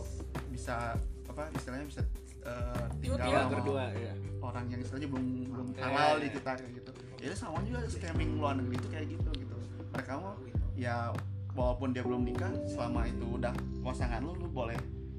bisa 0.53 0.95
apa 1.27 1.51
istilahnya 1.53 1.85
bisa 1.85 2.01
eh, 2.47 2.85
tinggal 3.03 3.19
sama 3.19 3.51
berdua 3.51 3.91
ya 3.93 4.13
orang 4.41 4.65
yang 4.71 4.79
istilahnya 4.79 5.09
belum 5.11 5.25
belum 5.51 5.67
halal 5.75 6.17
di 6.23 6.29
kita 6.31 6.51
kayak 6.55 6.71
gitu. 6.79 6.91
Ya 7.17 7.33
sama 7.33 7.59
juga 7.65 7.83
scamming 7.89 8.37
luar 8.37 8.55
negeri 8.55 8.75
itu 8.79 8.87
kayak 8.93 9.07
gitu 9.11 9.29
gitu. 9.35 9.55
Mereka 9.91 10.11
mau 10.21 10.33
ya 10.77 11.11
walaupun 11.57 11.89
dia 11.91 12.05
belum 12.05 12.21
nikah 12.21 12.53
selama 12.69 13.09
itu 13.09 13.25
udah 13.25 13.53
pasangan 13.81 14.21
lu 14.21 14.37
lu 14.37 14.47
boleh 14.47 14.77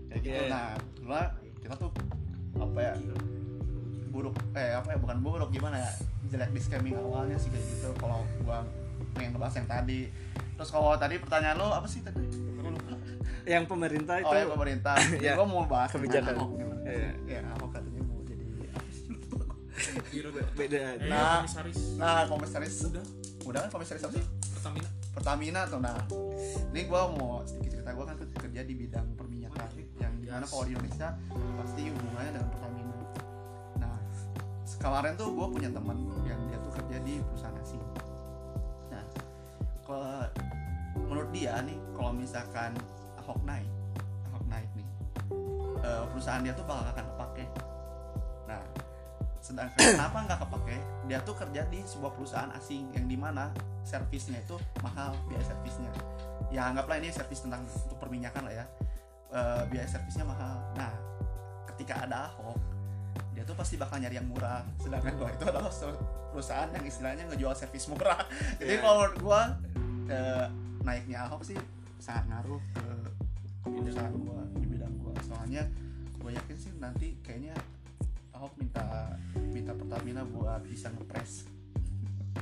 kayak 0.09 0.23
gitu. 0.23 0.43
Iya. 0.47 0.49
nah 0.49 0.67
kebetulan 0.79 1.29
kita 1.59 1.75
tuh 1.75 1.91
apa 2.59 2.79
ya 2.79 2.93
buruk 4.09 4.35
eh 4.57 4.73
apa 4.73 4.89
ya 4.95 4.99
bukan 5.03 5.19
buruk 5.21 5.51
gimana 5.53 5.77
ya 5.83 5.91
jelek 6.31 6.51
di 6.55 6.61
scamming 6.63 6.97
awalnya 6.97 7.37
sih 7.37 7.51
kayak 7.51 7.67
gitu. 7.69 7.91
Kalau 7.99 8.23
gua 8.47 8.63
pengen 9.19 9.35
ngebahas 9.35 9.55
yang 9.59 9.69
tadi. 9.69 10.01
Terus 10.55 10.71
kalau 10.71 10.95
tadi 10.95 11.15
pertanyaan 11.19 11.57
lo 11.59 11.69
apa 11.75 11.91
sih 11.91 12.01
tadi? 12.07 12.23
Lupa. 12.63 12.95
Yang 13.43 13.65
pemerintah 13.67 14.15
itu 14.23 14.31
oh 14.31 14.39
ya 14.43 14.47
pemerintah. 14.47 14.95
Ya. 15.19 15.33
gua 15.35 15.47
mau 15.51 15.67
bahas 15.67 15.91
Kebijakan. 15.91 16.39
Ahok 16.39 16.51
Iya. 16.89 17.11
ya 17.29 17.41
Ahok 17.59 17.71
katanya 17.75 18.01
mau 18.07 18.23
jadi 18.25 18.45
apa 18.73 18.91
sih? 18.95 19.05
Biro 20.15 20.31
beda. 20.33 20.83
Nah. 21.11 21.43
komisaris. 21.43 21.79
nah 21.99 22.25
komisaris. 22.31 22.75
Udah. 22.87 23.05
Udah 23.45 23.59
kan 23.67 23.71
komisaris 23.75 24.03
apa 24.07 24.15
sih? 24.15 24.25
Pertamina. 24.55 24.89
Pertamina 25.13 25.61
tuh 25.67 25.81
nah. 25.83 25.99
Ini 26.73 26.81
gue 26.87 27.03
mau 27.19 27.43
sedikit 27.45 27.79
cerita. 27.79 27.91
Gue 27.93 28.07
kan 28.07 28.17
kerja 28.19 28.61
di 28.63 28.75
bidang 28.79 29.07
perminyakan 29.19 29.69
yang 29.99 30.13
di 30.23 30.31
mana 30.31 30.47
kalau 30.47 30.65
di 30.65 30.73
Indonesia 30.79 31.19
pasti 31.59 31.83
hubungannya 31.91 32.33
dengan 32.39 32.49
Pertamina. 32.55 32.97
Nah 33.83 33.95
kemarin 34.79 35.13
tuh 35.19 35.29
gue 35.35 35.47
punya 35.59 35.71
teman 35.75 35.97
yang 36.25 36.41
dia 36.49 36.59
tuh 36.63 36.73
kerja 36.73 36.97
di 37.03 37.15
perusahaan 37.23 37.57
asing 37.59 37.83
kalau 39.89 40.29
menurut 41.09 41.31
dia 41.33 41.57
nih 41.65 41.79
kalau 41.97 42.13
misalkan 42.13 42.77
Ahok 43.17 43.41
naik 43.49 43.65
Ahok 44.29 44.45
naik 44.45 44.69
nih 44.77 44.89
eh, 45.81 46.05
perusahaan 46.13 46.45
dia 46.45 46.53
tuh 46.53 46.69
bakal 46.69 46.85
akan 46.93 47.05
kepake. 47.17 47.45
Nah 48.45 48.63
sedangkan 49.41 49.81
kenapa 49.97 50.19
nggak 50.29 50.39
kepake? 50.45 50.77
Dia 51.09 51.19
tuh 51.25 51.35
kerja 51.41 51.65
di 51.73 51.81
sebuah 51.81 52.13
perusahaan 52.13 52.53
asing 52.61 52.93
yang 52.93 53.09
di 53.09 53.17
mana 53.17 53.49
servisnya 53.81 54.45
itu 54.45 54.61
mahal 54.85 55.17
biaya 55.25 55.45
servisnya. 55.49 55.89
Ya 56.53 56.69
anggaplah 56.69 57.01
ini 57.01 57.09
servis 57.09 57.41
tentang 57.41 57.65
untuk 57.65 57.97
perminyakan 57.97 58.45
lah 58.45 58.55
ya. 58.61 58.65
Eh, 59.33 59.63
biaya 59.73 59.89
servisnya 59.89 60.29
mahal. 60.29 60.61
Nah 60.77 60.93
ketika 61.73 62.05
ada 62.05 62.29
Ahok 62.37 62.61
dia 63.33 63.47
tuh 63.47 63.55
pasti 63.55 63.79
bakal 63.79 64.03
nyari 64.03 64.19
yang 64.21 64.29
murah. 64.29 64.67
Sedangkan 64.83 65.15
gua 65.17 65.31
itu 65.31 65.47
adalah 65.47 65.71
perusahaan 66.29 66.69
yang 66.75 66.85
istilahnya 66.85 67.25
ngejual 67.31 67.55
servis 67.55 67.87
murah. 67.87 68.19
Jadi 68.59 68.77
Iya. 68.77 68.83
kalau 68.83 68.95
menurut 69.01 69.19
eh, 70.09 70.47
naiknya 70.81 71.25
Ahok 71.25 71.45
sih 71.45 71.59
sangat 71.99 72.25
ngaruh 72.29 72.63
ke 72.73 72.85
perusahaan 73.63 74.15
gua. 74.15 74.43
di 74.55 74.67
bidang 74.67 74.95
gua. 74.99 75.13
Soalnya 75.23 75.63
gue 76.17 76.31
yakin 76.31 76.57
sih 76.57 76.73
nanti 76.77 77.17
kayaknya 77.21 77.55
Ahok 78.33 78.55
minta 78.57 79.15
minta 79.49 79.73
Pertamina 79.73 80.23
buat 80.25 80.63
bisa 80.63 80.89
ngepres 80.91 81.47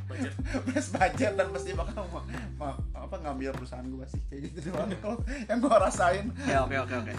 Budget. 0.06 0.32
press 0.68 0.92
budget 0.92 1.32
dan 1.34 1.48
pasti 1.50 1.72
bakal 1.72 2.04
ma- 2.12 2.26
ma- 2.54 2.78
apa 2.92 3.16
ngambil 3.16 3.50
perusahaan 3.52 3.86
gua 3.86 4.04
sih 4.04 4.20
kayak 4.28 4.52
gitu 4.52 4.70
doang. 4.70 4.92
Kalau 5.02 5.18
yang 5.48 5.58
gua 5.58 5.76
rasain. 5.82 6.30
Ya 6.44 6.62
oke 6.62 6.76
oke 6.78 6.94
oke. 6.96 7.14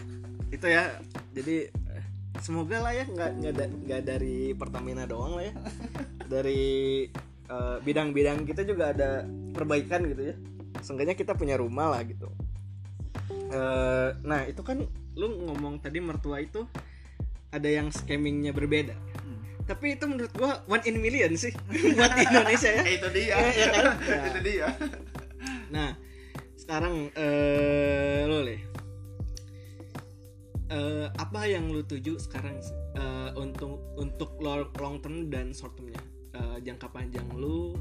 Itu 0.49 0.67
ya. 0.69 0.93
Jadi 1.33 1.67
semoga 2.37 2.77
lah 2.79 2.93
ya 2.93 3.03
nggak 3.03 3.31
nggak 3.33 3.53
da- 3.55 3.75
nggak 3.81 4.01
dari 4.05 4.53
Pertamina 4.53 5.03
doang 5.03 5.35
lah 5.35 5.49
ya. 5.49 5.53
Dari 6.37 7.07
eh, 7.47 7.77
bidang-bidang 7.81 8.43
kita 8.43 8.61
juga 8.61 8.91
ada 8.91 9.23
perbaikan 9.51 10.03
gitu 10.05 10.31
ya 10.31 10.35
seenggaknya 10.77 11.13
kita 11.13 11.33
punya 11.33 11.55
rumah 11.55 11.89
lah 11.89 12.03
gitu 12.03 12.29
Eh, 13.47 14.09
nah 14.23 14.43
itu 14.43 14.59
kan 14.59 14.83
lu 15.15 15.27
ngomong 15.41 15.79
tadi 15.79 16.03
mertua 16.03 16.39
itu 16.39 16.67
ada 17.49 17.65
yang 17.65 17.87
scammingnya 17.89 18.51
berbeda 18.51 18.91
Hmm. 19.17 19.39
tapi 19.63 19.95
itu 19.95 20.03
menurut 20.03 20.31
gua 20.31 20.63
one 20.67 20.83
in 20.83 20.99
million 20.99 21.31
sih 21.33 21.55
buat 21.95 22.11
Indonesia 22.13 22.67
ya 22.69 22.83
itu 22.99 23.07
dia 23.09 23.35
Iya, 23.35 23.47
iya 23.49 23.67
kan? 23.71 23.85
itu 24.29 24.39
dia 24.43 24.67
Nah, 25.67 25.95
sekarang 26.55 27.11
eh 27.13 28.23
lo 28.23 28.39
le. 28.41 28.57
Eh, 30.67 31.07
apa 31.07 31.47
yang 31.47 31.71
lu 31.71 31.79
tuju 31.81 32.19
sekarang 32.19 32.59
eh, 32.93 33.29
untuk 33.33 33.79
untuk 33.95 34.35
lo- 34.37 34.71
long 34.75 34.99
term 34.99 35.31
dan 35.31 35.51
short 35.51 35.75
termnya? 35.75 35.99
Eh, 36.36 36.57
jangka 36.65 36.91
panjang 36.91 37.23
lu 37.39 37.71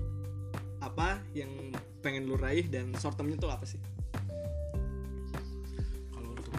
apa 0.78 1.18
yang 1.34 1.50
pengen 1.98 2.30
lu 2.30 2.38
raih 2.38 2.70
dan 2.70 2.94
short 2.94 3.18
termnya 3.18 3.34
tuh 3.40 3.50
apa 3.50 3.66
sih? 3.66 3.80
kalau 6.14 6.30
untuk 6.30 6.54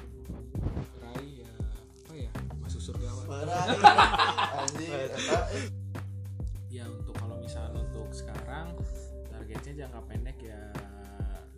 raih 1.00 1.48
ya 1.48 1.54
apa 2.04 2.14
ya? 2.18 2.32
Masuk 2.60 2.82
surga 2.92 3.08
ya 6.68 6.84
untuk 6.92 7.16
kalau 7.16 7.40
misalnya 7.40 7.80
untuk 7.80 8.12
sekarang 8.12 8.76
targetnya 9.32 9.88
jangka 9.88 10.00
pendek 10.06 10.38
ya 10.44 10.60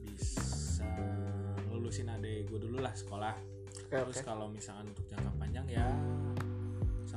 bisa 0.05 0.85
lulusin 1.73 2.07
adek 2.07 2.45
gue 2.47 2.59
dulu 2.61 2.79
lah 2.79 2.93
sekolah. 2.93 3.33
Terus 3.89 4.21
kalau 4.21 4.45
misalkan 4.53 4.93
untuk 4.93 5.09
jangka 5.09 5.31
panjang 5.41 5.65
ya 5.65 5.89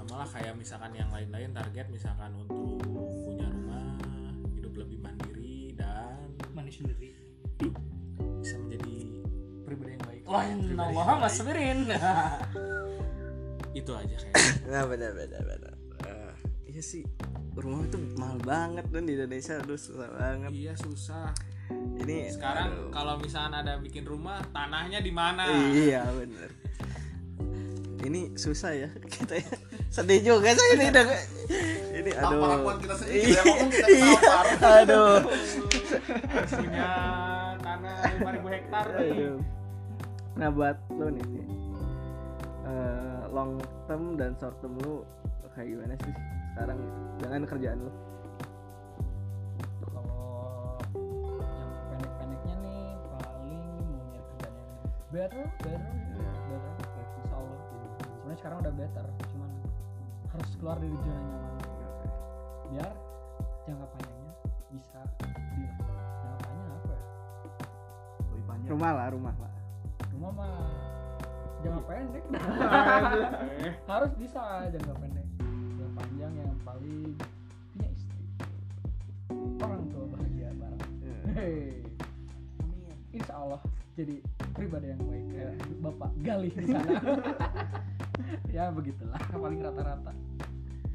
sama 0.02 0.26
lah 0.26 0.28
kayak 0.34 0.58
misalkan 0.58 0.90
yang 0.98 1.06
lain-lain 1.14 1.54
target 1.54 1.86
misalkan 1.86 2.34
untuk 2.34 2.82
punya 3.22 3.46
rumah 3.46 3.94
hidup 4.58 4.74
lebih 4.74 4.98
mandiri 4.98 5.70
dan 5.78 6.26
mandi 6.50 6.74
sendiri. 6.74 7.14
bisa 8.42 8.58
menjadi 8.58 8.94
pribadi 9.62 9.90
yang 9.94 10.02
baik. 10.02 10.22
Wah 10.26 10.42
Muhammad 10.90 11.30
baik. 11.30 11.38
sebirin 11.38 11.78
itu 13.78 13.90
aja 13.94 14.14
kayaknya 14.18 14.50
Nah, 14.74 14.84
benar 14.90 15.10
benar 15.14 15.42
benar. 15.46 15.74
Eh, 16.02 16.34
iya 16.74 16.82
sih. 16.82 17.06
Rumah 17.54 17.86
itu 17.86 17.98
mahal 18.18 18.42
banget 18.42 18.90
dan 18.90 19.06
di 19.06 19.14
Indonesia 19.14 19.62
aduh 19.62 19.78
susah 19.78 20.10
banget. 20.18 20.50
iya 20.50 20.74
susah. 20.74 21.30
Ini 21.72 22.34
sekarang 22.34 22.90
kalau 22.90 23.22
misalnya 23.22 23.62
ada 23.62 23.74
bikin 23.78 24.02
rumah 24.02 24.42
tanahnya 24.50 24.98
di 24.98 25.12
mana? 25.14 25.46
Iya 25.70 26.04
bener 26.10 26.50
Ini 28.02 28.34
susah 28.34 28.74
ya 28.74 28.90
kita 29.14 29.38
ya 29.38 29.50
Sedih 29.92 30.20
juga 30.24 30.56
sih 30.56 30.68
ini 30.72 30.88
udah. 30.88 31.04
Ini 31.92 32.10
aduh. 32.16 32.80
kita 32.80 32.94
sendiri 32.96 33.36
ya, 33.36 33.42
ngomong 33.44 33.68
kita 33.68 33.86
Iya. 33.92 34.20
Aduh. 34.80 35.14
Punya 36.48 36.90
tanah 37.60 37.94
5000 38.16 38.56
hektar 38.56 38.84
nih 38.88 39.12
Aduh 39.12 39.36
Nah 40.32 40.48
buat 40.48 40.76
lo 40.88 41.06
nih 41.12 41.24
Ci. 41.28 41.40
Eh, 42.64 43.20
Long 43.28 43.52
term 43.84 44.16
dan 44.16 44.32
short 44.40 44.56
term 44.58 44.80
lu 44.80 45.04
Kayak 45.52 45.68
gimana 45.68 45.94
sih 46.00 46.12
sekarang? 46.48 46.78
Dengan 47.20 47.44
kerjaan 47.44 47.78
lu. 47.78 47.92
Kalau 49.84 50.80
yang 50.88 51.68
pendek-pendeknya 51.92 52.54
nih 52.64 52.80
paling 53.12 53.60
mau 53.76 54.00
nyari 54.08 54.24
kerjaan 54.32 54.54
yang 54.56 54.68
better 55.12 55.44
better 55.60 55.92
better 56.48 56.72
kayak 56.80 57.08
insya 57.20 57.36
Allah. 57.36 57.58
Sebenarnya 58.00 58.38
sekarang 58.40 58.58
udah 58.64 58.72
better 58.72 59.04
cuman 59.28 59.50
harus 60.32 60.50
keluar 60.56 60.76
dari 60.80 60.96
zona 60.96 61.20
nyaman 61.20 61.56
biar 62.72 62.92
jangka 63.68 63.86
panjangnya 63.92 64.32
bisa 64.72 65.00
di 65.20 65.64
jangka 65.68 66.36
panjang 66.40 66.72
apa 66.72 66.92
ya? 66.92 67.04
Lebih 68.32 68.44
panjang 68.48 68.70
Rumah 68.72 68.90
lah 68.96 69.06
rumah 69.12 69.34
lah. 69.36 69.52
Rumah 70.16 70.30
mah 70.32 70.54
jangka 71.60 71.80
pendek. 71.84 72.24
Harus 73.92 74.12
bisa 74.16 74.42
jangka 74.72 74.94
pendek. 74.96 75.26
Jangka 75.36 75.88
panjang 76.00 76.32
yang 76.32 76.56
paling 76.64 77.12
punya 77.76 77.88
istri. 77.92 78.24
Orang 79.60 79.84
tua 79.92 80.04
bahagia 80.16 80.50
bareng. 80.56 80.92
Hei. 81.36 81.84
Insya 83.12 83.34
Allah 83.36 83.60
jadi 84.00 84.16
pribadi 84.56 84.96
yang 84.96 85.02
baik. 85.04 85.24
Kayak 85.28 85.52
Bapak 85.84 86.10
Galih 86.24 86.52
di 86.56 86.66
sana. 86.72 86.92
ya 88.56 88.72
begitulah 88.72 89.20
paling 89.30 89.60
rata-rata. 89.60 90.12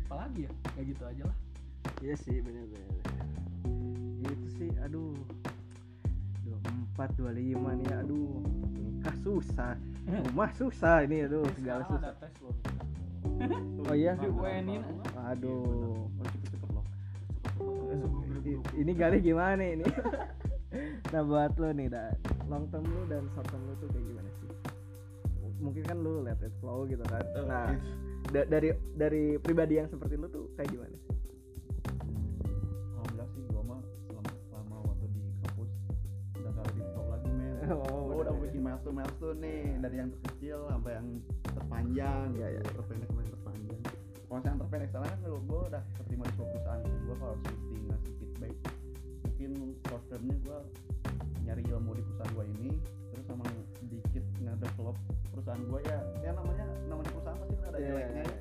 Apalagi 0.08 0.48
ya? 0.48 0.52
Kayak 0.74 0.86
gitu 0.94 1.04
aja 1.06 1.24
lah. 1.28 1.38
Iya 2.04 2.16
sih 2.20 2.38
bener 2.42 2.66
Itu 4.24 4.48
sih 4.58 4.70
aduh. 4.82 5.14
24 6.96 7.20
25 7.20 7.80
nih 7.84 7.92
aduh. 7.94 8.42
Nikah 8.74 9.16
susah. 9.22 9.76
Rumah 10.08 10.52
susah 10.56 11.04
ini 11.04 11.28
aduh 11.28 11.44
segala 11.60 11.84
susah. 11.86 12.14
oh 13.88 13.96
iya? 13.96 14.16
Di 14.18 14.28
UN-in. 14.32 14.82
aduh. 15.28 16.08
Oh, 16.08 16.26
cepet-cepet 16.26 16.70
loh. 16.72 16.86
I- 18.48 18.64
ini 18.80 18.92
gali 18.96 19.18
gimana 19.22 19.64
ini? 19.64 19.86
Nah 21.08 21.24
buat 21.24 21.56
lo 21.58 21.72
nih 21.72 21.88
dan. 21.88 22.14
Long 22.52 22.68
term 22.68 22.84
lu 22.84 23.08
dan 23.08 23.24
short 23.32 23.48
term 23.48 23.64
lu 23.66 23.74
tuh 23.80 23.88
kayak 23.88 24.04
gimana 24.04 24.30
sih 24.44 24.77
mungkin 25.58 25.84
kan 25.84 25.98
lu 25.98 26.22
let 26.22 26.38
it 26.40 26.54
flow 26.58 26.86
gitu 26.86 27.02
kan. 27.04 27.24
Nah 27.44 27.74
da- 28.28 28.46
dari 28.46 28.70
dari 28.94 29.24
pribadi 29.38 29.78
yang 29.78 29.88
seperti 29.88 30.14
lu 30.16 30.28
tuh 30.28 30.46
kayak 30.54 30.70
gimana? 30.70 30.98
Alhamdulillah 32.94 33.28
sih 33.32 33.42
gua 33.48 33.64
mah 33.66 33.82
selama, 34.06 34.32
selama 34.48 34.76
waktu 34.86 35.06
di 35.12 35.22
kampus 35.42 35.70
udah 36.36 36.52
gak 36.52 36.66
lebih 36.70 36.84
top 36.92 37.06
lagi 37.10 37.30
men. 37.32 37.56
Oh, 37.68 38.00
gua 38.08 38.18
udah 38.24 38.34
bikin 38.40 38.62
milestone 38.62 38.96
milestone 38.96 39.38
nih 39.40 39.60
dari 39.80 39.96
yang 39.98 40.10
terkecil 40.14 40.60
sampai 40.70 40.92
yang 40.96 41.08
terpanjang 41.44 42.26
Iya, 42.36 42.48
iya. 42.54 42.62
terpendek 42.64 43.08
sampai 43.08 43.24
yang 43.24 43.34
terpanjang. 43.34 43.80
Kalau 44.28 44.42
yang 44.44 44.58
terpendek 44.60 44.88
sekarang 44.92 45.10
kan 45.10 45.20
gua, 45.48 45.62
udah 45.68 45.84
terima 46.04 46.24
di 46.24 46.32
sebuah 46.34 46.50
perusahaan 46.52 46.82
gua 47.04 47.16
kalau 47.16 47.32
harus 47.34 47.44
mesti 47.48 47.76
ngasih 47.88 48.14
feedback 48.20 48.54
mungkin 49.24 49.52
short 49.86 50.04
termnya 50.10 50.36
gua 50.44 50.60
perusahaan 55.38 55.62
gua 55.64 55.80
ya. 55.86 56.00
Ya 56.20 56.32
namanya 56.34 56.66
namanya 56.90 57.10
perusahaan 57.14 57.38
pasti 57.38 57.54
kan 57.54 57.66
ada 57.70 57.78
Iya, 57.78 57.88
jeleknya 57.88 58.10
iya, 58.18 58.26
ya. 58.26 58.38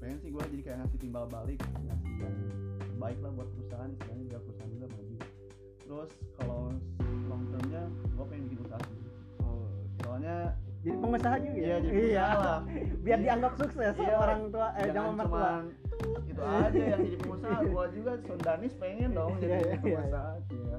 Pengen 0.00 0.16
sih 0.18 0.30
gua 0.32 0.44
jadi 0.48 0.62
kayak 0.64 0.78
ngasih 0.80 0.98
timbal 0.98 1.24
balik 1.28 1.58
ngasih 1.60 2.10
yang 2.18 2.34
terbaik 2.80 3.18
lah 3.20 3.30
buat 3.32 3.48
perusahaan 3.52 3.90
istilahnya 3.92 4.24
biar 4.26 4.40
perusahaan 4.40 4.70
juga 4.72 4.86
maju. 4.88 5.14
Terus 5.82 6.10
kalau 6.34 6.60
long 7.28 7.42
termnya 7.50 7.82
gua 8.12 8.24
pengen 8.24 8.44
bikin 8.48 8.58
usaha 8.64 8.80
sendiri 8.80 9.10
oh. 9.40 9.66
Soalnya 10.00 10.36
jadi 10.82 10.96
pengusaha 10.98 11.36
juga 11.38 11.52
iya 11.54 11.68
ya? 11.68 11.76
jadi 11.78 12.00
lah. 12.18 12.60
Biar 13.06 13.18
dianggap 13.20 13.52
sukses 13.54 13.94
Iya, 13.94 14.14
orang 14.16 14.40
tua 14.50 14.68
eh 14.74 14.88
jangan 14.90 15.12
mertua. 15.14 15.52
itu 16.26 16.40
aja 16.42 16.80
yang 16.80 17.00
jadi 17.04 17.16
pengusaha 17.20 17.58
gua 17.76 17.84
juga 17.92 18.12
Sondanis 18.24 18.74
pengen 18.74 19.10
dong 19.12 19.32
jadi 19.38 19.52
Iya, 19.52 19.60
iya, 19.60 19.70
iya. 19.70 19.78
pengusaha 19.78 20.30
iya. 20.50 20.76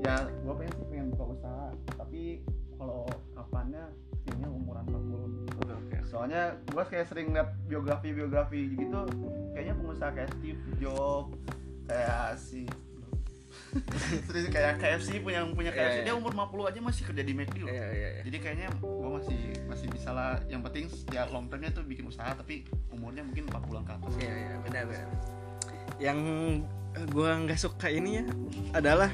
ya 0.00 0.14
gua 0.44 0.54
pengen 0.54 0.72
sih 0.76 0.86
pengen 0.86 1.06
buka 1.10 1.24
usaha. 1.34 1.66
Tapi 1.96 2.22
kalau 2.76 3.02
kapannya 3.32 3.84
kayaknya 4.40 4.56
umuran 4.56 4.84
40 4.88 6.08
soalnya 6.08 6.42
gua 6.72 6.84
kayak 6.88 7.06
sering 7.12 7.28
liat 7.36 7.52
biografi 7.68 8.08
biografi 8.16 8.72
gitu 8.72 9.00
kayaknya 9.52 9.74
pengusaha 9.76 10.10
kayak 10.16 10.30
Steve 10.40 10.62
Jobs 10.80 11.36
kayak 11.84 12.40
si 12.40 12.64
terus 14.26 14.50
kayak 14.50 14.82
KFC 14.82 15.22
punya 15.22 15.46
punya 15.46 15.70
KFC 15.70 16.02
Iya, 16.02 16.02
iya. 16.02 16.06
dia 16.10 16.14
umur 16.18 16.34
50 16.34 16.70
aja 16.72 16.80
masih 16.82 17.02
kerja 17.06 17.22
di 17.22 17.32
McD 17.36 17.56
loh 17.62 17.68
Iya, 17.70 17.86
iya, 17.94 18.08
iya. 18.18 18.22
jadi 18.26 18.36
kayaknya 18.42 18.68
gue 18.82 19.10
masih 19.20 19.40
masih 19.70 19.86
bisa 19.94 20.10
lah. 20.10 20.42
Yang 20.50 20.60
penting 20.66 20.84
ya 21.14 21.22
long 21.30 21.46
termnya 21.46 21.70
tuh 21.70 21.86
bikin 21.86 22.10
usaha 22.10 22.34
tapi 22.34 22.66
umurnya 22.90 23.22
mungkin 23.22 23.46
40 23.46 23.86
ke 23.86 23.92
atas. 23.94 24.12
Iya, 24.18 24.32
iya, 24.34 24.54
benar 24.66 24.82
benar. 24.90 25.08
Yang 26.02 26.18
gua 27.14 27.30
nggak 27.46 27.60
suka 27.60 27.86
ini 27.88 28.10
ya 28.18 28.24
adalah 28.74 29.10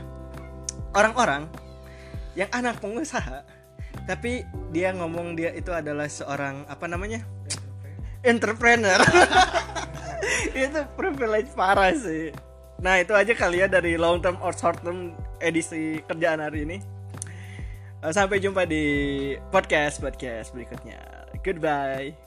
orang-orang 0.97 1.45
yang 2.33 2.49
anak 2.53 2.81
pengusaha 2.81 3.45
tapi 4.05 4.44
dia 4.74 4.92
ngomong 4.92 5.32
dia 5.32 5.57
itu 5.57 5.72
adalah 5.72 6.11
seorang 6.11 6.68
apa 6.68 6.84
namanya? 6.84 7.24
Entrepreneur. 8.20 9.01
Itu 10.57 10.84
privilege 10.99 11.53
parah 11.57 11.94
sih. 11.94 12.32
Nah 12.80 13.01
itu 13.01 13.12
aja 13.16 13.32
kali 13.32 13.64
ya 13.64 13.68
dari 13.68 13.97
long 13.97 14.20
term 14.20 14.36
or 14.44 14.53
short 14.53 14.80
term 14.84 15.16
edisi 15.40 16.01
kerjaan 16.05 16.44
hari 16.44 16.68
ini. 16.68 16.76
Eh, 18.05 18.12
sampai 18.12 18.40
jumpa 18.42 18.68
di 18.68 18.84
podcast 19.49 20.01
podcast 20.03 20.53
berikutnya. 20.53 21.01
Goodbye 21.40 22.26